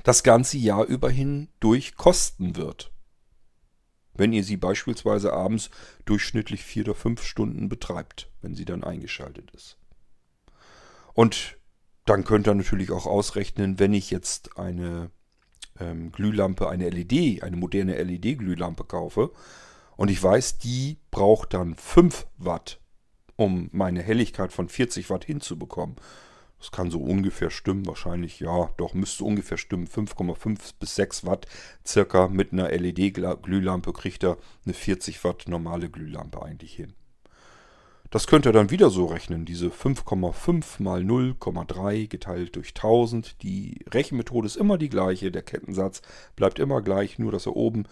das 0.02 0.22
ganze 0.22 0.58
Jahr 0.58 0.84
über 0.86 1.10
hindurch 1.10 1.96
kosten 1.96 2.56
wird. 2.56 2.90
Wenn 4.14 4.32
ihr 4.32 4.44
sie 4.44 4.56
beispielsweise 4.56 5.32
abends 5.32 5.70
durchschnittlich 6.04 6.62
vier 6.62 6.84
oder 6.84 6.94
fünf 6.94 7.22
Stunden 7.22 7.68
betreibt, 7.68 8.30
wenn 8.40 8.54
sie 8.54 8.64
dann 8.64 8.84
eingeschaltet 8.84 9.50
ist. 9.52 9.78
Und 11.14 11.58
dann 12.04 12.24
könnt 12.24 12.48
ihr 12.48 12.54
natürlich 12.54 12.90
auch 12.90 13.06
ausrechnen, 13.06 13.78
wenn 13.78 13.94
ich 13.94 14.10
jetzt 14.10 14.58
eine 14.58 15.10
ähm, 15.80 16.12
Glühlampe, 16.12 16.68
eine 16.68 16.88
LED, 16.88 17.42
eine 17.42 17.56
moderne 17.56 18.02
LED-Glühlampe 18.02 18.84
kaufe 18.84 19.30
und 19.96 20.10
ich 20.10 20.22
weiß, 20.22 20.58
die 20.58 20.98
braucht 21.10 21.54
dann 21.54 21.74
5 21.74 22.26
Watt, 22.38 22.80
um 23.36 23.68
meine 23.72 24.02
Helligkeit 24.02 24.52
von 24.52 24.68
40 24.68 25.10
Watt 25.10 25.24
hinzubekommen 25.24 25.96
das 26.62 26.70
kann 26.70 26.92
so 26.92 27.00
ungefähr 27.00 27.50
stimmen, 27.50 27.88
wahrscheinlich, 27.88 28.38
ja, 28.38 28.70
doch 28.76 28.94
müsste 28.94 29.24
ungefähr 29.24 29.58
stimmen. 29.58 29.88
5,5 29.88 30.74
bis 30.78 30.94
6 30.94 31.26
Watt 31.26 31.48
circa 31.84 32.28
mit 32.28 32.52
einer 32.52 32.68
LED-Glühlampe 32.68 33.92
kriegt 33.92 34.22
er 34.22 34.38
eine 34.64 34.72
40 34.72 35.24
Watt 35.24 35.48
normale 35.48 35.90
Glühlampe 35.90 36.40
eigentlich 36.40 36.74
hin. 36.74 36.94
Das 38.12 38.26
könnt 38.26 38.44
ihr 38.44 38.52
dann 38.52 38.68
wieder 38.68 38.90
so 38.90 39.06
rechnen, 39.06 39.46
diese 39.46 39.68
5,5 39.68 40.82
mal 40.82 41.00
0,3 41.00 42.08
geteilt 42.08 42.56
durch 42.56 42.74
1000. 42.74 43.42
Die 43.42 43.86
Rechenmethode 43.90 44.46
ist 44.46 44.56
immer 44.56 44.76
die 44.76 44.90
gleiche, 44.90 45.32
der 45.32 45.40
Kettensatz 45.40 46.02
bleibt 46.36 46.58
immer 46.58 46.82
gleich, 46.82 47.18
nur 47.18 47.32
dass 47.32 47.46
ihr 47.46 47.56
oben 47.56 47.84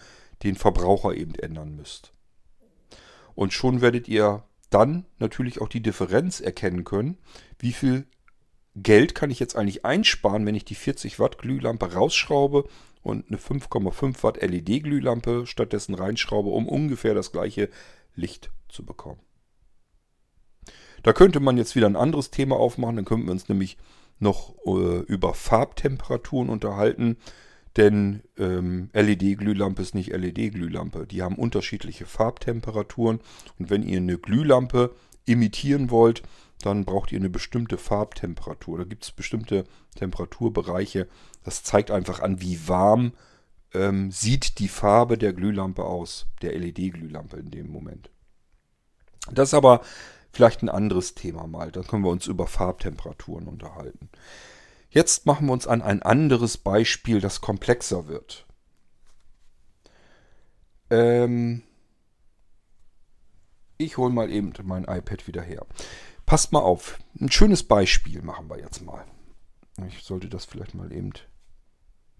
den 0.43 0.55
Verbraucher 0.55 1.15
eben 1.15 1.33
ändern 1.33 1.75
müsst. 1.75 2.13
Und 3.33 3.51
schon 3.51 3.81
werdet 3.81 4.07
ihr 4.07 4.43
dann 4.69 5.07
natürlich 5.17 5.59
auch 5.59 5.67
die 5.67 5.81
Differenz 5.81 6.39
erkennen 6.39 6.83
können, 6.83 7.17
wie 7.57 7.73
viel 7.73 8.05
Geld 8.75 9.15
kann 9.15 9.31
ich 9.31 9.39
jetzt 9.39 9.55
eigentlich 9.55 9.85
einsparen, 9.85 10.45
wenn 10.45 10.53
ich 10.53 10.65
die 10.65 10.75
40 10.75 11.19
Watt 11.19 11.39
Glühlampe 11.39 11.93
rausschraube 11.93 12.65
und 13.01 13.27
eine 13.29 13.37
5,5 13.37 14.21
Watt 14.21 14.39
LED-Glühlampe 14.39 15.47
stattdessen 15.47 15.95
reinschraube, 15.95 16.51
um 16.51 16.69
ungefähr 16.69 17.15
das 17.15 17.31
gleiche 17.31 17.69
Licht 18.13 18.51
zu 18.69 18.85
bekommen. 18.85 19.19
Da 21.03 21.13
könnte 21.13 21.39
man 21.39 21.57
jetzt 21.57 21.75
wieder 21.75 21.87
ein 21.87 21.95
anderes 21.95 22.31
Thema 22.31 22.57
aufmachen, 22.57 22.97
dann 22.97 23.05
könnten 23.05 23.25
wir 23.25 23.31
uns 23.31 23.49
nämlich 23.49 23.77
noch 24.19 24.55
äh, 24.65 24.99
über 24.99 25.33
Farbtemperaturen 25.33 26.49
unterhalten, 26.49 27.17
denn 27.77 28.21
ähm, 28.37 28.89
LED-Glühlampe 28.93 29.81
ist 29.81 29.95
nicht 29.95 30.11
LED-Glühlampe. 30.11 31.07
Die 31.07 31.23
haben 31.23 31.35
unterschiedliche 31.35 32.05
Farbtemperaturen 32.05 33.19
und 33.57 33.69
wenn 33.69 33.83
ihr 33.83 33.97
eine 33.97 34.17
Glühlampe 34.17 34.93
imitieren 35.25 35.89
wollt, 35.89 36.21
dann 36.61 36.85
braucht 36.85 37.11
ihr 37.11 37.19
eine 37.19 37.29
bestimmte 37.29 37.77
Farbtemperatur. 37.77 38.79
Da 38.79 38.83
gibt 38.83 39.03
es 39.03 39.11
bestimmte 39.11 39.63
Temperaturbereiche. 39.95 41.07
Das 41.43 41.63
zeigt 41.63 41.89
einfach 41.89 42.19
an, 42.19 42.41
wie 42.41 42.67
warm 42.67 43.13
ähm, 43.73 44.11
sieht 44.11 44.59
die 44.59 44.67
Farbe 44.67 45.17
der 45.17 45.33
Glühlampe 45.33 45.83
aus, 45.83 46.27
der 46.41 46.57
LED-Glühlampe 46.57 47.37
in 47.37 47.51
dem 47.51 47.71
Moment. 47.71 48.11
Das 49.31 49.49
ist 49.49 49.53
aber 49.53 49.81
vielleicht 50.31 50.61
ein 50.61 50.69
anderes 50.69 51.15
Thema 51.15 51.47
mal. 51.47 51.71
Da 51.71 51.81
können 51.81 52.03
wir 52.03 52.09
uns 52.09 52.27
über 52.27 52.47
Farbtemperaturen 52.47 53.47
unterhalten. 53.47 54.09
Jetzt 54.89 55.25
machen 55.25 55.47
wir 55.47 55.53
uns 55.53 55.67
an 55.67 55.81
ein 55.81 56.01
anderes 56.01 56.57
Beispiel, 56.57 57.21
das 57.21 57.41
komplexer 57.41 58.07
wird. 58.07 58.45
Ähm 60.89 61.63
ich 63.77 63.97
hole 63.97 64.13
mal 64.13 64.29
eben 64.29 64.53
mein 64.63 64.83
iPad 64.83 65.27
wieder 65.27 65.41
her. 65.41 65.65
Passt 66.25 66.51
mal 66.51 66.59
auf. 66.59 66.99
Ein 67.19 67.31
schönes 67.31 67.63
Beispiel 67.63 68.21
machen 68.21 68.49
wir 68.49 68.59
jetzt 68.59 68.85
mal. 68.85 69.05
Ich 69.87 70.03
sollte 70.03 70.29
das 70.29 70.45
vielleicht 70.45 70.75
mal 70.75 70.91
eben 70.91 71.13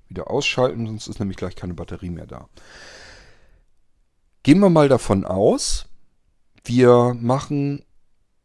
wieder 0.08 0.30
ausschalten, 0.30 0.88
sonst 0.88 1.08
ist 1.08 1.20
nämlich 1.20 1.38
gleich 1.38 1.56
keine 1.56 1.74
Batterie 1.74 2.10
mehr 2.10 2.28
da. 2.28 2.50
Gehen 4.44 4.60
wir 4.60 4.70
mal 4.70 4.90
davon 4.90 5.24
aus, 5.24 5.88
wir 6.66 7.16
machen 7.20 7.86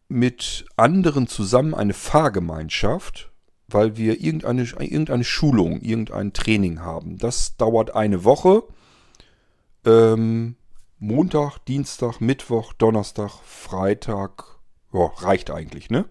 mit 0.08 0.66
anderen 0.76 1.26
zusammen 1.26 1.74
eine 1.74 1.94
Fahrgemeinschaft, 1.94 3.32
weil 3.68 3.96
wir 3.96 4.20
irgendeine, 4.20 4.62
irgendeine 4.62 5.24
Schulung, 5.24 5.80
irgendein 5.80 6.32
Training 6.32 6.80
haben. 6.80 7.18
Das 7.18 7.56
dauert 7.56 7.94
eine 7.94 8.24
Woche. 8.24 8.62
Ähm, 9.84 10.56
Montag, 10.98 11.58
Dienstag, 11.66 12.20
Mittwoch, 12.20 12.72
Donnerstag, 12.72 13.30
Freitag, 13.44 14.58
ja, 14.92 15.06
reicht 15.16 15.50
eigentlich, 15.50 15.90
ne? 15.90 16.08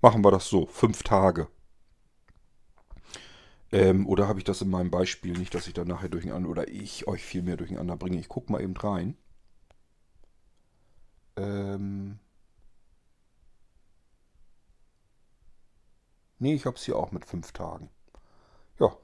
Machen 0.00 0.22
wir 0.22 0.30
das 0.30 0.48
so, 0.48 0.66
fünf 0.66 1.02
Tage. 1.02 1.48
Ähm, 3.72 4.06
oder 4.06 4.28
habe 4.28 4.38
ich 4.38 4.44
das 4.44 4.62
in 4.62 4.70
meinem 4.70 4.90
Beispiel 4.90 5.36
nicht, 5.36 5.54
dass 5.54 5.66
ich 5.66 5.74
dann 5.74 5.88
nachher 5.88 6.08
durcheinander, 6.08 6.48
oder 6.48 6.68
ich 6.68 7.06
euch 7.06 7.22
viel 7.22 7.42
mehr 7.42 7.56
durcheinander 7.56 7.96
bringe. 7.96 8.18
Ich 8.18 8.28
gucke 8.28 8.52
mal 8.52 8.62
eben 8.62 8.76
rein. 8.76 9.16
Ähm. 11.36 12.18
Nee, 16.38 16.54
ich 16.54 16.66
habe 16.66 16.76
es 16.76 16.84
hier 16.84 16.96
auch 16.96 17.12
mit 17.12 17.24
fünf 17.24 17.52
Tagen. 17.52 17.90
Ja, 18.78 18.96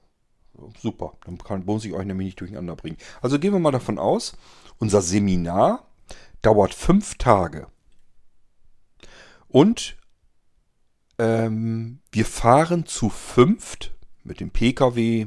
super. 0.80 1.14
Dann 1.24 1.38
kann, 1.38 1.64
muss 1.64 1.84
ich 1.84 1.92
euch 1.92 2.06
nämlich 2.06 2.26
nicht 2.26 2.40
durcheinander 2.40 2.76
bringen. 2.76 2.98
Also 3.22 3.38
gehen 3.38 3.52
wir 3.52 3.60
mal 3.60 3.72
davon 3.72 3.98
aus, 3.98 4.36
unser 4.78 5.02
Seminar 5.02 5.86
dauert 6.42 6.74
fünf 6.74 7.16
Tage. 7.16 7.66
Und 9.48 9.96
ähm, 11.18 12.00
wir 12.10 12.26
fahren 12.26 12.86
zu 12.86 13.08
fünft 13.08 13.94
mit 14.24 14.40
dem 14.40 14.50
Pkw 14.50 15.26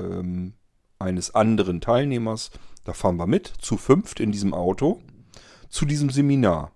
ähm, 0.00 0.54
eines 0.98 1.34
anderen 1.34 1.80
Teilnehmers. 1.80 2.50
Da 2.84 2.92
fahren 2.92 3.16
wir 3.16 3.26
mit, 3.26 3.46
zu 3.46 3.76
fünft 3.76 4.20
in 4.20 4.32
diesem 4.32 4.54
Auto, 4.54 5.00
zu 5.68 5.86
diesem 5.86 6.10
Seminar. 6.10 6.72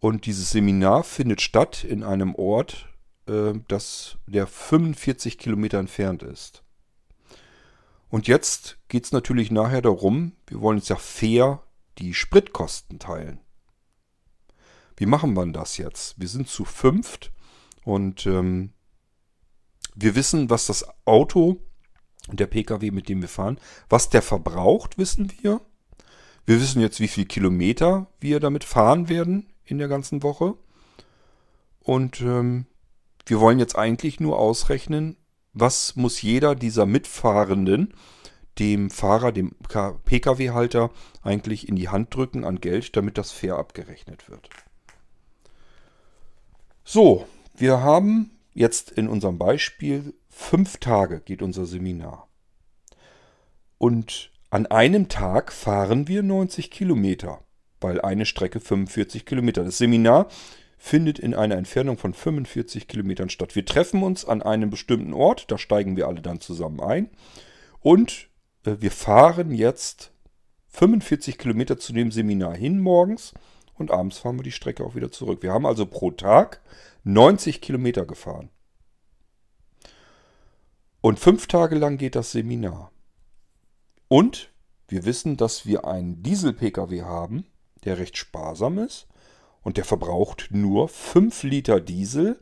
Und 0.00 0.26
dieses 0.26 0.50
Seminar 0.50 1.04
findet 1.04 1.40
statt 1.40 1.84
in 1.84 2.02
einem 2.04 2.34
Ort, 2.34 2.88
äh, 3.28 3.54
dass 3.68 4.16
der 4.26 4.46
45 4.46 5.38
Kilometer 5.38 5.78
entfernt 5.78 6.22
ist. 6.22 6.62
Und 8.08 8.26
jetzt 8.26 8.78
geht 8.88 9.04
es 9.04 9.12
natürlich 9.12 9.50
nachher 9.50 9.82
darum, 9.82 10.32
wir 10.46 10.60
wollen 10.60 10.78
jetzt 10.78 10.88
ja 10.88 10.96
fair 10.96 11.62
die 11.98 12.14
Spritkosten 12.14 12.98
teilen. 12.98 13.40
Wie 14.96 15.06
machen 15.06 15.34
wir 15.34 15.46
das 15.46 15.76
jetzt? 15.76 16.18
Wir 16.18 16.28
sind 16.28 16.48
zu 16.48 16.64
fünft 16.64 17.32
und 17.84 18.26
ähm, 18.26 18.72
wir 19.94 20.14
wissen, 20.14 20.48
was 20.50 20.66
das 20.66 20.86
Auto 21.04 21.60
und 22.28 22.40
der 22.40 22.46
Pkw, 22.46 22.90
mit 22.90 23.08
dem 23.08 23.20
wir 23.20 23.28
fahren, 23.28 23.58
was 23.88 24.10
der 24.10 24.22
verbraucht, 24.22 24.98
wissen 24.98 25.32
wir. 25.40 25.60
Wir 26.46 26.60
wissen 26.60 26.80
jetzt, 26.80 27.00
wie 27.00 27.08
viele 27.08 27.26
Kilometer 27.26 28.06
wir 28.20 28.40
damit 28.40 28.64
fahren 28.64 29.08
werden 29.08 29.52
in 29.64 29.78
der 29.78 29.88
ganzen 29.88 30.22
Woche. 30.22 30.54
Und 31.80 32.20
ähm, 32.20 32.66
wir 33.28 33.40
wollen 33.40 33.58
jetzt 33.58 33.76
eigentlich 33.76 34.20
nur 34.20 34.38
ausrechnen, 34.38 35.16
was 35.52 35.96
muss 35.96 36.22
jeder 36.22 36.54
dieser 36.54 36.86
Mitfahrenden 36.86 37.94
dem 38.58 38.90
Fahrer, 38.90 39.32
dem 39.32 39.54
Pkw-Halter 40.04 40.90
eigentlich 41.22 41.68
in 41.68 41.76
die 41.76 41.88
Hand 41.88 42.14
drücken 42.14 42.44
an 42.44 42.60
Geld, 42.60 42.96
damit 42.96 43.18
das 43.18 43.30
fair 43.30 43.56
abgerechnet 43.56 44.28
wird. 44.28 44.48
So, 46.84 47.26
wir 47.54 47.80
haben 47.80 48.30
jetzt 48.54 48.90
in 48.90 49.08
unserem 49.08 49.38
Beispiel 49.38 50.14
fünf 50.28 50.78
Tage 50.78 51.20
geht 51.20 51.42
unser 51.42 51.66
Seminar. 51.66 52.28
Und 53.76 54.32
an 54.50 54.66
einem 54.66 55.08
Tag 55.08 55.52
fahren 55.52 56.08
wir 56.08 56.22
90 56.22 56.70
Kilometer, 56.70 57.44
weil 57.80 58.00
eine 58.00 58.26
Strecke 58.26 58.60
45 58.60 59.26
Kilometer. 59.26 59.62
Das 59.62 59.78
Seminar 59.78 60.28
findet 60.78 61.18
in 61.18 61.34
einer 61.34 61.56
Entfernung 61.56 61.98
von 61.98 62.14
45 62.14 62.86
Kilometern 62.86 63.28
statt. 63.28 63.56
Wir 63.56 63.66
treffen 63.66 64.02
uns 64.02 64.24
an 64.24 64.42
einem 64.42 64.70
bestimmten 64.70 65.12
Ort, 65.12 65.50
da 65.50 65.58
steigen 65.58 65.96
wir 65.96 66.06
alle 66.06 66.22
dann 66.22 66.40
zusammen 66.40 66.80
ein 66.80 67.10
und 67.80 68.28
äh, 68.64 68.76
wir 68.78 68.92
fahren 68.92 69.50
jetzt 69.50 70.12
45 70.68 71.36
Kilometer 71.36 71.78
zu 71.78 71.92
dem 71.92 72.12
Seminar 72.12 72.56
hin 72.56 72.78
morgens 72.78 73.34
und 73.74 73.90
abends 73.90 74.18
fahren 74.18 74.36
wir 74.36 74.44
die 74.44 74.52
Strecke 74.52 74.84
auch 74.84 74.94
wieder 74.94 75.10
zurück. 75.10 75.42
Wir 75.42 75.52
haben 75.52 75.66
also 75.66 75.84
pro 75.84 76.12
Tag 76.12 76.62
90 77.04 77.60
Kilometer 77.60 78.06
gefahren. 78.06 78.50
Und 81.00 81.18
fünf 81.18 81.46
Tage 81.46 81.76
lang 81.76 81.96
geht 81.96 82.16
das 82.16 82.32
Seminar. 82.32 82.90
Und 84.08 84.50
wir 84.88 85.04
wissen, 85.04 85.36
dass 85.36 85.66
wir 85.66 85.84
einen 85.86 86.22
Diesel-Pkw 86.22 87.02
haben, 87.02 87.46
der 87.84 87.98
recht 87.98 88.16
sparsam 88.16 88.78
ist 88.78 89.06
und 89.62 89.76
der 89.76 89.84
verbraucht 89.84 90.48
nur 90.50 90.88
5 90.88 91.42
Liter 91.42 91.80
Diesel 91.80 92.38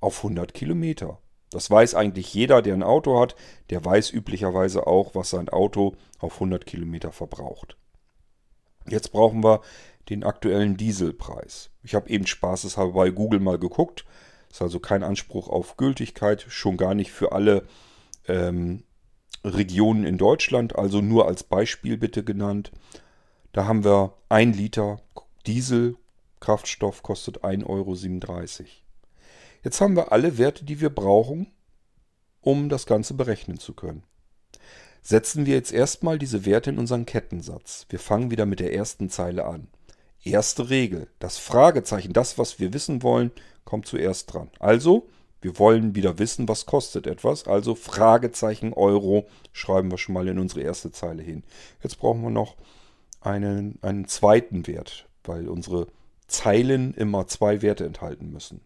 auf 0.00 0.18
100 0.18 0.54
Kilometer. 0.54 1.18
Das 1.50 1.70
weiß 1.70 1.94
eigentlich 1.94 2.32
jeder, 2.32 2.62
der 2.62 2.74
ein 2.74 2.82
Auto 2.82 3.20
hat. 3.20 3.36
Der 3.70 3.84
weiß 3.84 4.10
üblicherweise 4.10 4.86
auch, 4.86 5.14
was 5.14 5.30
sein 5.30 5.50
Auto 5.50 5.94
auf 6.18 6.34
100 6.34 6.64
Kilometer 6.64 7.12
verbraucht. 7.12 7.76
Jetzt 8.88 9.12
brauchen 9.12 9.44
wir 9.44 9.60
den 10.08 10.24
aktuellen 10.24 10.76
Dieselpreis. 10.76 11.70
Ich 11.82 11.94
habe 11.94 12.08
eben 12.08 12.26
spaßeshalber 12.26 12.92
bei 12.92 13.10
Google 13.10 13.40
mal 13.40 13.58
geguckt. 13.58 14.04
Ist 14.50 14.62
also 14.62 14.80
kein 14.80 15.02
Anspruch 15.02 15.48
auf 15.48 15.76
Gültigkeit, 15.76 16.44
schon 16.48 16.76
gar 16.76 16.94
nicht 16.94 17.12
für 17.12 17.32
alle 17.32 17.66
ähm, 18.28 18.84
Regionen 19.44 20.04
in 20.04 20.18
Deutschland, 20.18 20.76
also 20.76 21.00
nur 21.00 21.26
als 21.26 21.42
Beispiel 21.42 21.96
bitte 21.96 22.24
genannt. 22.24 22.72
Da 23.52 23.66
haben 23.66 23.84
wir 23.84 24.14
ein 24.28 24.52
Liter 24.52 25.00
Diesel, 25.46 25.96
Kraftstoff 26.42 27.04
kostet 27.04 27.44
1,37 27.44 27.66
Euro. 27.68 28.66
Jetzt 29.62 29.80
haben 29.80 29.94
wir 29.94 30.10
alle 30.10 30.38
Werte, 30.38 30.64
die 30.64 30.80
wir 30.80 30.90
brauchen, 30.90 31.46
um 32.40 32.68
das 32.68 32.84
Ganze 32.84 33.14
berechnen 33.14 33.60
zu 33.60 33.74
können. 33.74 34.02
Setzen 35.02 35.46
wir 35.46 35.54
jetzt 35.54 35.72
erstmal 35.72 36.18
diese 36.18 36.44
Werte 36.44 36.70
in 36.70 36.78
unseren 36.78 37.06
Kettensatz. 37.06 37.86
Wir 37.90 38.00
fangen 38.00 38.32
wieder 38.32 38.44
mit 38.44 38.58
der 38.58 38.74
ersten 38.74 39.08
Zeile 39.08 39.44
an. 39.44 39.68
Erste 40.24 40.68
Regel. 40.68 41.06
Das 41.20 41.38
Fragezeichen, 41.38 42.12
das, 42.12 42.38
was 42.38 42.58
wir 42.58 42.72
wissen 42.72 43.04
wollen, 43.04 43.30
kommt 43.64 43.86
zuerst 43.86 44.34
dran. 44.34 44.50
Also 44.58 45.08
wir 45.40 45.60
wollen 45.60 45.94
wieder 45.94 46.18
wissen, 46.18 46.48
was 46.48 46.66
kostet 46.66 47.06
etwas. 47.06 47.46
Also 47.46 47.76
Fragezeichen 47.76 48.72
Euro 48.72 49.28
schreiben 49.52 49.92
wir 49.92 49.98
schon 49.98 50.14
mal 50.14 50.26
in 50.26 50.40
unsere 50.40 50.62
erste 50.62 50.90
Zeile 50.90 51.22
hin. 51.22 51.44
Jetzt 51.84 52.00
brauchen 52.00 52.22
wir 52.22 52.30
noch 52.30 52.56
einen, 53.20 53.78
einen 53.80 54.08
zweiten 54.08 54.66
Wert, 54.66 55.06
weil 55.22 55.48
unsere 55.48 55.86
Zeilen 56.32 56.94
immer 56.94 57.26
zwei 57.26 57.62
Werte 57.62 57.84
enthalten 57.84 58.32
müssen. 58.32 58.62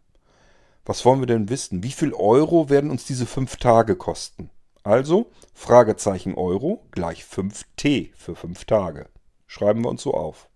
Was 0.85 1.05
wollen 1.05 1.21
wir 1.21 1.27
denn 1.27 1.49
wissen? 1.49 1.83
Wie 1.83 1.91
viel 1.91 2.15
Euro 2.15 2.71
werden 2.71 2.91
uns 2.91 3.05
diese 3.05 3.27
fünf 3.27 3.57
Tage 3.57 3.97
kosten? 3.97 4.51
Also 4.85 5.31
Fragezeichen 5.53 6.35
Euro 6.35 6.87
gleich 6.93 7.25
5t 7.25 8.11
für 8.15 8.37
fünf 8.37 8.67
Tage. 8.67 9.09
Schreiben 9.49 9.85
wir 9.85 9.91
uns 9.91 10.03
so 10.03 10.15
auf. 10.15 10.49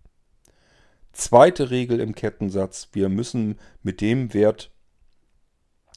Zweite 1.12 1.70
Regel 1.70 1.98
im 1.98 2.14
Kettensatz. 2.14 2.88
Wir 2.92 3.08
müssen 3.08 3.58
mit 3.82 4.00
dem 4.00 4.32
Wert 4.32 4.70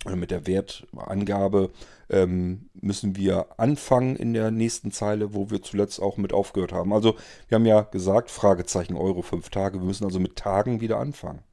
mit 0.05 0.31
der 0.31 0.47
Wertangabe 0.47 1.71
ähm, 2.09 2.69
müssen 2.73 3.15
wir 3.15 3.47
anfangen 3.57 4.15
in 4.15 4.33
der 4.33 4.51
nächsten 4.51 4.91
Zeile, 4.91 5.33
wo 5.33 5.49
wir 5.49 5.61
zuletzt 5.61 6.01
auch 6.01 6.17
mit 6.17 6.33
aufgehört 6.33 6.73
haben. 6.73 6.93
Also 6.93 7.15
wir 7.47 7.55
haben 7.55 7.65
ja 7.65 7.81
gesagt, 7.81 8.29
Fragezeichen 8.29 8.95
Euro 8.95 9.21
5 9.21 9.49
Tage. 9.49 9.79
Wir 9.79 9.85
müssen 9.85 10.05
also 10.05 10.19
mit 10.19 10.35
Tagen 10.35 10.81
wieder 10.81 10.97
anfangen. 10.97 11.43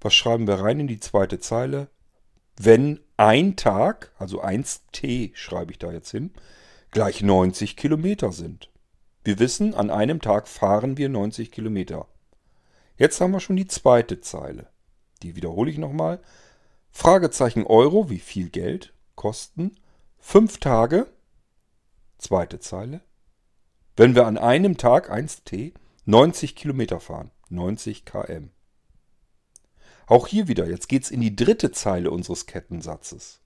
Was 0.00 0.14
schreiben 0.14 0.46
wir 0.46 0.60
rein 0.60 0.80
in 0.80 0.88
die 0.88 1.00
zweite 1.00 1.40
Zeile? 1.40 1.88
Wenn 2.56 3.00
ein 3.16 3.56
Tag, 3.56 4.12
also 4.18 4.42
1t 4.42 5.34
schreibe 5.34 5.72
ich 5.72 5.78
da 5.78 5.92
jetzt 5.92 6.10
hin, 6.10 6.32
gleich 6.90 7.22
90 7.22 7.76
Kilometer 7.76 8.32
sind. 8.32 8.70
Wir 9.24 9.38
wissen, 9.38 9.74
an 9.74 9.90
einem 9.90 10.20
Tag 10.20 10.48
fahren 10.48 10.96
wir 10.96 11.08
90 11.08 11.52
Kilometer. 11.52 12.06
Jetzt 12.96 13.20
haben 13.20 13.32
wir 13.32 13.40
schon 13.40 13.56
die 13.56 13.66
zweite 13.66 14.20
Zeile. 14.20 14.66
Die 15.22 15.36
wiederhole 15.36 15.70
ich 15.70 15.78
nochmal. 15.78 16.20
Fragezeichen 16.90 17.66
Euro, 17.66 18.10
wie 18.10 18.18
viel 18.18 18.50
Geld 18.50 18.92
kosten 19.14 19.76
fünf 20.18 20.58
Tage, 20.58 21.06
zweite 22.18 22.60
Zeile, 22.60 23.00
wenn 23.96 24.14
wir 24.14 24.26
an 24.26 24.38
einem 24.38 24.76
Tag 24.76 25.10
1t 25.10 25.72
90 26.04 26.56
Kilometer 26.56 27.00
fahren, 27.00 27.30
90 27.48 28.04
km. 28.04 28.50
Auch 30.06 30.26
hier 30.26 30.48
wieder, 30.48 30.68
jetzt 30.68 30.88
geht 30.88 31.04
es 31.04 31.10
in 31.10 31.20
die 31.20 31.36
dritte 31.36 31.70
Zeile 31.70 32.10
unseres 32.10 32.46
Kettensatzes. 32.46 33.40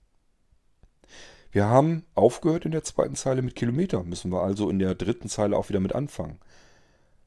Wir 1.51 1.65
haben 1.65 2.05
aufgehört 2.15 2.65
in 2.65 2.71
der 2.71 2.83
zweiten 2.83 3.15
Zeile 3.15 3.41
mit 3.41 3.55
Kilometer, 3.55 4.03
müssen 4.03 4.31
wir 4.31 4.41
also 4.41 4.69
in 4.69 4.79
der 4.79 4.95
dritten 4.95 5.29
Zeile 5.29 5.55
auch 5.57 5.69
wieder 5.69 5.79
mit 5.79 5.95
anfangen. 5.95 6.39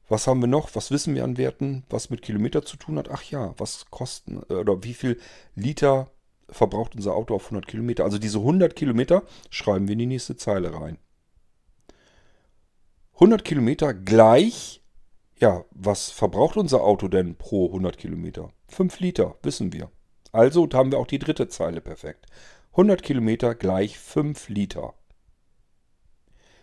Was 0.09 0.25
haben 0.25 0.41
wir 0.41 0.47
noch? 0.47 0.75
Was 0.75 0.89
wissen 0.89 1.13
wir 1.13 1.23
an 1.23 1.37
Werten, 1.37 1.83
was 1.89 2.09
mit 2.09 2.23
Kilometer 2.23 2.65
zu 2.65 2.77
tun 2.77 2.97
hat? 2.97 3.09
Ach 3.09 3.23
ja, 3.23 3.53
was 3.57 3.85
kosten 3.91 4.41
äh, 4.49 4.55
oder 4.55 4.83
wie 4.83 4.95
viel 4.95 5.19
Liter 5.55 6.11
verbraucht 6.49 6.95
unser 6.95 7.15
Auto 7.15 7.35
auf 7.35 7.45
100 7.45 7.67
Kilometer? 7.67 8.03
Also 8.03 8.17
diese 8.17 8.39
100 8.39 8.75
Kilometer 8.75 9.23
schreiben 9.51 9.87
wir 9.87 9.93
in 9.93 9.99
die 9.99 10.05
nächste 10.07 10.35
Zeile 10.35 10.73
rein. 10.73 10.97
100 13.13 13.43
Kilometer 13.43 13.93
gleich, 13.93 14.81
ja, 15.37 15.65
was 15.71 16.09
verbraucht 16.09 16.57
unser 16.57 16.81
Auto 16.81 17.07
denn 17.07 17.35
pro 17.35 17.67
100 17.67 17.97
Kilometer? 17.97 18.49
5 18.69 18.99
Liter, 19.01 19.35
wissen 19.43 19.73
wir. 19.73 19.91
Also 20.31 20.67
haben 20.73 20.91
wir 20.91 20.99
auch 20.99 21.07
die 21.07 21.19
dritte 21.19 21.49
Zeile 21.49 21.81
perfekt. 21.81 22.25
100 22.71 23.03
Kilometer 23.03 23.55
gleich 23.55 23.99
5 23.99 24.49
Liter. 24.49 24.93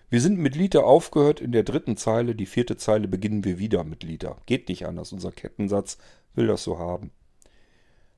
Wir 0.08 0.20
sind 0.20 0.38
mit 0.38 0.54
Liter 0.54 0.86
aufgehört 0.86 1.40
in 1.40 1.50
der 1.50 1.64
dritten 1.64 1.96
Zeile. 1.96 2.34
Die 2.36 2.46
vierte 2.46 2.76
Zeile 2.76 3.08
beginnen 3.08 3.44
wir 3.44 3.58
wieder 3.58 3.82
mit 3.82 4.04
Liter. 4.04 4.36
Geht 4.46 4.68
nicht 4.68 4.86
anders. 4.86 5.12
Unser 5.12 5.32
Kettensatz 5.32 5.98
will 6.34 6.46
das 6.46 6.62
so 6.62 6.78
haben. 6.78 7.10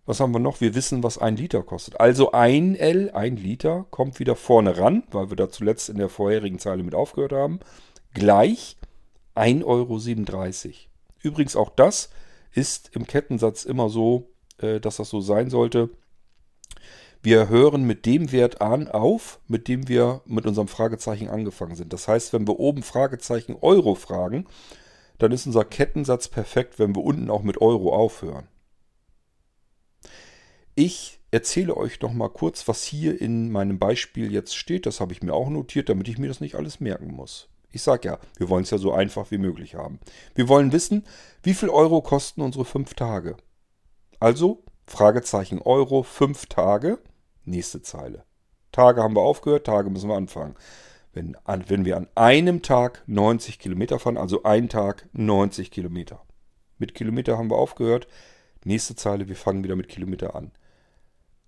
Was 0.04 0.20
haben 0.20 0.32
wir 0.32 0.38
noch? 0.38 0.60
Wir 0.60 0.74
wissen, 0.74 1.02
was 1.02 1.18
ein 1.18 1.36
Liter 1.36 1.62
kostet. 1.62 2.00
Also 2.00 2.32
ein 2.32 2.76
L, 2.76 3.10
ein 3.12 3.36
Liter, 3.36 3.86
kommt 3.90 4.18
wieder 4.18 4.36
vorne 4.36 4.78
ran, 4.78 5.02
weil 5.10 5.30
wir 5.30 5.36
da 5.36 5.50
zuletzt 5.50 5.88
in 5.88 5.98
der 5.98 6.08
vorherigen 6.08 6.58
Zeile 6.58 6.82
mit 6.82 6.94
aufgehört 6.94 7.32
haben. 7.32 7.60
Gleich 8.14 8.76
1,37 9.34 9.64
Euro. 9.64 9.98
Übrigens 11.22 11.56
auch 11.56 11.70
das 11.70 12.10
ist 12.52 12.94
im 12.94 13.06
Kettensatz 13.06 13.64
immer 13.64 13.88
so, 13.88 14.30
äh, 14.58 14.80
dass 14.80 14.96
das 14.96 15.08
so 15.10 15.20
sein 15.20 15.50
sollte. 15.50 15.90
Wir 17.22 17.48
hören 17.48 17.84
mit 17.84 18.06
dem 18.06 18.30
Wert 18.30 18.60
an 18.60 18.88
auf, 18.88 19.40
mit 19.48 19.66
dem 19.66 19.88
wir 19.88 20.22
mit 20.24 20.46
unserem 20.46 20.68
Fragezeichen 20.68 21.28
angefangen 21.28 21.74
sind. 21.74 21.92
Das 21.92 22.06
heißt, 22.06 22.32
wenn 22.32 22.46
wir 22.46 22.60
oben 22.60 22.82
Fragezeichen 22.82 23.56
Euro 23.60 23.96
fragen, 23.96 24.46
dann 25.18 25.32
ist 25.32 25.46
unser 25.46 25.64
Kettensatz 25.64 26.28
perfekt, 26.28 26.78
wenn 26.78 26.94
wir 26.94 27.02
unten 27.02 27.28
auch 27.28 27.42
mit 27.42 27.60
Euro 27.60 27.92
aufhören. 27.92 28.46
Ich 30.76 31.18
erzähle 31.32 31.76
euch 31.76 32.00
noch 32.00 32.12
mal 32.12 32.28
kurz, 32.28 32.68
was 32.68 32.84
hier 32.84 33.20
in 33.20 33.50
meinem 33.50 33.80
Beispiel 33.80 34.32
jetzt 34.32 34.54
steht. 34.56 34.86
Das 34.86 35.00
habe 35.00 35.12
ich 35.12 35.22
mir 35.22 35.34
auch 35.34 35.48
notiert, 35.48 35.88
damit 35.88 36.06
ich 36.06 36.18
mir 36.18 36.28
das 36.28 36.40
nicht 36.40 36.54
alles 36.54 36.78
merken 36.78 37.12
muss. 37.12 37.48
Ich 37.72 37.82
sage 37.82 38.08
ja, 38.08 38.18
wir 38.36 38.48
wollen 38.48 38.62
es 38.62 38.70
ja 38.70 38.78
so 38.78 38.92
einfach 38.92 39.32
wie 39.32 39.38
möglich 39.38 39.74
haben. 39.74 39.98
Wir 40.36 40.48
wollen 40.48 40.72
wissen, 40.72 41.04
wie 41.42 41.54
viel 41.54 41.68
Euro 41.68 42.00
kosten 42.00 42.42
unsere 42.42 42.64
fünf 42.64 42.94
Tage. 42.94 43.36
Also 44.20 44.62
Fragezeichen 44.86 45.60
Euro, 45.60 46.02
fünf 46.02 46.46
Tage 46.46 46.98
nächste 47.48 47.82
Zeile. 47.82 48.24
Tage 48.72 49.02
haben 49.02 49.16
wir 49.16 49.22
aufgehört, 49.22 49.66
Tage 49.66 49.90
müssen 49.90 50.08
wir 50.08 50.16
anfangen. 50.16 50.54
Wenn, 51.12 51.36
wenn 51.46 51.84
wir 51.84 51.96
an 51.96 52.06
einem 52.14 52.62
Tag 52.62 53.02
90 53.06 53.58
Kilometer 53.58 53.98
fahren, 53.98 54.18
also 54.18 54.42
ein 54.44 54.68
Tag 54.68 55.08
90 55.12 55.70
Kilometer. 55.70 56.22
Mit 56.78 56.94
Kilometer 56.94 57.38
haben 57.38 57.50
wir 57.50 57.56
aufgehört. 57.56 58.06
Nächste 58.64 58.94
Zeile, 58.94 59.28
wir 59.28 59.36
fangen 59.36 59.64
wieder 59.64 59.76
mit 59.76 59.88
Kilometer 59.88 60.36
an. 60.36 60.52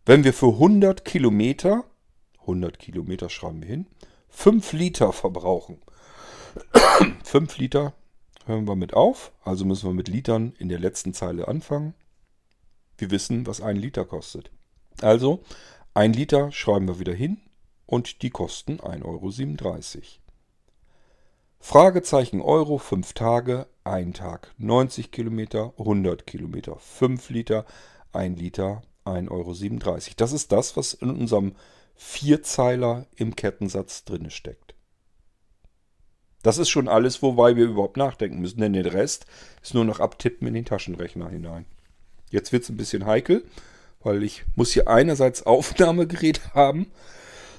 Wenn 0.07 0.25
wir 0.25 0.33
für 0.33 0.49
100 0.55 1.05
Kilometer, 1.05 1.85
100 2.41 2.79
Kilometer 2.79 3.29
schreiben 3.29 3.63
wir 3.63 3.69
hin, 3.69 3.87
5 4.31 4.73
Liter 4.73 5.13
verbrauchen. 5.13 5.81
5 7.25 7.59
Liter 7.59 7.95
hören 8.47 8.67
wir 8.67 8.77
mit 8.77 8.95
auf, 8.95 9.33
also 9.45 9.65
müssen 9.65 9.89
wir 9.89 9.95
mit 9.95 10.09
Litern 10.09 10.55
in 10.59 10.69
der 10.69 10.79
letzten 10.79 11.15
Zeile 11.15 11.47
anfangen. 11.47 11.95
Wir 12.99 13.11
wissen, 13.11 13.47
was 13.47 13.61
ein 13.61 13.77
Liter 13.77 14.05
kostet. 14.05 14.51
Also, 15.01 15.43
ein 16.01 16.15
Liter 16.15 16.51
schreiben 16.51 16.89
wir 16.89 16.99
wieder 16.99 17.13
hin 17.13 17.43
und 17.85 18.23
die 18.23 18.31
kosten 18.31 18.79
1,37 18.79 19.05
Euro. 19.05 20.03
Fragezeichen 21.59 22.41
Euro, 22.41 22.79
5 22.79 23.13
Tage, 23.13 23.67
1 23.85 24.17
Tag, 24.17 24.55
90 24.57 25.11
Kilometer, 25.11 25.75
100 25.77 26.27
Kilometer, 26.27 26.79
5 26.79 27.29
Liter, 27.29 27.67
1 28.13 28.41
Liter, 28.41 28.81
1,37 29.05 29.31
Euro. 29.31 30.15
Das 30.17 30.33
ist 30.33 30.53
das, 30.53 30.75
was 30.79 30.95
in 30.95 31.11
unserem 31.11 31.55
Vierzeiler 31.97 33.05
im 33.17 33.37
Kettensatz 33.37 34.07
drin 34.07 34.31
steckt. 34.31 34.75
Das 36.43 36.57
ist 36.57 36.71
schon 36.71 36.89
alles, 36.89 37.21
wobei 37.21 37.57
wir 37.57 37.67
überhaupt 37.67 37.99
nachdenken 37.99 38.41
müssen, 38.41 38.63
denn 38.63 38.73
der 38.73 38.95
Rest 38.95 39.27
ist 39.63 39.75
nur 39.75 39.85
noch 39.85 40.01
abtippen 40.01 40.49
in 40.49 40.55
den 40.55 40.65
Taschenrechner 40.65 41.29
hinein. 41.29 41.67
Jetzt 42.31 42.53
wird 42.53 42.63
es 42.63 42.71
ein 42.71 42.79
bisschen 42.79 43.05
heikel, 43.05 43.45
weil 44.03 44.23
ich 44.23 44.45
muss 44.57 44.73
hier 44.73 44.89
einerseits 44.89 45.43
Aufnahmegerät 45.47 46.55
haben 46.55 46.91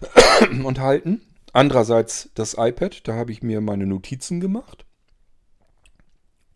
und 0.63 0.79
halten, 0.79 1.21
andererseits 1.53 2.29
das 2.35 2.55
iPad, 2.57 3.07
da 3.07 3.13
habe 3.13 3.31
ich 3.31 3.43
mir 3.43 3.61
meine 3.61 3.85
Notizen 3.85 4.39
gemacht, 4.39 4.85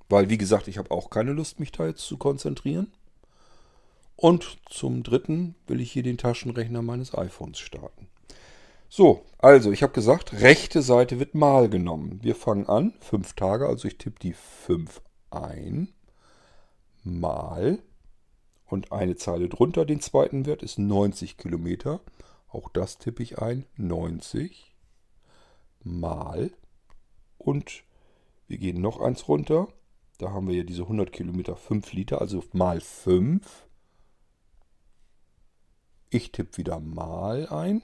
weil 0.10 0.30
wie 0.30 0.38
gesagt, 0.38 0.68
ich 0.68 0.78
habe 0.78 0.92
auch 0.92 1.10
keine 1.10 1.34
Lust, 1.34 1.60
mich 1.60 1.72
da 1.72 1.88
jetzt 1.88 2.06
zu 2.06 2.18
konzentrieren. 2.18 2.92
Und 4.18 4.58
zum 4.70 5.04
dritten 5.04 5.56
will 5.68 5.82
ich 5.82 5.92
hier 5.92 6.04
den 6.04 6.18
Taschenrechner 6.18 6.82
meines 6.82 7.14
iPhones 7.14 7.60
starten. 7.60 8.08
So, 8.88 9.26
also 9.40 9.72
ich 9.72 9.84
habe 9.84 9.92
gesagt, 9.92 10.40
rechte 10.42 10.82
Seite 10.82 11.20
wird 11.20 11.36
mal 11.36 11.70
genommen. 11.70 12.20
Wir 12.22 12.36
fangen 12.36 12.68
an, 12.70 12.94
fünf 13.02 13.34
Tage, 13.34 13.68
also 13.68 13.88
ich 13.88 13.98
tippe 13.98 14.20
die 14.20 14.34
5 14.34 15.02
ein, 15.32 15.90
mal 17.04 17.80
und 18.66 18.92
eine 18.92 19.16
Zeile 19.16 19.50
drunter, 19.50 19.86
den 19.86 20.02
zweiten 20.02 20.46
Wert 20.46 20.64
ist 20.64 20.80
90 20.80 21.38
Kilometer. 21.38 22.02
Auch 22.48 22.70
das 22.70 22.98
tippe 22.98 23.24
ich 23.24 23.40
ein, 23.40 23.66
90 23.78 24.74
mal 25.84 26.52
und 27.38 27.84
wir 28.48 28.58
gehen 28.58 28.82
noch 28.82 29.02
eins 29.02 29.28
runter. 29.28 29.68
Da 30.18 30.32
haben 30.32 30.48
wir 30.48 30.56
ja 30.56 30.64
diese 30.64 30.84
100 30.84 31.12
Kilometer 31.12 31.56
5 31.56 31.94
Liter, 31.94 32.22
also 32.22 32.44
mal 32.54 32.80
5. 32.80 33.68
Ich 36.10 36.32
tippe 36.32 36.58
wieder 36.58 36.80
mal 36.80 37.48
ein. 37.50 37.84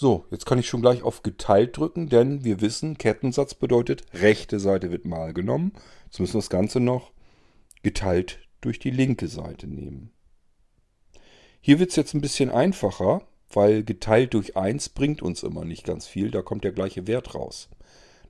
So, 0.00 0.26
jetzt 0.30 0.46
kann 0.46 0.60
ich 0.60 0.68
schon 0.68 0.80
gleich 0.80 1.02
auf 1.02 1.24
geteilt 1.24 1.76
drücken, 1.76 2.08
denn 2.08 2.44
wir 2.44 2.60
wissen, 2.60 2.98
Kettensatz 2.98 3.54
bedeutet, 3.54 4.04
rechte 4.14 4.60
Seite 4.60 4.92
wird 4.92 5.04
mal 5.04 5.34
genommen. 5.34 5.72
Jetzt 6.04 6.20
müssen 6.20 6.34
wir 6.34 6.38
das 6.38 6.50
Ganze 6.50 6.78
noch 6.78 7.10
geteilt 7.82 8.38
durch 8.60 8.78
die 8.78 8.92
linke 8.92 9.26
Seite 9.26 9.66
nehmen. 9.66 10.12
Hier 11.60 11.80
wird 11.80 11.90
es 11.90 11.96
jetzt 11.96 12.14
ein 12.14 12.20
bisschen 12.20 12.52
einfacher, 12.52 13.22
weil 13.52 13.82
geteilt 13.82 14.34
durch 14.34 14.56
1 14.56 14.90
bringt 14.90 15.20
uns 15.20 15.42
immer 15.42 15.64
nicht 15.64 15.82
ganz 15.82 16.06
viel. 16.06 16.30
Da 16.30 16.42
kommt 16.42 16.62
der 16.62 16.70
gleiche 16.70 17.08
Wert 17.08 17.34
raus. 17.34 17.68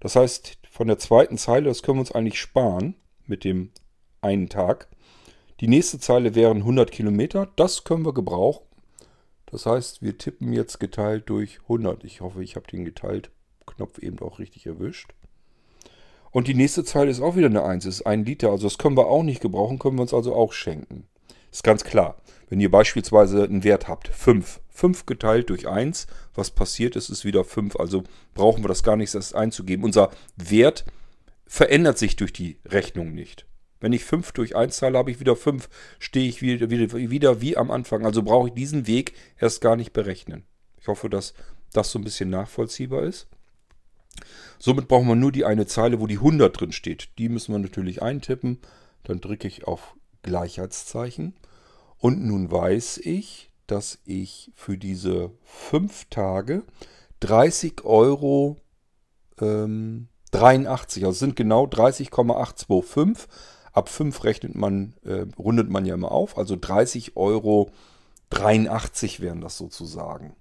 Das 0.00 0.16
heißt, 0.16 0.56
von 0.70 0.86
der 0.88 0.98
zweiten 0.98 1.36
Zeile, 1.36 1.68
das 1.68 1.82
können 1.82 1.98
wir 1.98 2.00
uns 2.00 2.12
eigentlich 2.12 2.40
sparen 2.40 2.94
mit 3.26 3.44
dem 3.44 3.72
einen 4.22 4.48
Tag. 4.48 4.88
Die 5.60 5.68
nächste 5.68 5.98
Zeile 5.98 6.34
wären 6.34 6.60
100 6.60 6.90
Kilometer. 6.90 7.46
Das 7.56 7.84
können 7.84 8.06
wir 8.06 8.14
gebrauchen. 8.14 8.67
Das 9.50 9.66
heißt, 9.66 10.02
wir 10.02 10.18
tippen 10.18 10.52
jetzt 10.52 10.78
geteilt 10.78 11.28
durch 11.28 11.60
100. 11.62 12.04
Ich 12.04 12.20
hoffe, 12.20 12.42
ich 12.42 12.56
habe 12.56 12.66
den 12.66 12.84
geteilt 12.84 13.30
Knopf 13.66 13.98
eben 13.98 14.18
auch 14.20 14.38
richtig 14.38 14.66
erwischt. 14.66 15.14
Und 16.30 16.48
die 16.48 16.54
nächste 16.54 16.84
Zeile 16.84 17.10
ist 17.10 17.20
auch 17.20 17.36
wieder 17.36 17.46
eine 17.46 17.64
1, 17.64 17.86
ist 17.86 18.06
ein 18.06 18.24
Liter. 18.24 18.50
Also 18.50 18.66
das 18.66 18.78
können 18.78 18.96
wir 18.96 19.06
auch 19.06 19.22
nicht 19.22 19.40
gebrauchen, 19.40 19.78
können 19.78 19.96
wir 19.96 20.02
uns 20.02 20.14
also 20.14 20.34
auch 20.34 20.52
schenken. 20.52 21.06
Ist 21.50 21.64
ganz 21.64 21.84
klar. 21.84 22.16
Wenn 22.50 22.60
ihr 22.60 22.70
beispielsweise 22.70 23.44
einen 23.44 23.64
Wert 23.64 23.88
habt, 23.88 24.08
5. 24.08 24.60
5 24.68 25.06
geteilt 25.06 25.50
durch 25.50 25.66
1, 25.66 26.06
was 26.34 26.50
passiert 26.50 26.96
ist, 26.96 27.08
ist 27.08 27.24
wieder 27.24 27.44
5. 27.44 27.76
Also 27.76 28.04
brauchen 28.34 28.62
wir 28.62 28.68
das 28.68 28.82
gar 28.82 28.96
nicht 28.96 29.14
erst 29.14 29.34
einzugeben. 29.34 29.84
Unser 29.84 30.10
Wert 30.36 30.84
verändert 31.46 31.98
sich 31.98 32.16
durch 32.16 32.32
die 32.32 32.58
Rechnung 32.66 33.14
nicht. 33.14 33.47
Wenn 33.80 33.92
ich 33.92 34.04
5 34.04 34.32
durch 34.32 34.56
1 34.56 34.78
teile, 34.78 34.98
habe 34.98 35.10
ich 35.10 35.20
wieder 35.20 35.36
5, 35.36 35.68
stehe 35.98 36.28
ich 36.28 36.42
wieder, 36.42 36.70
wieder, 36.70 36.92
wieder 36.94 37.40
wie 37.40 37.56
am 37.56 37.70
Anfang. 37.70 38.04
Also 38.04 38.22
brauche 38.22 38.48
ich 38.48 38.54
diesen 38.54 38.86
Weg 38.86 39.14
erst 39.38 39.60
gar 39.60 39.76
nicht 39.76 39.92
berechnen. 39.92 40.44
Ich 40.80 40.88
hoffe, 40.88 41.08
dass 41.08 41.34
das 41.72 41.90
so 41.90 41.98
ein 41.98 42.04
bisschen 42.04 42.30
nachvollziehbar 42.30 43.02
ist. 43.02 43.28
Somit 44.58 44.88
brauchen 44.88 45.06
wir 45.06 45.14
nur 45.14 45.30
die 45.30 45.44
eine 45.44 45.66
Zeile, 45.66 46.00
wo 46.00 46.06
die 46.06 46.16
100 46.16 46.58
drin 46.60 46.72
steht. 46.72 47.10
Die 47.18 47.28
müssen 47.28 47.52
wir 47.52 47.58
natürlich 47.58 48.02
eintippen. 48.02 48.58
Dann 49.04 49.20
drücke 49.20 49.46
ich 49.46 49.66
auf 49.66 49.94
Gleichheitszeichen. 50.22 51.34
Und 51.98 52.24
nun 52.24 52.50
weiß 52.50 52.98
ich, 52.98 53.50
dass 53.66 53.98
ich 54.04 54.50
für 54.54 54.78
diese 54.78 55.30
fünf 55.44 56.06
Tage 56.06 56.64
30 57.20 57.84
Euro 57.84 58.56
ähm, 59.40 60.08
83, 60.32 61.04
also 61.04 61.18
sind 61.18 61.36
genau 61.36 61.66
30,825. 61.66 63.28
Ab 63.78 63.88
5 63.88 64.24
rechnet 64.24 64.56
man, 64.56 64.94
äh, 65.04 65.26
rundet 65.38 65.70
man 65.70 65.86
ja 65.86 65.94
immer 65.94 66.10
auf, 66.10 66.36
also 66.36 66.56
30 66.60 67.16
Euro 67.16 67.70
83 68.30 69.20
wären 69.20 69.40
das 69.40 69.56
sozusagen. 69.56 70.34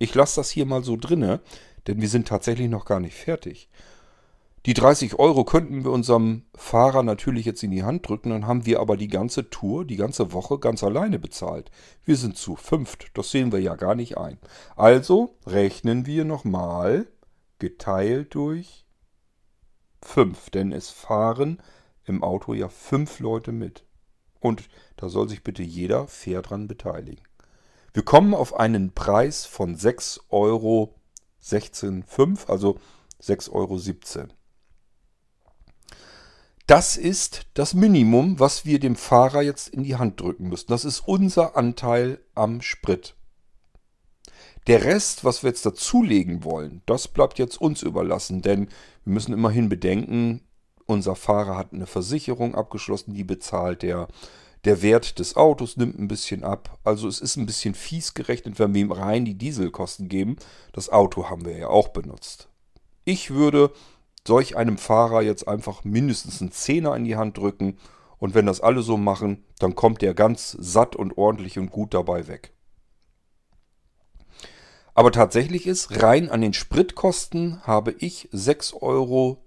Ich 0.00 0.12
lasse 0.12 0.40
das 0.40 0.50
hier 0.50 0.66
mal 0.66 0.82
so 0.82 0.96
drinne, 0.96 1.38
denn 1.86 2.00
wir 2.00 2.08
sind 2.08 2.26
tatsächlich 2.26 2.68
noch 2.68 2.84
gar 2.86 2.98
nicht 2.98 3.14
fertig. 3.14 3.68
Die 4.66 4.74
30 4.74 5.20
Euro 5.20 5.44
könnten 5.44 5.84
wir 5.84 5.92
unserem 5.92 6.42
Fahrer 6.56 7.04
natürlich 7.04 7.46
jetzt 7.46 7.62
in 7.62 7.70
die 7.70 7.84
Hand 7.84 8.08
drücken, 8.08 8.30
dann 8.30 8.48
haben 8.48 8.66
wir 8.66 8.80
aber 8.80 8.96
die 8.96 9.06
ganze 9.06 9.48
Tour, 9.50 9.84
die 9.84 9.94
ganze 9.94 10.32
Woche 10.32 10.58
ganz 10.58 10.82
alleine 10.82 11.20
bezahlt. 11.20 11.70
Wir 12.04 12.16
sind 12.16 12.36
zu 12.36 12.56
fünft, 12.56 13.12
das 13.14 13.30
sehen 13.30 13.52
wir 13.52 13.60
ja 13.60 13.76
gar 13.76 13.94
nicht 13.94 14.18
ein. 14.18 14.36
Also 14.74 15.36
rechnen 15.46 16.06
wir 16.06 16.24
nochmal 16.24 17.06
geteilt 17.60 18.34
durch 18.34 18.84
5, 20.02 20.50
denn 20.50 20.72
es 20.72 20.90
fahren 20.90 21.62
im 22.10 22.22
Auto 22.22 22.52
ja 22.52 22.68
fünf 22.68 23.20
Leute 23.20 23.52
mit. 23.52 23.84
Und 24.40 24.68
da 24.96 25.08
soll 25.08 25.28
sich 25.28 25.42
bitte 25.42 25.62
jeder 25.62 26.06
fair 26.06 26.42
dran 26.42 26.68
beteiligen. 26.68 27.22
Wir 27.92 28.04
kommen 28.04 28.34
auf 28.34 28.54
einen 28.54 28.92
Preis 28.92 29.46
von 29.46 29.76
6,16,5 29.76 30.20
Euro, 30.30 30.94
also 32.46 32.78
6,17 33.20 33.50
Euro. 33.52 33.78
Das 36.66 36.96
ist 36.96 37.46
das 37.54 37.74
Minimum, 37.74 38.38
was 38.38 38.64
wir 38.64 38.78
dem 38.78 38.94
Fahrer 38.94 39.42
jetzt 39.42 39.68
in 39.68 39.82
die 39.82 39.96
Hand 39.96 40.20
drücken 40.20 40.48
müssen. 40.48 40.68
Das 40.68 40.84
ist 40.84 41.00
unser 41.00 41.56
Anteil 41.56 42.20
am 42.36 42.62
Sprit. 42.62 43.16
Der 44.68 44.84
Rest, 44.84 45.24
was 45.24 45.42
wir 45.42 45.50
jetzt 45.50 45.66
dazulegen 45.66 46.44
wollen, 46.44 46.82
das 46.86 47.08
bleibt 47.08 47.40
jetzt 47.40 47.60
uns 47.60 47.82
überlassen, 47.82 48.40
denn 48.40 48.68
wir 49.04 49.14
müssen 49.14 49.32
immerhin 49.32 49.68
bedenken, 49.68 50.42
unser 50.90 51.16
Fahrer 51.16 51.56
hat 51.56 51.72
eine 51.72 51.86
Versicherung 51.86 52.54
abgeschlossen, 52.54 53.14
die 53.14 53.24
bezahlt 53.24 53.82
der. 53.82 54.08
Der 54.66 54.82
Wert 54.82 55.18
des 55.18 55.36
Autos 55.36 55.78
nimmt 55.78 55.98
ein 55.98 56.06
bisschen 56.06 56.44
ab. 56.44 56.78
Also 56.84 57.08
es 57.08 57.22
ist 57.22 57.36
ein 57.36 57.46
bisschen 57.46 57.74
fies 57.74 58.12
gerechnet, 58.12 58.58
wenn 58.58 58.74
wir 58.74 58.82
ihm 58.82 58.92
rein 58.92 59.24
die 59.24 59.38
Dieselkosten 59.38 60.10
geben. 60.10 60.36
Das 60.74 60.90
Auto 60.90 61.30
haben 61.30 61.46
wir 61.46 61.56
ja 61.56 61.68
auch 61.68 61.88
benutzt. 61.88 62.50
Ich 63.06 63.30
würde 63.30 63.72
solch 64.26 64.58
einem 64.58 64.76
Fahrer 64.76 65.22
jetzt 65.22 65.48
einfach 65.48 65.84
mindestens 65.84 66.42
einen 66.42 66.52
Zehner 66.52 66.94
in 66.94 67.04
die 67.04 67.16
Hand 67.16 67.38
drücken 67.38 67.78
und 68.18 68.34
wenn 68.34 68.44
das 68.44 68.60
alle 68.60 68.82
so 68.82 68.98
machen, 68.98 69.44
dann 69.58 69.74
kommt 69.74 70.02
der 70.02 70.12
ganz 70.12 70.54
satt 70.60 70.94
und 70.94 71.16
ordentlich 71.16 71.58
und 71.58 71.70
gut 71.70 71.94
dabei 71.94 72.28
weg. 72.28 72.52
Aber 74.94 75.12
tatsächlich 75.12 75.66
ist, 75.66 76.02
rein 76.02 76.28
an 76.30 76.40
den 76.40 76.52
Spritkosten 76.52 77.62
habe 77.66 77.92
ich 77.98 78.28
6,17 78.32 78.80
Euro 78.82 79.42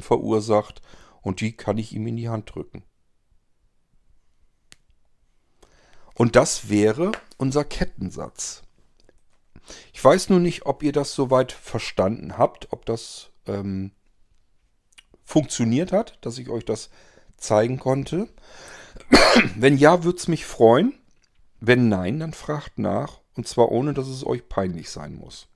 verursacht 0.00 0.82
und 1.20 1.40
die 1.40 1.52
kann 1.52 1.78
ich 1.78 1.92
ihm 1.92 2.06
in 2.06 2.16
die 2.16 2.28
Hand 2.28 2.54
drücken. 2.54 2.84
Und 6.14 6.36
das 6.36 6.68
wäre 6.68 7.12
unser 7.36 7.64
Kettensatz. 7.64 8.62
Ich 9.92 10.02
weiß 10.02 10.30
nur 10.30 10.40
nicht, 10.40 10.66
ob 10.66 10.82
ihr 10.82 10.92
das 10.92 11.14
soweit 11.14 11.52
verstanden 11.52 12.38
habt, 12.38 12.72
ob 12.72 12.86
das 12.86 13.30
ähm, 13.46 13.92
funktioniert 15.24 15.92
hat, 15.92 16.18
dass 16.22 16.38
ich 16.38 16.48
euch 16.48 16.64
das 16.64 16.90
zeigen 17.36 17.78
konnte. 17.78 18.28
Wenn 19.56 19.76
ja, 19.76 20.04
würde 20.04 20.18
es 20.18 20.28
mich 20.28 20.46
freuen. 20.46 20.98
Wenn 21.60 21.88
nein, 21.88 22.20
dann 22.20 22.32
fragt 22.32 22.78
nach. 22.78 23.17
Und 23.38 23.46
zwar 23.46 23.70
ohne, 23.70 23.94
dass 23.94 24.08
es 24.08 24.26
euch 24.26 24.48
peinlich 24.48 24.90
sein 24.90 25.14
muss. 25.14 25.46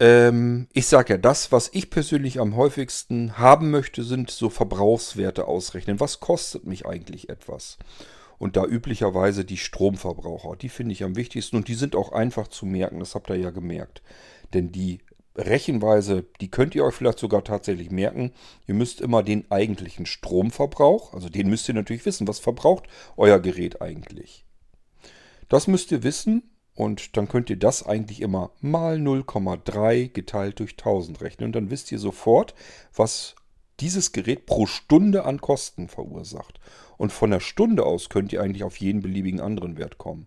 Ähm, 0.00 0.66
ich 0.72 0.88
sage 0.88 1.12
ja, 1.12 1.18
das, 1.18 1.52
was 1.52 1.70
ich 1.72 1.88
persönlich 1.88 2.40
am 2.40 2.56
häufigsten 2.56 3.38
haben 3.38 3.70
möchte, 3.70 4.02
sind 4.02 4.28
so 4.28 4.50
Verbrauchswerte 4.50 5.46
ausrechnen. 5.46 6.00
Was 6.00 6.18
kostet 6.18 6.66
mich 6.66 6.84
eigentlich 6.84 7.28
etwas? 7.28 7.78
Und 8.38 8.56
da 8.56 8.64
üblicherweise 8.64 9.44
die 9.44 9.56
Stromverbraucher, 9.56 10.56
die 10.56 10.68
finde 10.68 10.94
ich 10.94 11.04
am 11.04 11.14
wichtigsten 11.14 11.54
und 11.54 11.68
die 11.68 11.74
sind 11.74 11.94
auch 11.94 12.10
einfach 12.10 12.48
zu 12.48 12.66
merken, 12.66 12.98
das 12.98 13.14
habt 13.14 13.30
ihr 13.30 13.36
ja 13.36 13.50
gemerkt. 13.50 14.02
Denn 14.52 14.72
die 14.72 14.98
Rechenweise, 15.36 16.24
die 16.40 16.50
könnt 16.50 16.74
ihr 16.74 16.84
euch 16.84 16.94
vielleicht 16.96 17.20
sogar 17.20 17.44
tatsächlich 17.44 17.92
merken. 17.92 18.32
Ihr 18.66 18.74
müsst 18.74 19.00
immer 19.00 19.22
den 19.22 19.48
eigentlichen 19.48 20.06
Stromverbrauch, 20.06 21.14
also 21.14 21.28
den 21.28 21.48
müsst 21.48 21.68
ihr 21.68 21.74
natürlich 21.74 22.04
wissen, 22.04 22.26
was 22.26 22.40
verbraucht 22.40 22.88
euer 23.16 23.38
Gerät 23.38 23.80
eigentlich. 23.80 24.44
Das 25.48 25.66
müsst 25.66 25.90
ihr 25.92 26.02
wissen 26.02 26.50
und 26.74 27.16
dann 27.16 27.28
könnt 27.28 27.50
ihr 27.50 27.58
das 27.58 27.84
eigentlich 27.84 28.20
immer 28.20 28.52
mal 28.60 28.98
0,3 28.98 30.10
geteilt 30.10 30.60
durch 30.60 30.72
1000 30.72 31.20
rechnen. 31.20 31.46
Und 31.46 31.56
dann 31.56 31.70
wisst 31.70 31.90
ihr 31.90 31.98
sofort, 31.98 32.54
was 32.94 33.34
dieses 33.80 34.12
Gerät 34.12 34.46
pro 34.46 34.66
Stunde 34.66 35.24
an 35.24 35.40
Kosten 35.40 35.88
verursacht. 35.88 36.60
Und 36.96 37.12
von 37.12 37.30
der 37.30 37.40
Stunde 37.40 37.84
aus 37.84 38.08
könnt 38.08 38.32
ihr 38.32 38.42
eigentlich 38.42 38.64
auf 38.64 38.76
jeden 38.76 39.02
beliebigen 39.02 39.40
anderen 39.40 39.76
Wert 39.76 39.98
kommen. 39.98 40.26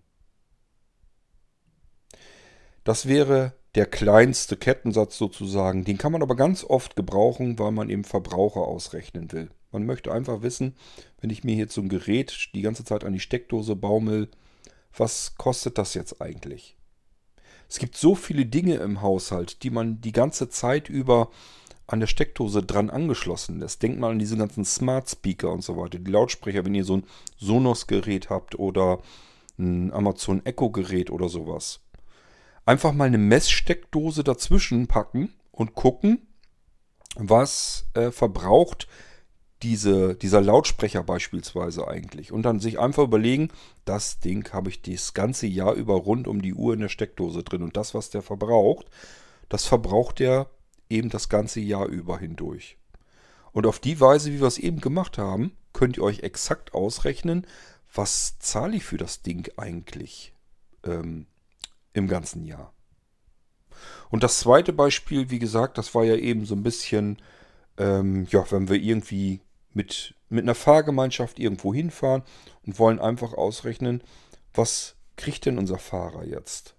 Das 2.84 3.07
wäre 3.07 3.53
der 3.76 3.86
kleinste 3.86 4.57
Kettensatz 4.57 5.17
sozusagen. 5.17 5.86
Den 5.86 5.97
kann 5.97 6.11
man 6.11 6.24
aber 6.24 6.36
ganz 6.36 6.63
oft 6.63 6.95
gebrauchen, 6.95 7.59
weil 7.59 7.72
man 7.72 7.89
eben 7.89 8.03
Verbraucher 8.03 8.61
ausrechnen 8.61 9.32
will. 9.32 9.49
Man 9.72 9.86
möchte 9.86 10.11
einfach 10.11 10.41
wissen, 10.41 10.76
wenn 11.22 11.30
ich 11.30 11.43
mir 11.43 11.65
so 11.69 11.82
ein 11.82 11.88
Gerät 11.88 12.49
die 12.53 12.61
ganze 12.61 12.84
Zeit 12.84 13.05
an 13.05 13.13
die 13.13 13.19
Steckdose 13.19 13.76
baumel, 13.76 14.30
was 14.95 15.35
kostet 15.35 15.77
das 15.77 15.93
jetzt 15.93 16.21
eigentlich? 16.21 16.77
Es 17.69 17.79
gibt 17.79 17.95
so 17.95 18.15
viele 18.15 18.45
Dinge 18.45 18.75
im 18.75 19.01
Haushalt, 19.01 19.63
die 19.63 19.69
man 19.69 20.01
die 20.01 20.11
ganze 20.11 20.49
Zeit 20.49 20.89
über 20.89 21.29
an 21.87 21.99
der 21.99 22.07
Steckdose 22.07 22.63
dran 22.63 22.89
angeschlossen 22.89 23.59
lässt. 23.59 23.81
Denkt 23.81 23.99
mal 23.99 24.11
an 24.11 24.19
diese 24.19 24.37
ganzen 24.37 24.65
Smart 24.65 25.09
Speaker 25.09 25.51
und 25.51 25.63
so 25.63 25.77
weiter. 25.77 25.99
Die 25.99 26.11
Lautsprecher, 26.11 26.65
wenn 26.65 26.75
ihr 26.75 26.85
so 26.85 26.97
ein 26.97 27.03
Sonos-Gerät 27.37 28.29
habt 28.29 28.57
oder 28.57 29.01
ein 29.57 29.91
Amazon 29.93 30.45
Echo-Gerät 30.45 31.11
oder 31.11 31.29
sowas. 31.29 31.81
Einfach 32.65 32.93
mal 32.93 33.05
eine 33.05 33.17
Messsteckdose 33.17 34.23
dazwischen 34.23 34.87
packen 34.87 35.33
und 35.51 35.75
gucken, 35.75 36.27
was 37.15 37.85
äh, 37.93 38.11
verbraucht 38.11 38.87
diese, 39.64 40.16
dieser 40.16 40.41
Lautsprecher 40.41 41.03
beispielsweise 41.03 41.88
eigentlich. 41.88 42.32
Und 42.32 42.43
dann 42.43 42.59
sich 42.59 42.80
einfach 42.80 43.03
überlegen, 43.03 43.49
das 43.86 44.20
Ding 44.20 44.51
habe 44.51 44.70
ich 44.70 44.82
das 44.82 45.14
ganze 45.14 45.47
Jahr 45.47 45.74
über 45.74 45.95
rund 45.95 46.28
um 46.28 46.41
die 46.41 46.53
Uhr 46.53 46.74
in 46.74 46.80
der 46.80 46.89
Steckdose 46.89 47.43
drin. 47.43 47.64
Und 47.64 47.78
das, 47.78 47.93
was 47.93 48.09
der 48.09 48.22
verbraucht, 48.22 48.88
das 49.49 49.66
verbraucht 49.66 50.20
der 50.20 50.49
eben 50.89 51.09
das 51.09 51.30
ganze 51.30 51.59
Jahr 51.59 51.88
über 51.88 52.18
hindurch. 52.18 52.78
Und 53.51 53.66
auf 53.66 53.80
die 53.80 53.99
Weise, 53.99 54.32
wie 54.32 54.39
wir 54.39 54.47
es 54.47 54.57
eben 54.57 54.82
gemacht 54.82 55.18
haben, 55.18 55.55
könnt 55.74 55.97
ihr 55.97 56.03
euch 56.03 56.22
exakt 56.22 56.74
ausrechnen, 56.74 57.45
was 57.93 58.39
zahle 58.39 58.78
ich 58.78 58.84
für 58.84 58.97
das 58.97 59.22
Ding 59.22 59.49
eigentlich 59.57 60.34
ähm, 60.86 61.28
im 61.93 62.07
ganzen 62.07 62.45
Jahr. 62.45 62.74
Und 64.09 64.24
das 64.24 64.39
zweite 64.39 64.74
Beispiel, 64.74 65.30
wie 65.30 65.39
gesagt, 65.39 65.78
das 65.78 65.93
war 65.95 66.03
ja 66.03 66.16
eben 66.16 66.45
so 66.45 66.55
ein 66.55 66.64
bisschen, 66.64 67.18
ähm, 67.78 68.26
ja, 68.30 68.49
wenn 68.51 68.70
wir 68.70 68.78
irgendwie 68.78 69.41
mit, 69.74 70.15
mit 70.30 70.43
einer 70.43 70.55
Fahrgemeinschaft 70.55 71.39
irgendwo 71.39 71.74
hinfahren 71.74 72.24
und 72.65 72.80
wollen 72.80 72.99
einfach 72.99 73.34
ausrechnen, 73.34 74.03
was 74.53 74.95
kriegt 75.15 75.45
denn 75.45 75.57
unser 75.57 75.78
Fahrer 75.78 76.26
jetzt? 76.26 76.76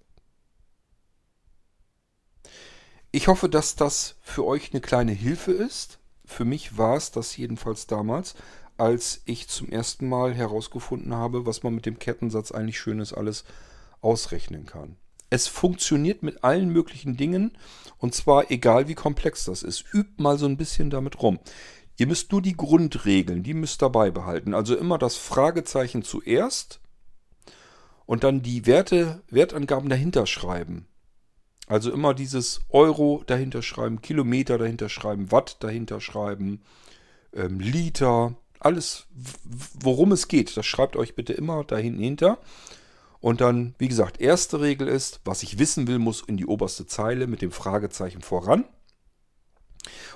Ich 3.11 3.29
hoffe, 3.29 3.49
dass 3.49 3.77
das 3.77 4.17
für 4.23 4.45
euch 4.47 4.73
eine 4.73 4.81
kleine 4.81 5.13
Hilfe 5.13 5.53
ist. 5.53 5.99
Für 6.25 6.45
mich 6.47 6.79
war 6.79 6.97
es 6.97 7.11
das 7.11 7.37
jedenfalls 7.37 7.87
damals, 7.87 8.35
als 8.79 9.21
ich 9.27 9.49
zum 9.49 9.69
ersten 9.69 10.09
Mal 10.09 10.35
herausgefunden 10.35 11.15
habe, 11.15 11.45
was 11.45 11.63
man 11.63 11.75
mit 11.75 11.85
dem 11.85 11.99
Kettensatz 11.99 12.53
eigentlich 12.53 12.79
Schönes 12.79 13.13
alles 13.13 13.45
ausrechnen 14.01 14.65
kann. 14.65 14.97
Es 15.29 15.47
funktioniert 15.47 16.23
mit 16.23 16.43
allen 16.45 16.69
möglichen 16.71 17.17
Dingen 17.17 17.57
und 17.99 18.15
zwar 18.15 18.51
egal 18.51 18.89
wie 18.89 18.95
komplex 18.95 19.45
das 19.45 19.63
ist. 19.63 19.85
Übt 19.93 20.23
mal 20.23 20.39
so 20.39 20.47
ein 20.47 20.57
bisschen 20.57 20.91
damit 20.91 21.23
rum. 21.23 21.39
Ihr 21.99 22.07
müsst 22.07 22.33
nur 22.33 22.43
die 22.43 22.57
Grundregeln, 22.57 23.43
die 23.43 23.55
müsst 23.55 23.83
ihr 23.83 23.91
beibehalten. 23.91 24.55
Also 24.55 24.77
immer 24.77 24.99
das 24.99 25.17
Fragezeichen 25.17 26.03
zuerst 26.03 26.81
und 28.07 28.25
dann 28.25 28.43
die 28.43 28.67
Werte, 28.67 29.23
Wertangaben 29.31 29.89
dahinter 29.89 30.27
schreiben. 30.27 30.87
Also 31.67 31.93
immer 31.93 32.13
dieses 32.15 32.61
Euro 32.71 33.23
dahinter 33.27 33.63
schreiben, 33.63 34.03
Kilometer 34.03 34.59
dahinter 34.59 34.89
schreiben, 34.89 35.31
Watt 35.31 35.59
dahinter 35.61 36.01
schreiben, 36.01 36.63
ähm, 37.33 37.61
Liter, 37.61 38.35
alles, 38.59 39.07
worum 39.81 40.13
es 40.13 40.29
geht. 40.29 40.57
Das 40.57 40.67
schreibt 40.67 40.97
euch 40.97 41.15
bitte 41.15 41.33
immer 41.33 41.65
dahinten 41.65 42.03
hinter. 42.03 42.39
Und 43.21 43.41
dann, 43.41 43.75
wie 43.79 43.89
gesagt, 43.89 44.21
erste 44.21 44.61
Regel 44.61 44.89
ist, 44.89 45.21
was 45.25 45.43
ich 45.45 45.59
wissen 45.59 45.87
will, 45.87 45.99
muss 45.99 46.23
in 46.23 46.37
die 46.37 46.47
oberste 46.47 46.87
Zeile 46.87 47.27
mit 47.27 47.41
dem 47.41 47.53
Fragezeichen 47.53 48.21
voran. 48.21 48.65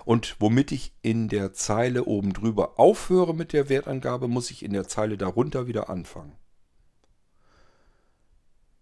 Und 0.05 0.37
womit 0.39 0.73
ich 0.73 0.93
in 1.03 1.29
der 1.29 1.53
Zeile 1.53 2.05
oben 2.05 2.33
drüber 2.33 2.79
aufhöre 2.79 3.35
mit 3.35 3.53
der 3.53 3.69
Wertangabe, 3.69 4.29
muss 4.29 4.51
ich 4.51 4.63
in 4.63 4.73
der 4.73 4.89
Zeile 4.89 5.17
darunter 5.17 5.67
wieder 5.67 5.89
anfangen. 5.91 6.37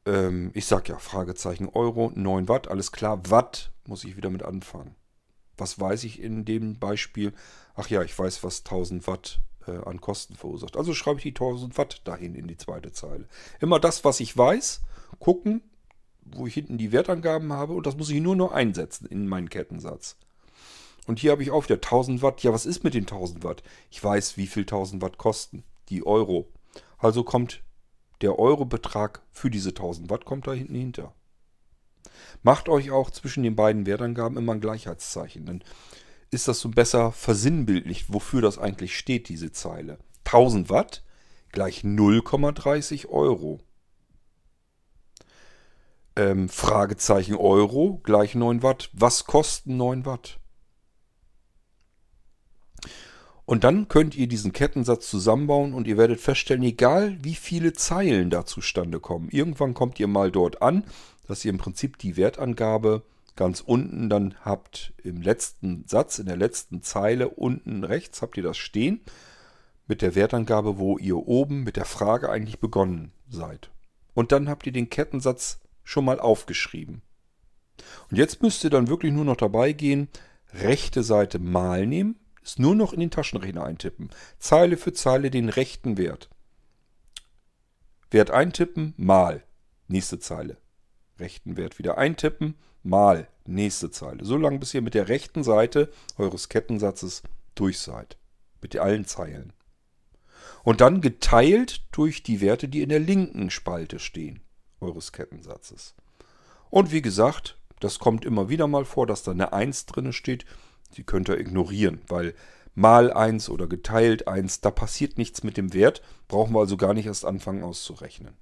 Ähm, 0.07 0.51
ich 0.55 0.66
sage 0.66 0.93
ja, 0.93 0.99
Fragezeichen 0.99 1.68
Euro, 1.68 2.12
9 2.14 2.49
Watt, 2.49 2.68
alles 2.68 2.93
klar. 2.93 3.30
Watt 3.30 3.72
muss 3.87 4.05
ich 4.05 4.16
wieder 4.16 4.30
mit 4.30 4.43
anfangen. 4.43 4.95
Was 5.57 5.78
weiß 5.78 6.05
ich 6.05 6.20
in 6.20 6.45
dem 6.45 6.78
Beispiel? 6.78 7.32
Ach 7.74 7.89
ja, 7.89 8.03
ich 8.03 8.18
weiß, 8.18 8.43
was 8.43 8.61
1000 8.61 9.07
Watt 9.07 9.41
äh, 9.66 9.76
an 9.85 10.01
Kosten 10.01 10.35
verursacht. 10.35 10.76
Also 10.76 10.95
schreibe 10.95 11.18
ich 11.18 11.24
die 11.24 11.30
1000 11.30 11.76
Watt 11.78 12.03
dahin 12.05 12.35
in 12.35 12.47
die 12.49 12.57
zweite 12.57 12.93
Zeile. 12.93 13.26
Immer 13.61 13.80
das, 13.80 14.05
was 14.05 14.20
ich 14.20 14.37
weiß, 14.37 14.82
gucken, 15.18 15.62
wo 16.24 16.47
ich 16.47 16.55
hinten 16.55 16.78
die 16.78 16.93
Wertangaben 16.93 17.53
habe 17.53 17.74
und 17.74 17.87
das 17.87 17.97
muss 17.97 18.11
ich 18.11 18.20
nur 18.20 18.37
noch 18.37 18.53
einsetzen 18.53 19.07
in 19.07 19.28
meinen 19.28 19.51
Kettensatz. 19.51 20.16
Und 21.07 21.18
hier 21.18 21.32
habe 21.32 21.42
ich 21.42 21.50
auch 21.50 21.64
wieder 21.64 21.76
1000 21.76 22.22
Watt. 22.22 22.42
Ja, 22.42 22.52
was 22.52 22.66
ist 22.66 22.84
mit 22.84 22.94
den 22.94 23.05
1000 23.05 23.44
Watt? 23.44 23.62
Ich 23.90 24.02
weiß, 24.02 24.36
wie 24.36 24.46
viel 24.46 24.62
1000 24.62 25.02
Watt 25.02 25.18
kosten. 25.18 25.64
Die 25.88 26.07
Euro. 26.07 26.48
Also 26.98 27.24
kommt 27.24 27.62
der 28.20 28.38
Eurobetrag 28.38 29.20
für 29.30 29.50
diese 29.50 29.70
1000 29.70 30.09
Watt 30.09 30.24
kommt 30.24 30.46
da 30.46 30.52
hinten 30.52 30.74
hinter. 30.74 31.14
Macht 32.42 32.68
euch 32.68 32.90
auch 32.90 33.11
zwischen 33.11 33.42
den 33.42 33.57
beiden 33.57 33.86
Wertangaben 33.86 34.38
immer 34.38 34.55
ein 34.55 34.61
Gleichheitszeichen. 34.61 35.46
Dann 35.46 35.64
ist 36.30 36.48
das 36.48 36.61
so 36.61 36.68
besser 36.68 37.12
versinnbildlich, 37.12 38.12
wofür 38.12 38.42
das 38.42 38.59
eigentlich 38.59 38.96
steht, 38.96 39.28
diese 39.28 39.52
Zeile. 39.52 39.98
1000 40.24 40.70
Watt 40.70 41.05
gleich 41.52 41.80
0,30 41.80 43.09
Euro. 43.09 43.61
Ähm, 46.16 46.48
Fragezeichen 46.48 47.36
Euro 47.36 48.00
gleich 48.02 48.34
9 48.34 48.62
Watt. 48.62 48.90
Was 48.92 49.24
kosten 49.24 49.76
9 49.76 50.07
Watt? 50.07 50.40
Und 53.47 53.64
dann 53.64 53.88
könnt 53.88 54.16
ihr 54.16 54.26
diesen 54.26 54.53
Kettensatz 54.53 55.09
zusammenbauen 55.11 55.74
und 55.74 55.86
ihr 55.86 55.99
werdet 55.99 56.20
feststellen, 56.20 56.62
egal 56.62 57.18
wie 57.22 57.34
viele 57.34 57.74
Zeilen 57.74 58.30
da 58.30 58.47
zustande 58.47 59.01
kommen, 59.01 59.28
irgendwann 59.30 59.74
kommt 59.74 60.01
ihr 60.01 60.07
mal 60.07 60.30
dort 60.30 60.62
an, 60.62 60.84
dass 61.26 61.45
ihr 61.45 61.51
im 61.51 61.59
Prinzip 61.59 61.99
die 61.99 62.16
Wertangabe 62.16 63.03
ganz 63.36 63.61
unten 63.61 64.09
dann 64.09 64.34
habt 64.42 64.95
im 65.03 65.20
letzten 65.20 65.84
Satz, 65.86 66.18
in 66.18 66.26
der 66.26 66.36
letzten 66.36 66.82
Zeile 66.82 67.28
unten 67.28 67.84
rechts 67.84 68.22
habt 68.22 68.36
ihr 68.36 68.42
das 68.42 68.57
stehen 68.57 69.01
mit 69.86 70.01
der 70.01 70.14
Wertangabe, 70.14 70.78
wo 70.78 70.97
ihr 70.99 71.16
oben 71.16 71.62
mit 71.62 71.76
der 71.76 71.84
Frage 71.84 72.30
eigentlich 72.30 72.61
begonnen 72.61 73.12
seid. 73.28 73.70
Und 74.14 74.32
dann 74.32 74.49
habt 74.49 74.66
ihr 74.66 74.72
den 74.72 74.88
Kettensatz 74.88 75.61
schon 75.82 76.05
mal 76.05 76.20
aufgeschrieben. 76.20 77.03
Und 78.11 78.16
jetzt 78.16 78.40
müsst 78.42 78.64
ihr 78.64 78.70
dann 78.70 78.88
wirklich 78.88 79.12
nur 79.12 79.24
noch 79.24 79.36
dabei 79.36 79.72
gehen, 79.72 80.09
rechte 80.55 81.03
Seite 81.03 81.38
mal 81.38 81.86
nehmen, 81.86 82.16
ist 82.45 82.59
nur 82.59 82.74
noch 82.74 82.92
in 82.92 83.01
den 83.01 83.11
Taschenrechner 83.11 83.64
eintippen. 83.64 84.11
Zeile 84.38 84.76
für 84.76 84.92
Zeile 84.92 85.30
den 85.30 85.49
rechten 85.49 85.97
Wert. 85.97 86.28
Wert 88.11 88.30
eintippen, 88.30 88.95
mal. 88.97 89.42
Nächste 89.88 90.20
Zeile. 90.20 90.59
Rechten 91.18 91.57
Wert 91.57 91.78
wieder 91.78 91.99
eintippen, 91.99 92.55
mal. 92.82 93.28
Nächste 93.47 93.90
Zeile. 93.90 94.24
So 94.24 94.36
lange, 94.36 94.59
bis 94.59 94.74
ihr 94.74 94.82
mit 94.82 94.95
der 94.95 95.09
rechten 95.09 95.42
Seite 95.42 95.90
eures 96.16 96.49
Kettensatzes 96.49 97.22
durch 97.55 97.80
seid. 97.80 98.18
Mit 98.61 98.76
allen 98.76 99.05
Zeilen. 99.05 99.53
Und 100.62 100.80
dann 100.80 101.01
geteilt 101.01 101.82
durch 101.92 102.22
die 102.22 102.40
Werte, 102.40 102.68
die 102.68 102.82
in 102.82 102.88
der 102.90 103.01
linken 103.01 103.51
Spalte 103.51 103.99
stehen. 103.99 104.40
eures 104.80 105.12
Kettensatzes. 105.12 105.95
Und 106.70 106.92
wie 106.92 107.03
gesagt, 107.03 107.59
das 107.80 107.99
kommt 107.99 108.24
immer 108.24 108.49
wieder 108.49 108.66
mal 108.66 108.84
vor, 108.84 109.07
dass 109.07 109.22
da 109.22 109.32
eine 109.32 109.53
1 109.53 109.86
drin 109.86 110.12
steht. 110.12 110.45
Die 110.97 111.05
könnt 111.05 111.28
ihr 111.28 111.39
ignorieren, 111.39 112.01
weil 112.09 112.35
mal 112.74 113.12
1 113.12 113.49
oder 113.51 113.66
geteilt 113.66 114.28
1, 114.28 114.61
da 114.61 114.70
passiert 114.70 115.18
nichts 115.18 115.43
mit 115.43 115.57
dem 115.57 115.72
Wert, 115.72 116.03
brauchen 116.28 116.55
wir 116.55 116.61
also 116.61 116.76
gar 116.76 116.95
nicht 116.95 117.07
erst 117.07 117.24
anfangen 117.24 117.62
auszurechnen. 117.62 118.37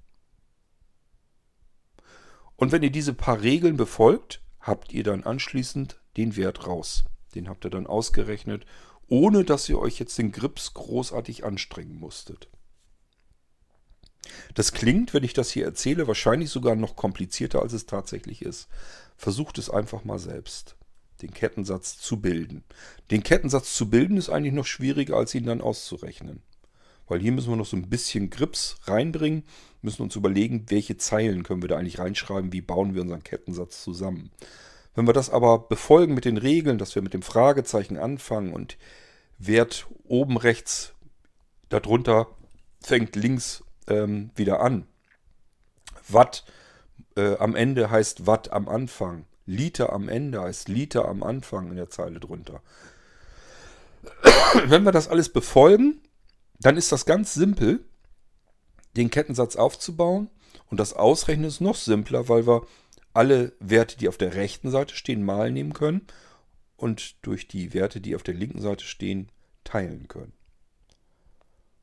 Und 2.55 2.71
wenn 2.71 2.83
ihr 2.83 2.91
diese 2.91 3.13
paar 3.13 3.41
Regeln 3.41 3.77
befolgt, 3.77 4.41
habt 4.59 4.93
ihr 4.93 5.03
dann 5.03 5.23
anschließend 5.23 5.99
den 6.17 6.35
Wert 6.35 6.67
raus. 6.67 7.03
Den 7.35 7.49
habt 7.49 7.65
ihr 7.65 7.71
dann 7.71 7.87
ausgerechnet, 7.87 8.65
ohne 9.07 9.43
dass 9.43 9.67
ihr 9.67 9.79
euch 9.79 9.99
jetzt 9.99 10.17
den 10.17 10.31
Grips 10.31 10.73
großartig 10.73 11.43
anstrengen 11.43 11.95
musstet. 11.95 12.49
Das 14.53 14.71
klingt, 14.71 15.13
wenn 15.13 15.23
ich 15.23 15.33
das 15.33 15.49
hier 15.51 15.65
erzähle, 15.65 16.07
wahrscheinlich 16.07 16.49
sogar 16.49 16.75
noch 16.75 16.95
komplizierter, 16.95 17.61
als 17.61 17.73
es 17.73 17.85
tatsächlich 17.85 18.41
ist. 18.41 18.69
Versucht 19.17 19.57
es 19.57 19.69
einfach 19.69 20.05
mal 20.05 20.19
selbst, 20.19 20.77
den 21.23 21.33
Kettensatz 21.33 21.97
zu 21.97 22.21
bilden. 22.21 22.63
Den 23.09 23.23
Kettensatz 23.23 23.75
zu 23.75 23.89
bilden 23.89 24.17
ist 24.17 24.29
eigentlich 24.29 24.53
noch 24.53 24.65
schwieriger, 24.65 25.17
als 25.17 25.33
ihn 25.33 25.45
dann 25.45 25.61
auszurechnen. 25.61 26.41
Weil 27.07 27.19
hier 27.19 27.31
müssen 27.31 27.49
wir 27.49 27.57
noch 27.57 27.65
so 27.65 27.75
ein 27.75 27.89
bisschen 27.89 28.29
Grips 28.29 28.77
reinbringen, 28.83 29.43
müssen 29.81 30.03
uns 30.03 30.15
überlegen, 30.15 30.65
welche 30.69 30.97
Zeilen 30.97 31.43
können 31.43 31.61
wir 31.61 31.69
da 31.69 31.77
eigentlich 31.77 31.99
reinschreiben, 31.99 32.53
wie 32.53 32.61
bauen 32.61 32.93
wir 32.93 33.01
unseren 33.01 33.23
Kettensatz 33.23 33.83
zusammen. 33.83 34.31
Wenn 34.95 35.07
wir 35.07 35.13
das 35.13 35.29
aber 35.29 35.59
befolgen 35.59 36.13
mit 36.13 36.25
den 36.25 36.37
Regeln, 36.37 36.77
dass 36.77 36.95
wir 36.95 37.01
mit 37.01 37.13
dem 37.13 37.23
Fragezeichen 37.23 37.97
anfangen 37.97 38.53
und 38.53 38.77
Wert 39.39 39.87
oben 40.05 40.37
rechts 40.37 40.93
darunter 41.69 42.27
fängt 42.79 43.15
links 43.15 43.63
ähm, 43.87 44.29
wieder 44.35 44.61
an. 44.61 44.85
Watt 46.07 46.45
äh, 47.15 47.35
am 47.37 47.55
Ende 47.55 47.89
heißt 47.89 48.27
Watt 48.27 48.51
am 48.51 48.67
Anfang. 48.69 49.25
Liter 49.45 49.91
am 49.91 50.09
Ende 50.09 50.41
heißt 50.41 50.69
Liter 50.69 51.07
am 51.07 51.23
Anfang 51.23 51.69
in 51.69 51.75
der 51.75 51.89
Zeile 51.89 52.19
drunter. 52.19 52.61
Wenn 54.65 54.83
wir 54.83 54.91
das 54.91 55.07
alles 55.07 55.29
befolgen, 55.29 56.01
dann 56.59 56.77
ist 56.77 56.91
das 56.91 57.05
ganz 57.05 57.33
simpel, 57.33 57.83
den 58.95 59.09
Kettensatz 59.09 59.55
aufzubauen. 59.55 60.29
Und 60.69 60.79
das 60.79 60.93
Ausrechnen 60.93 61.45
ist 61.45 61.61
noch 61.61 61.75
simpler, 61.75 62.29
weil 62.29 62.47
wir 62.47 62.65
alle 63.13 63.53
Werte, 63.59 63.97
die 63.97 64.07
auf 64.07 64.17
der 64.17 64.35
rechten 64.35 64.71
Seite 64.71 64.95
stehen, 64.95 65.23
mal 65.23 65.51
nehmen 65.51 65.73
können 65.73 66.07
und 66.77 67.25
durch 67.25 67.47
die 67.47 67.73
Werte, 67.73 68.01
die 68.01 68.15
auf 68.15 68.23
der 68.23 68.33
linken 68.33 68.61
Seite 68.61 68.85
stehen, 68.85 69.29
teilen 69.63 70.07
können. 70.07 70.33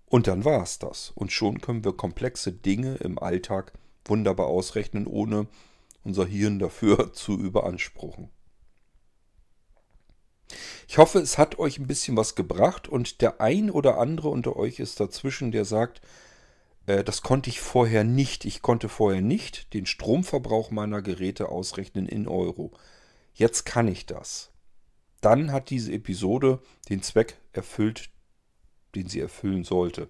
Und 0.06 0.26
dann 0.26 0.44
war 0.44 0.62
es 0.62 0.78
das. 0.78 1.12
Und 1.14 1.30
schon 1.30 1.60
können 1.60 1.84
wir 1.84 1.92
komplexe 1.92 2.52
Dinge 2.52 2.96
im 2.96 3.18
Alltag 3.18 3.72
wunderbar 4.04 4.46
ausrechnen, 4.46 5.06
ohne 5.06 5.46
unser 6.04 6.26
Hirn 6.26 6.58
dafür 6.58 7.12
zu 7.12 7.38
überanspruchen. 7.38 8.30
Ich 10.88 10.98
hoffe, 10.98 11.20
es 11.20 11.38
hat 11.38 11.58
euch 11.58 11.78
ein 11.78 11.86
bisschen 11.86 12.16
was 12.16 12.34
gebracht 12.34 12.88
und 12.88 13.20
der 13.20 13.40
ein 13.40 13.70
oder 13.70 13.98
andere 13.98 14.28
unter 14.28 14.56
euch 14.56 14.80
ist 14.80 14.98
dazwischen, 14.98 15.52
der 15.52 15.64
sagt, 15.64 16.00
äh, 16.86 17.04
das 17.04 17.22
konnte 17.22 17.50
ich 17.50 17.60
vorher 17.60 18.02
nicht. 18.02 18.44
Ich 18.44 18.62
konnte 18.62 18.88
vorher 18.88 19.22
nicht 19.22 19.72
den 19.74 19.86
Stromverbrauch 19.86 20.70
meiner 20.72 21.02
Geräte 21.02 21.48
ausrechnen 21.48 22.06
in 22.06 22.26
Euro. 22.26 22.72
Jetzt 23.34 23.64
kann 23.64 23.86
ich 23.86 24.06
das. 24.06 24.50
Dann 25.20 25.52
hat 25.52 25.70
diese 25.70 25.92
Episode 25.92 26.60
den 26.88 27.02
Zweck 27.02 27.36
erfüllt, 27.52 28.10
den 28.96 29.08
sie 29.08 29.20
erfüllen 29.20 29.62
sollte. 29.62 30.08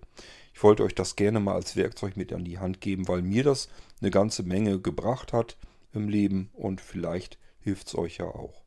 Ich 0.54 0.62
wollte 0.62 0.84
euch 0.84 0.94
das 0.94 1.16
gerne 1.16 1.40
mal 1.40 1.54
als 1.54 1.76
Werkzeug 1.76 2.16
mit 2.16 2.32
an 2.32 2.44
die 2.44 2.58
Hand 2.58 2.80
geben, 2.80 3.08
weil 3.08 3.22
mir 3.22 3.44
das 3.44 3.68
eine 4.00 4.10
ganze 4.10 4.42
Menge 4.42 4.80
gebracht 4.80 5.32
hat 5.32 5.58
im 5.92 6.08
Leben 6.08 6.50
und 6.54 6.80
vielleicht 6.80 7.38
hilft 7.60 7.88
es 7.88 7.94
euch 7.94 8.18
ja 8.18 8.26
auch. 8.26 8.62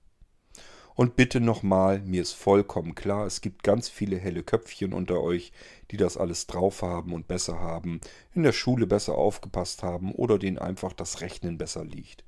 Und 0.95 1.15
bitte 1.15 1.39
nochmal, 1.39 2.01
mir 2.01 2.21
ist 2.21 2.33
vollkommen 2.33 2.93
klar, 2.93 3.25
es 3.25 3.41
gibt 3.41 3.63
ganz 3.63 3.89
viele 3.89 4.17
helle 4.17 4.43
Köpfchen 4.43 4.93
unter 4.93 5.21
euch, 5.21 5.51
die 5.89 5.97
das 5.97 6.17
alles 6.17 6.45
drauf 6.45 6.83
haben 6.83 7.13
und 7.13 7.27
besser 7.27 7.59
haben, 7.59 7.99
in 8.35 8.43
der 8.43 8.51
Schule 8.51 8.85
besser 8.85 9.15
aufgepasst 9.15 9.81
haben 9.81 10.11
oder 10.13 10.37
denen 10.37 10.59
einfach 10.59 10.93
das 10.93 11.21
Rechnen 11.21 11.57
besser 11.57 11.83
liegt. 11.83 12.23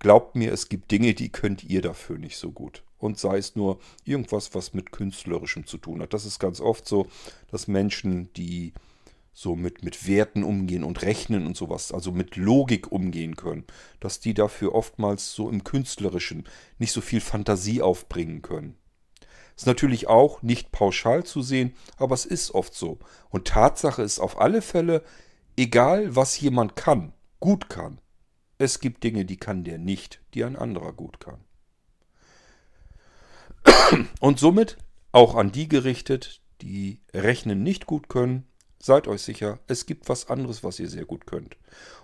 Glaubt 0.00 0.34
mir, 0.34 0.52
es 0.52 0.68
gibt 0.68 0.90
Dinge, 0.90 1.14
die 1.14 1.30
könnt 1.30 1.62
ihr 1.62 1.80
dafür 1.80 2.18
nicht 2.18 2.38
so 2.38 2.50
gut 2.50 2.82
und 2.98 3.18
sei 3.18 3.38
es 3.38 3.54
nur 3.54 3.78
irgendwas, 4.04 4.54
was 4.54 4.74
mit 4.74 4.90
künstlerischem 4.90 5.66
zu 5.66 5.78
tun 5.78 6.02
hat. 6.02 6.12
Das 6.12 6.24
ist 6.24 6.40
ganz 6.40 6.60
oft 6.60 6.88
so, 6.88 7.06
dass 7.50 7.68
Menschen, 7.68 8.32
die 8.34 8.72
so 9.40 9.54
mit, 9.54 9.84
mit 9.84 10.08
Werten 10.08 10.42
umgehen 10.42 10.82
und 10.82 11.02
rechnen 11.02 11.46
und 11.46 11.56
sowas, 11.56 11.92
also 11.92 12.10
mit 12.10 12.34
Logik 12.34 12.90
umgehen 12.90 13.36
können, 13.36 13.62
dass 14.00 14.18
die 14.18 14.34
dafür 14.34 14.74
oftmals 14.74 15.32
so 15.32 15.48
im 15.48 15.62
künstlerischen 15.62 16.48
nicht 16.78 16.90
so 16.90 17.00
viel 17.00 17.20
Fantasie 17.20 17.80
aufbringen 17.80 18.42
können. 18.42 18.76
Ist 19.54 19.68
natürlich 19.68 20.08
auch 20.08 20.42
nicht 20.42 20.72
pauschal 20.72 21.22
zu 21.22 21.40
sehen, 21.40 21.76
aber 21.98 22.16
es 22.16 22.24
ist 22.26 22.50
oft 22.50 22.74
so. 22.74 22.98
Und 23.30 23.46
Tatsache 23.46 24.02
ist 24.02 24.18
auf 24.18 24.40
alle 24.40 24.60
Fälle, 24.60 25.04
egal 25.56 26.16
was 26.16 26.40
jemand 26.40 26.74
kann, 26.74 27.12
gut 27.38 27.68
kann, 27.68 28.00
es 28.58 28.80
gibt 28.80 29.04
Dinge, 29.04 29.24
die 29.24 29.36
kann 29.36 29.62
der 29.62 29.78
nicht, 29.78 30.20
die 30.34 30.42
ein 30.42 30.56
anderer 30.56 30.92
gut 30.92 31.20
kann. 31.20 31.38
Und 34.18 34.40
somit 34.40 34.78
auch 35.12 35.36
an 35.36 35.52
die 35.52 35.68
gerichtet, 35.68 36.40
die 36.60 37.02
rechnen 37.14 37.62
nicht 37.62 37.86
gut 37.86 38.08
können. 38.08 38.48
Seid 38.80 39.08
euch 39.08 39.22
sicher, 39.22 39.58
es 39.66 39.86
gibt 39.86 40.08
was 40.08 40.28
anderes, 40.28 40.62
was 40.62 40.78
ihr 40.78 40.88
sehr 40.88 41.04
gut 41.04 41.26
könnt. 41.26 41.56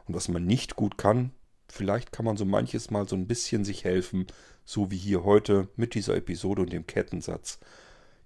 Und 0.06 0.14
was 0.14 0.28
man 0.28 0.44
nicht 0.44 0.76
gut 0.76 0.98
kann, 0.98 1.30
vielleicht 1.68 2.12
kann 2.12 2.24
man 2.24 2.36
so 2.36 2.44
manches 2.44 2.90
Mal 2.90 3.08
so 3.08 3.16
ein 3.16 3.26
bisschen 3.26 3.64
sich 3.64 3.84
helfen, 3.84 4.26
so 4.64 4.90
wie 4.90 4.96
hier 4.96 5.24
heute 5.24 5.68
mit 5.76 5.94
dieser 5.94 6.16
Episode 6.16 6.62
und 6.62 6.72
dem 6.72 6.86
Kettensatz. 6.86 7.60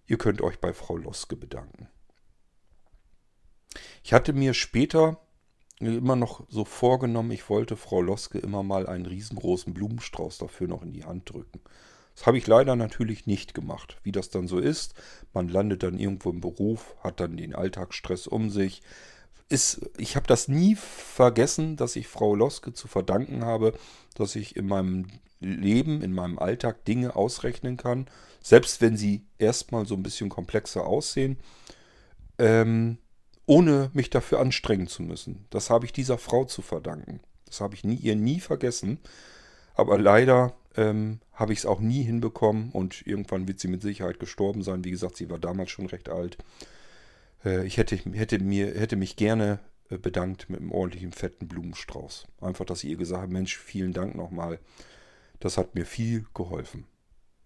Ihr 0.06 0.16
könnt 0.16 0.40
euch 0.40 0.58
bei 0.60 0.72
Frau 0.72 0.96
Loske 0.96 1.36
bedanken. 1.36 1.88
Ich 4.02 4.12
hatte 4.12 4.32
mir 4.32 4.54
später 4.54 5.20
immer 5.80 6.16
noch 6.16 6.44
so 6.48 6.64
vorgenommen, 6.64 7.30
ich 7.30 7.48
wollte 7.48 7.76
Frau 7.76 8.00
Loske 8.00 8.38
immer 8.38 8.62
mal 8.62 8.86
einen 8.86 9.06
riesengroßen 9.06 9.74
Blumenstrauß 9.74 10.38
dafür 10.38 10.66
noch 10.66 10.82
in 10.82 10.92
die 10.92 11.04
Hand 11.04 11.30
drücken. 11.30 11.60
Das 12.18 12.26
habe 12.26 12.36
ich 12.36 12.48
leider 12.48 12.74
natürlich 12.74 13.28
nicht 13.28 13.54
gemacht. 13.54 13.96
Wie 14.02 14.10
das 14.10 14.28
dann 14.28 14.48
so 14.48 14.58
ist, 14.58 14.94
man 15.32 15.48
landet 15.48 15.84
dann 15.84 16.00
irgendwo 16.00 16.30
im 16.30 16.40
Beruf, 16.40 16.96
hat 16.98 17.20
dann 17.20 17.36
den 17.36 17.54
Alltagsstress 17.54 18.26
um 18.26 18.50
sich. 18.50 18.82
Ist, 19.48 19.88
ich 19.98 20.16
habe 20.16 20.26
das 20.26 20.48
nie 20.48 20.74
vergessen, 20.74 21.76
dass 21.76 21.94
ich 21.94 22.08
Frau 22.08 22.34
Loske 22.34 22.72
zu 22.72 22.88
verdanken 22.88 23.44
habe, 23.44 23.72
dass 24.16 24.34
ich 24.34 24.56
in 24.56 24.66
meinem 24.66 25.06
Leben, 25.38 26.02
in 26.02 26.12
meinem 26.12 26.40
Alltag 26.40 26.84
Dinge 26.84 27.14
ausrechnen 27.14 27.76
kann, 27.76 28.06
selbst 28.42 28.80
wenn 28.80 28.96
sie 28.96 29.24
erstmal 29.38 29.86
so 29.86 29.94
ein 29.94 30.02
bisschen 30.02 30.28
komplexer 30.28 30.84
aussehen, 30.84 31.38
ähm, 32.38 32.98
ohne 33.46 33.90
mich 33.92 34.10
dafür 34.10 34.40
anstrengen 34.40 34.88
zu 34.88 35.04
müssen. 35.04 35.46
Das 35.50 35.70
habe 35.70 35.86
ich 35.86 35.92
dieser 35.92 36.18
Frau 36.18 36.44
zu 36.46 36.62
verdanken. 36.62 37.20
Das 37.46 37.60
habe 37.60 37.76
ich 37.76 37.84
nie, 37.84 37.94
ihr 37.94 38.16
nie 38.16 38.40
vergessen. 38.40 38.98
Aber 39.76 39.96
leider 39.98 40.57
ähm, 40.78 41.18
habe 41.32 41.52
ich 41.52 41.58
es 41.58 41.66
auch 41.66 41.80
nie 41.80 42.04
hinbekommen 42.04 42.70
und 42.70 43.04
irgendwann 43.04 43.48
wird 43.48 43.58
sie 43.58 43.66
mit 43.66 43.82
Sicherheit 43.82 44.20
gestorben 44.20 44.62
sein. 44.62 44.84
Wie 44.84 44.92
gesagt, 44.92 45.16
sie 45.16 45.28
war 45.28 45.40
damals 45.40 45.70
schon 45.70 45.86
recht 45.86 46.08
alt. 46.08 46.38
Äh, 47.44 47.66
ich 47.66 47.78
hätte, 47.78 47.96
hätte, 47.96 48.38
mir, 48.38 48.68
hätte 48.78 48.94
mich 48.94 49.16
gerne 49.16 49.58
äh, 49.90 49.98
bedankt 49.98 50.48
mit 50.48 50.60
einem 50.60 50.70
ordentlichen 50.70 51.12
fetten 51.12 51.48
Blumenstrauß. 51.48 52.28
Einfach, 52.40 52.64
dass 52.64 52.84
ich 52.84 52.90
ihr 52.90 52.96
gesagt 52.96 53.22
habe, 53.22 53.32
Mensch, 53.32 53.58
vielen 53.58 53.92
Dank 53.92 54.14
nochmal. 54.14 54.60
Das 55.40 55.58
hat 55.58 55.74
mir 55.74 55.84
viel 55.84 56.26
geholfen. 56.32 56.86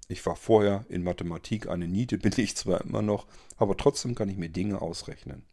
Ich 0.09 0.24
war 0.26 0.37
vorher 0.37 0.85
in 0.91 1.03
Mathematik 1.03 1.68
eine 1.68 1.89
Niete, 1.89 2.18
bin 2.18 2.35
ich 2.37 2.55
zwar 2.55 2.83
immer 2.83 3.01
noch, 3.01 3.26
aber 3.57 3.78
trotzdem 3.78 4.14
kann 4.14 4.28
ich 4.28 4.37
mir 4.37 4.51
Dinge 4.51 4.83
ausrechnen. 4.83 5.47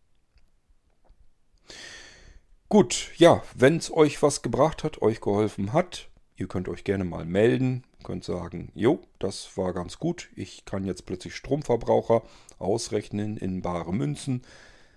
Gut, 2.67 3.11
ja, 3.15 3.41
wenn 3.55 3.77
es 3.77 3.91
euch 3.91 4.21
was 4.21 4.41
gebracht 4.41 4.83
hat, 4.83 5.01
euch 5.01 5.21
geholfen 5.21 5.71
hat, 5.71 6.09
Ihr 6.39 6.47
könnt 6.47 6.69
euch 6.69 6.85
gerne 6.85 7.03
mal 7.03 7.25
melden, 7.25 7.83
könnt 8.01 8.23
sagen, 8.23 8.71
jo, 8.73 9.01
das 9.19 9.57
war 9.57 9.73
ganz 9.73 9.99
gut. 9.99 10.29
Ich 10.37 10.63
kann 10.63 10.85
jetzt 10.85 11.05
plötzlich 11.05 11.35
Stromverbraucher 11.35 12.23
ausrechnen 12.59 13.35
in 13.35 13.61
bare 13.61 13.93
Münzen. 13.93 14.43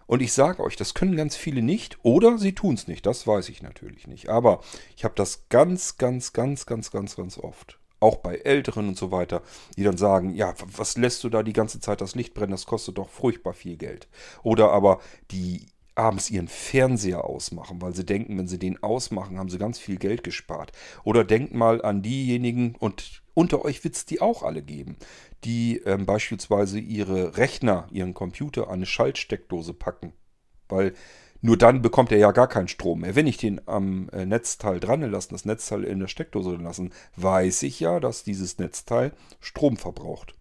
Und 0.07 0.23
ich 0.23 0.33
sage 0.33 0.63
euch, 0.63 0.77
das 0.77 0.95
können 0.95 1.17
ganz 1.17 1.35
viele 1.35 1.61
nicht 1.61 1.99
oder 2.05 2.39
sie 2.39 2.55
tun 2.55 2.75
es 2.75 2.87
nicht. 2.87 3.07
Das 3.07 3.27
weiß 3.27 3.49
ich 3.49 3.61
natürlich 3.61 4.07
nicht. 4.07 4.29
Aber 4.29 4.61
ich 4.97 5.03
habe 5.03 5.15
das 5.17 5.49
ganz, 5.49 5.97
ganz, 5.97 6.33
ganz, 6.33 6.65
ganz, 6.65 6.93
ganz, 6.93 7.17
ganz 7.17 7.39
oft. 7.39 7.81
Auch 7.99 8.17
bei 8.17 8.37
Älteren 8.37 8.87
und 8.87 8.97
so 8.97 9.11
weiter, 9.11 9.43
die 9.77 9.83
dann 9.83 9.97
sagen, 9.97 10.35
ja, 10.37 10.55
was 10.77 10.97
lässt 10.97 11.25
du 11.25 11.29
da 11.29 11.43
die 11.43 11.53
ganze 11.53 11.81
Zeit 11.81 12.01
das 12.01 12.15
Licht 12.15 12.35
brennen? 12.35 12.53
Das 12.53 12.67
kostet 12.67 12.99
doch 12.99 13.09
furchtbar 13.09 13.53
viel 13.53 13.77
Geld. 13.77 14.07
Oder 14.45 14.71
aber 14.71 15.01
die 15.33 15.67
abends 16.03 16.31
ihren 16.31 16.49
Fernseher 16.49 17.25
ausmachen, 17.25 17.81
weil 17.81 17.95
sie 17.95 18.05
denken, 18.05 18.37
wenn 18.37 18.49
sie 18.49 18.59
den 18.59 18.83
ausmachen, 18.83 19.39
haben 19.39 19.49
sie 19.49 19.59
ganz 19.59 19.79
viel 19.79 19.97
Geld 19.97 20.25
gespart. 20.25 20.73
Oder 21.05 21.23
denkt 21.23 21.55
mal 21.55 21.81
an 21.81 22.03
diejenigen, 22.03 22.75
und 22.77 23.23
unter 23.35 23.65
euch 23.65 23.85
wird 23.85 23.95
es 23.95 24.05
die 24.05 24.21
auch 24.21 24.43
alle 24.43 24.63
geben, 24.63 24.97
die 25.45 25.79
ähm, 25.79 26.05
beispielsweise 26.05 26.81
ihre 26.81 27.37
Rechner, 27.37 27.87
ihren 27.93 28.15
Computer 28.15 28.67
an 28.67 28.75
eine 28.75 28.87
Schaltsteckdose 28.87 29.75
packen. 29.75 30.13
Weil 30.69 30.93
Nur 31.41 31.57
dann 31.57 31.83
bekommt 31.83 32.13
er 32.13 32.19
ja 32.19 32.33
gar 32.33 32.49
keinen 32.49 32.69
Strom 32.69 33.01
mehr. 33.01 33.15
Wenn 33.17 33.27
ich 33.27 33.37
den 33.37 33.61
am 33.67 34.09
äh, 34.11 34.27
Netzteil 34.27 34.81
dran 34.81 35.03
lasse, 35.03 35.31
das 35.31 35.45
Netzteil 35.45 35.85
in 35.85 36.01
der 36.01 36.09
Steckdose 36.09 36.57
lassen, 36.57 36.93
weiß 37.17 37.63
ich 37.65 37.81
ja, 37.81 38.01
dass 38.01 38.25
dieses 38.25 38.59
Netzteil 38.59 39.13
Strom 39.41 39.77
verbraucht. 39.77 40.35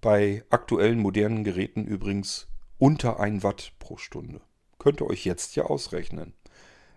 Bei 0.00 0.44
aktuellen 0.50 0.98
modernen 0.98 1.44
Geräten 1.44 1.84
übrigens 1.84 2.48
unter 2.78 3.18
1 3.18 3.42
Watt 3.42 3.72
pro 3.78 3.96
Stunde. 3.96 4.40
Könnt 4.78 5.00
ihr 5.00 5.06
euch 5.06 5.24
jetzt 5.24 5.56
ja 5.56 5.64
ausrechnen. 5.64 6.34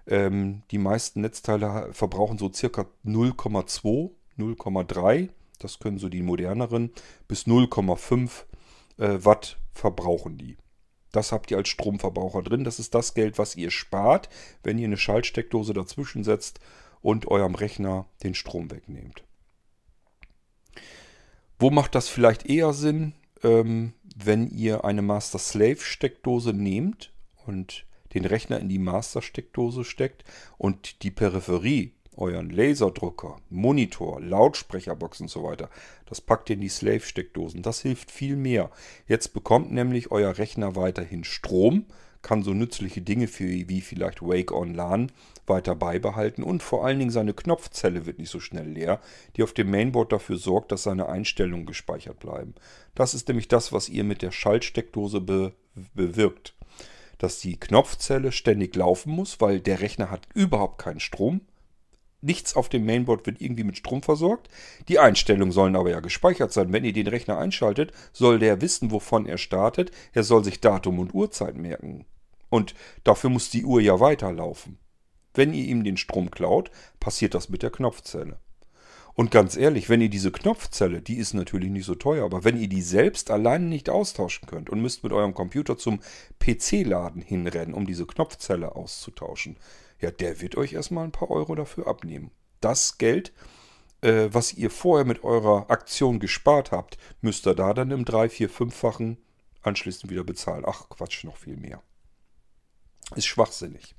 Ähm, 0.07 0.63
die 0.71 0.77
meisten 0.77 1.21
Netzteile 1.21 1.89
verbrauchen 1.93 2.37
so 2.37 2.51
circa 2.51 2.85
0,2, 3.05 4.11
0,3. 4.37 5.29
Das 5.59 5.79
können 5.79 5.97
so 5.97 6.09
die 6.09 6.23
moderneren. 6.23 6.91
Bis 7.27 7.45
0,5 7.45 8.29
äh, 8.97 9.23
Watt 9.23 9.57
verbrauchen 9.73 10.37
die. 10.37 10.57
Das 11.11 11.31
habt 11.31 11.51
ihr 11.51 11.57
als 11.57 11.69
Stromverbraucher 11.69 12.41
drin. 12.41 12.63
Das 12.63 12.79
ist 12.79 12.95
das 12.95 13.13
Geld, 13.13 13.37
was 13.37 13.55
ihr 13.55 13.69
spart, 13.69 14.29
wenn 14.63 14.77
ihr 14.77 14.87
eine 14.87 14.97
Schaltsteckdose 14.97 15.73
dazwischen 15.73 16.23
setzt 16.23 16.59
und 17.01 17.27
eurem 17.27 17.55
Rechner 17.55 18.05
den 18.23 18.33
Strom 18.33 18.71
wegnehmt. 18.71 19.23
Wo 21.59 21.69
macht 21.69 21.95
das 21.95 22.07
vielleicht 22.07 22.45
eher 22.45 22.73
Sinn? 22.73 23.13
Ähm, 23.43 23.93
wenn 24.15 24.49
ihr 24.49 24.85
eine 24.85 25.01
Master-Slave-Steckdose 25.01 26.53
nehmt 26.53 27.11
und 27.45 27.85
den 28.13 28.25
Rechner 28.25 28.59
in 28.59 28.69
die 28.69 28.79
Master-Steckdose 28.79 29.83
steckt 29.83 30.23
und 30.57 31.03
die 31.03 31.11
Peripherie, 31.11 31.93
euren 32.17 32.49
Laserdrucker, 32.49 33.37
Monitor, 33.49 34.19
Lautsprecherbox 34.21 35.21
und 35.21 35.29
so 35.29 35.43
weiter, 35.43 35.69
das 36.05 36.19
packt 36.19 36.49
ihr 36.49 36.55
in 36.55 36.61
die 36.61 36.69
Slave-Steckdosen. 36.69 37.61
Das 37.61 37.81
hilft 37.81 38.11
viel 38.11 38.35
mehr. 38.35 38.69
Jetzt 39.07 39.33
bekommt 39.33 39.71
nämlich 39.71 40.11
euer 40.11 40.37
Rechner 40.37 40.75
weiterhin 40.75 41.23
Strom, 41.23 41.85
kann 42.21 42.43
so 42.43 42.53
nützliche 42.53 43.01
Dinge 43.01 43.27
für, 43.27 43.47
wie 43.47 43.81
vielleicht 43.81 44.21
Wake 44.21 44.51
on 44.51 44.75
LAN 44.75 45.11
weiter 45.47 45.73
beibehalten 45.73 46.43
und 46.43 46.61
vor 46.61 46.85
allen 46.85 46.99
Dingen 46.99 47.11
seine 47.11 47.33
Knopfzelle 47.33 48.05
wird 48.05 48.19
nicht 48.19 48.29
so 48.29 48.39
schnell 48.39 48.67
leer, 48.67 49.01
die 49.35 49.43
auf 49.43 49.53
dem 49.53 49.71
Mainboard 49.71 50.11
dafür 50.11 50.37
sorgt, 50.37 50.71
dass 50.71 50.83
seine 50.83 51.09
Einstellungen 51.09 51.65
gespeichert 51.65 52.19
bleiben. 52.19 52.53
Das 52.93 53.13
ist 53.13 53.27
nämlich 53.27 53.47
das, 53.47 53.73
was 53.73 53.89
ihr 53.89 54.03
mit 54.03 54.21
der 54.21 54.31
Schaltsteckdose 54.31 55.21
be 55.21 55.53
bewirkt 55.95 56.53
dass 57.21 57.39
die 57.39 57.59
Knopfzelle 57.59 58.31
ständig 58.31 58.75
laufen 58.75 59.11
muss, 59.11 59.39
weil 59.39 59.59
der 59.59 59.81
Rechner 59.81 60.09
hat 60.09 60.27
überhaupt 60.33 60.79
keinen 60.81 60.99
Strom. 60.99 61.41
Nichts 62.21 62.55
auf 62.55 62.67
dem 62.67 62.83
Mainboard 62.85 63.27
wird 63.27 63.41
irgendwie 63.41 63.63
mit 63.63 63.77
Strom 63.77 64.01
versorgt. 64.01 64.47
Die 64.87 64.97
Einstellungen 64.97 65.51
sollen 65.51 65.75
aber 65.75 65.91
ja 65.91 65.99
gespeichert 65.99 66.51
sein. 66.51 66.73
Wenn 66.73 66.83
ihr 66.83 66.93
den 66.93 67.07
Rechner 67.07 67.37
einschaltet, 67.37 67.91
soll 68.11 68.39
der 68.39 68.61
wissen, 68.61 68.89
wovon 68.89 69.27
er 69.27 69.37
startet. 69.37 69.91
Er 70.13 70.23
soll 70.23 70.43
sich 70.43 70.61
Datum 70.61 70.97
und 70.97 71.13
Uhrzeit 71.13 71.55
merken. 71.55 72.05
Und 72.49 72.73
dafür 73.03 73.29
muss 73.29 73.51
die 73.51 73.65
Uhr 73.65 73.81
ja 73.81 73.99
weiterlaufen. 73.99 74.79
Wenn 75.35 75.53
ihr 75.53 75.65
ihm 75.65 75.83
den 75.83 75.97
Strom 75.97 76.31
klaut, 76.31 76.71
passiert 76.99 77.35
das 77.35 77.49
mit 77.49 77.61
der 77.61 77.69
Knopfzelle. 77.69 78.39
Und 79.13 79.29
ganz 79.29 79.57
ehrlich, 79.57 79.89
wenn 79.89 80.01
ihr 80.01 80.09
diese 80.09 80.31
Knopfzelle, 80.31 81.01
die 81.01 81.17
ist 81.17 81.33
natürlich 81.33 81.69
nicht 81.69 81.85
so 81.85 81.95
teuer, 81.95 82.25
aber 82.25 82.43
wenn 82.43 82.57
ihr 82.57 82.69
die 82.69 82.81
selbst 82.81 83.29
alleine 83.29 83.65
nicht 83.65 83.89
austauschen 83.89 84.47
könnt 84.47 84.69
und 84.69 84.81
müsst 84.81 85.03
mit 85.03 85.11
eurem 85.11 85.33
Computer 85.33 85.77
zum 85.77 85.99
PC-Laden 86.39 87.21
hinrennen, 87.21 87.73
um 87.73 87.85
diese 87.85 88.05
Knopfzelle 88.05 88.75
auszutauschen, 88.75 89.57
ja, 89.99 90.11
der 90.11 90.41
wird 90.41 90.55
euch 90.55 90.73
erstmal 90.73 91.03
ein 91.03 91.11
paar 91.11 91.29
Euro 91.29 91.55
dafür 91.55 91.87
abnehmen. 91.87 92.31
Das 92.61 92.97
Geld, 92.97 93.33
äh, 94.01 94.29
was 94.31 94.53
ihr 94.53 94.69
vorher 94.69 95.05
mit 95.05 95.23
eurer 95.23 95.69
Aktion 95.69 96.19
gespart 96.19 96.71
habt, 96.71 96.97
müsst 97.21 97.45
ihr 97.47 97.53
da 97.53 97.73
dann 97.73 97.91
im 97.91 98.05
3, 98.05 98.29
4, 98.29 98.49
5-fachen 98.49 99.17
anschließend 99.61 100.11
wieder 100.11 100.23
bezahlen. 100.23 100.63
Ach 100.65 100.89
Quatsch, 100.89 101.23
noch 101.23 101.37
viel 101.37 101.57
mehr. 101.57 101.83
Ist 103.15 103.27
schwachsinnig. 103.27 103.95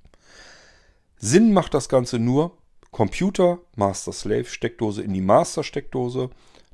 Sinn 1.19 1.53
macht 1.53 1.75
das 1.75 1.89
Ganze 1.89 2.19
nur, 2.19 2.59
Computer, 2.93 3.59
Master 3.75 4.13
Slave 4.13 4.45
Steckdose 4.45 5.03
in 5.03 5.15
die 5.15 5.23
Master 5.23 5.65
Steckdose. 5.65 6.29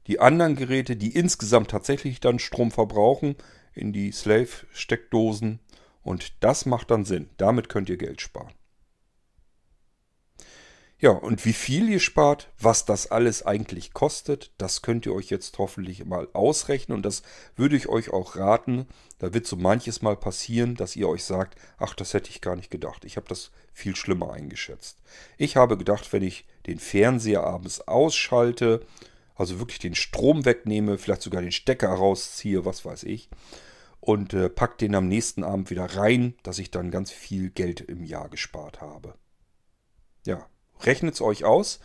Die 0.09 0.19
anderen 0.19 0.57
Geräte, 0.57 0.97
die 0.97 1.15
insgesamt 1.15 1.71
tatsächlich 1.71 2.19
dann 2.19 2.41
Strom 2.41 2.73
verbrauchen, 2.73 3.37
in 3.73 3.93
die 3.93 4.11
Slave 4.11 4.49
Steckdosen. 4.73 5.61
Und 6.03 6.33
das 6.41 6.67
macht 6.67 6.91
dann 6.91 7.05
Sinn. 7.05 7.31
Damit 7.37 7.69
könnt 7.69 7.89
ihr 7.89 7.99
Geld 7.99 8.21
sparen. 8.21 8.53
Ja, 11.01 11.11
und 11.11 11.45
wie 11.45 11.53
viel 11.53 11.89
ihr 11.89 12.01
spart, 12.01 12.51
was 12.59 12.85
das 12.85 13.09
alles 13.09 13.47
eigentlich 13.47 13.93
kostet, 13.93 14.51
das 14.59 14.83
könnt 14.83 15.07
ihr 15.07 15.15
euch 15.15 15.31
jetzt 15.31 15.57
hoffentlich 15.59 16.05
mal 16.05 16.27
ausrechnen. 16.33 16.97
Und 16.97 17.03
das 17.05 17.23
würde 17.55 17.77
ich 17.77 17.89
euch 17.89 18.11
auch 18.11 18.35
raten. 18.35 18.87
Da 19.21 19.33
wird 19.33 19.47
so 19.47 19.55
manches 19.55 20.03
Mal 20.03 20.17
passieren, 20.17 20.75
dass 20.75 20.97
ihr 20.97 21.09
euch 21.09 21.23
sagt, 21.23 21.57
ach, 21.79 21.95
das 21.95 22.15
hätte 22.15 22.31
ich 22.31 22.41
gar 22.41 22.57
nicht 22.57 22.71
gedacht. 22.71 23.05
Ich 23.05 23.17
habe 23.17 23.29
das 23.29 23.53
viel 23.73 23.95
schlimmer 23.95 24.33
eingeschätzt. 24.33 24.99
Ich 25.37 25.57
habe 25.57 25.79
gedacht, 25.79 26.13
wenn 26.13 26.25
ich 26.25 26.47
den 26.67 26.81
Fernseher 26.81 27.45
abends 27.45 27.87
ausschalte, 27.87 28.85
also 29.37 29.61
wirklich 29.61 29.79
den 29.79 29.95
Strom 29.95 30.45
wegnehme, 30.45 30.99
vielleicht 30.99 31.23
sogar 31.23 31.43
den 31.43 31.53
Stecker 31.53 31.91
rausziehe, 31.91 32.65
was 32.65 32.85
weiß 32.85 33.05
ich, 33.05 33.31
und 34.01 34.35
äh, 34.35 34.49
pack 34.49 34.79
den 34.79 34.97
am 34.97 35.07
nächsten 35.07 35.45
Abend 35.45 35.71
wieder 35.71 35.85
rein, 35.85 36.35
dass 36.43 36.59
ich 36.59 36.73
dann 36.73 36.91
ganz 36.91 37.13
viel 37.13 37.51
Geld 37.51 37.81
im 37.83 38.03
Jahr 38.03 38.29
gespart 38.29 38.81
habe. 38.81 39.15
Ja, 40.27 40.49
Rechnet 40.83 41.15
es 41.15 41.21
euch 41.21 41.45
aus, 41.45 41.81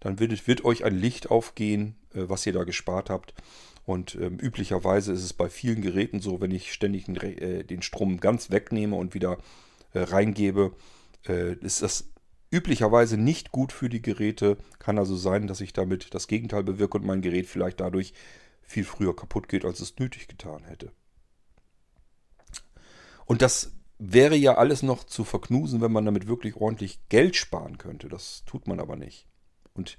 dann 0.00 0.18
wird, 0.18 0.46
wird, 0.46 0.64
euch 0.64 0.84
ein 0.84 0.96
Licht 0.96 1.30
aufgehen, 1.30 1.96
äh, 2.14 2.22
was 2.28 2.46
ihr 2.46 2.52
da 2.52 2.64
gespart 2.64 3.10
habt. 3.10 3.34
Und 3.84 4.16
ähm, 4.16 4.38
üblicherweise 4.38 5.12
ist 5.12 5.24
es 5.24 5.32
bei 5.32 5.48
vielen 5.48 5.80
Geräten 5.80 6.20
so, 6.20 6.40
wenn 6.40 6.50
ich 6.50 6.72
ständig 6.72 7.06
den, 7.06 7.16
äh, 7.16 7.64
den 7.64 7.82
Strom 7.82 8.20
ganz 8.20 8.50
wegnehme 8.50 8.96
und 8.96 9.14
wieder 9.14 9.38
äh, 9.94 10.00
reingebe, 10.00 10.72
äh, 11.26 11.54
ist 11.54 11.82
das 11.82 12.10
üblicherweise 12.50 13.16
nicht 13.16 13.50
gut 13.50 13.72
für 13.72 13.88
die 13.88 14.02
Geräte. 14.02 14.58
Kann 14.78 14.98
also 14.98 15.16
sein, 15.16 15.46
dass 15.46 15.60
ich 15.60 15.72
damit 15.72 16.14
das 16.14 16.28
Gegenteil 16.28 16.64
bewirke 16.64 16.98
und 16.98 17.06
mein 17.06 17.22
Gerät 17.22 17.46
vielleicht 17.46 17.80
dadurch 17.80 18.12
viel 18.62 18.84
früher 18.84 19.16
kaputt 19.16 19.48
geht, 19.48 19.64
als 19.64 19.80
es 19.80 19.98
nötig 19.98 20.28
getan 20.28 20.64
hätte. 20.64 20.92
Und 23.24 23.42
das 23.42 23.72
wäre 23.98 24.36
ja 24.36 24.56
alles 24.56 24.82
noch 24.82 25.04
zu 25.04 25.24
verknusen, 25.24 25.80
wenn 25.80 25.92
man 25.92 26.04
damit 26.04 26.28
wirklich 26.28 26.56
ordentlich 26.56 27.00
Geld 27.08 27.36
sparen 27.36 27.78
könnte. 27.78 28.08
Das 28.08 28.44
tut 28.46 28.66
man 28.66 28.80
aber 28.80 28.96
nicht. 28.96 29.26
Und 29.74 29.98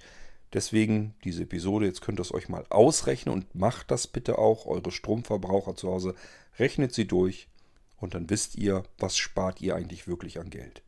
deswegen 0.54 1.16
diese 1.24 1.44
Episode, 1.44 1.86
jetzt 1.86 2.02
könnt 2.02 2.20
ihr 2.20 2.24
es 2.24 2.34
euch 2.34 2.50
mal 2.50 2.66
ausrechnen 2.70 3.34
und 3.34 3.56
macht 3.56 3.92
das 3.92 4.08
bitte 4.08 4.38
auch, 4.38 4.66
eure 4.66 4.92
Stromverbraucher 4.92 5.76
zu 5.76 5.90
Hause, 5.90 6.16
rechnet 6.58 6.94
sie 6.94 7.08
durch 7.08 7.50
und 7.98 8.14
dann 8.14 8.30
wisst 8.30 8.56
ihr, 8.56 8.84
was 8.98 9.18
spart 9.18 9.62
ihr 9.62 9.76
eigentlich 9.76 10.08
wirklich 10.08 10.40
an 10.40 10.50
Geld. 10.50 10.82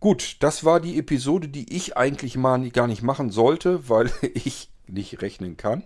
Gut, 0.00 0.36
das 0.40 0.64
war 0.64 0.80
die 0.80 0.98
Episode, 0.98 1.48
die 1.48 1.74
ich 1.74 1.96
eigentlich 1.96 2.36
mal 2.36 2.70
gar 2.70 2.86
nicht 2.86 3.02
machen 3.02 3.30
sollte, 3.30 3.88
weil 3.88 4.10
ich 4.34 4.70
nicht 4.86 5.22
rechnen 5.22 5.56
kann. 5.56 5.84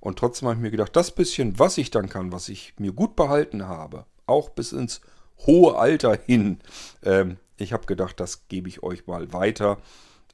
Und 0.00 0.18
trotzdem 0.18 0.48
habe 0.48 0.56
ich 0.56 0.62
mir 0.62 0.70
gedacht, 0.70 0.94
das 0.94 1.14
bisschen, 1.14 1.58
was 1.58 1.78
ich 1.78 1.90
dann 1.90 2.08
kann, 2.08 2.30
was 2.30 2.48
ich 2.48 2.74
mir 2.78 2.92
gut 2.92 3.16
behalten 3.16 3.66
habe, 3.66 4.06
auch 4.26 4.50
bis 4.50 4.72
ins 4.72 5.00
hohe 5.46 5.76
Alter 5.76 6.18
hin. 6.26 6.58
Ähm, 7.02 7.38
ich 7.56 7.72
habe 7.72 7.86
gedacht, 7.86 8.20
das 8.20 8.48
gebe 8.48 8.68
ich 8.68 8.82
euch 8.82 9.06
mal 9.06 9.32
weiter. 9.32 9.78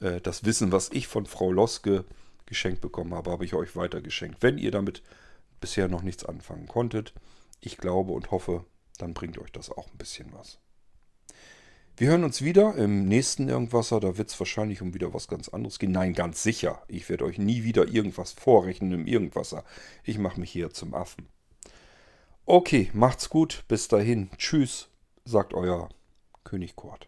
Äh, 0.01 0.21
das 0.21 0.45
Wissen, 0.45 0.73
was 0.73 0.91
ich 0.91 1.07
von 1.07 1.27
Frau 1.27 1.53
Loske 1.53 2.05
geschenkt 2.47 2.81
bekommen 2.81 3.15
habe, 3.15 3.31
habe 3.31 3.45
ich 3.45 3.55
euch 3.55 3.77
weitergeschenkt. 3.77 4.43
Wenn 4.43 4.59
ihr 4.59 4.71
damit 4.71 5.03
bisher 5.61 5.89
noch 5.89 6.03
nichts 6.03 6.25
anfangen 6.25 6.67
konntet, 6.67 7.15
ich 7.61 7.77
glaube 7.77 8.13
und 8.13 8.31
hoffe, 8.31 8.65
dann 8.99 9.15
bringt 9.15 9.39
euch 9.39 9.53
das 9.53 9.71
auch 9.71 9.89
ein 9.89 9.99
bisschen 9.99 10.33
was. 10.33 10.59
Wir 11.97 12.09
hören 12.09 12.25
uns 12.25 12.41
wieder 12.41 12.77
im 12.77 13.07
nächsten 13.07 13.49
Irgendwasser. 13.49 14.01
Da 14.01 14.17
wird 14.17 14.31
es 14.31 14.41
wahrscheinlich 14.41 14.81
um 14.81 14.95
wieder 14.95 15.13
was 15.13 15.29
ganz 15.29 15.51
anderes 15.51 15.79
gehen. 15.79 15.93
Nein, 15.93 16.15
ganz 16.15 16.43
sicher. 16.43 16.83
Ich 16.89 17.09
werde 17.11 17.27
euch 17.27 17.39
nie 17.39 17.63
wieder 17.63 17.89
irgendwas 17.89 18.33
vorrechnen 18.33 18.93
im 18.93 19.07
Irgendwasser. 19.07 19.65
Ich 20.03 20.17
mache 20.17 20.41
mich 20.41 20.51
hier 20.51 20.71
zum 20.71 20.95
Affen. 20.95 21.29
Okay, 22.53 22.91
macht's 22.95 23.31
gut. 23.31 23.63
Bis 23.69 23.87
dahin. 23.87 24.29
Tschüss, 24.37 24.89
sagt 25.25 25.55
euer 25.55 25.89
König 26.43 26.75
Kurt. 26.75 27.07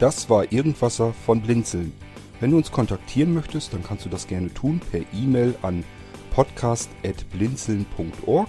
Das 0.00 0.28
war 0.28 0.50
Irgendwasser 0.50 1.12
von 1.12 1.42
Blinzeln. 1.42 1.92
Wenn 2.40 2.50
du 2.50 2.56
uns 2.56 2.72
kontaktieren 2.72 3.34
möchtest, 3.34 3.72
dann 3.72 3.84
kannst 3.84 4.04
du 4.04 4.08
das 4.08 4.26
gerne 4.26 4.52
tun 4.52 4.80
per 4.90 5.02
E-Mail 5.12 5.54
an 5.62 5.84
podcast.blinzeln.org 6.32 8.48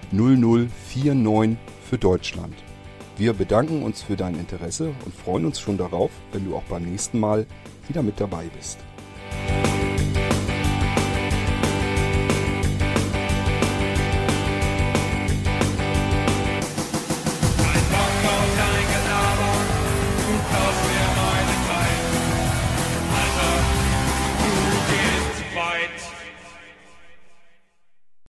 0049 0.11 1.57
für 1.89 1.97
Deutschland. 1.97 2.55
Wir 3.17 3.33
bedanken 3.33 3.83
uns 3.83 4.01
für 4.01 4.15
dein 4.15 4.35
Interesse 4.35 4.93
und 5.05 5.15
freuen 5.15 5.45
uns 5.45 5.59
schon 5.59 5.77
darauf, 5.77 6.11
wenn 6.31 6.45
du 6.45 6.55
auch 6.55 6.63
beim 6.63 6.83
nächsten 6.83 7.19
Mal 7.19 7.45
wieder 7.87 8.03
mit 8.03 8.19
dabei 8.19 8.45
bist. 8.55 8.79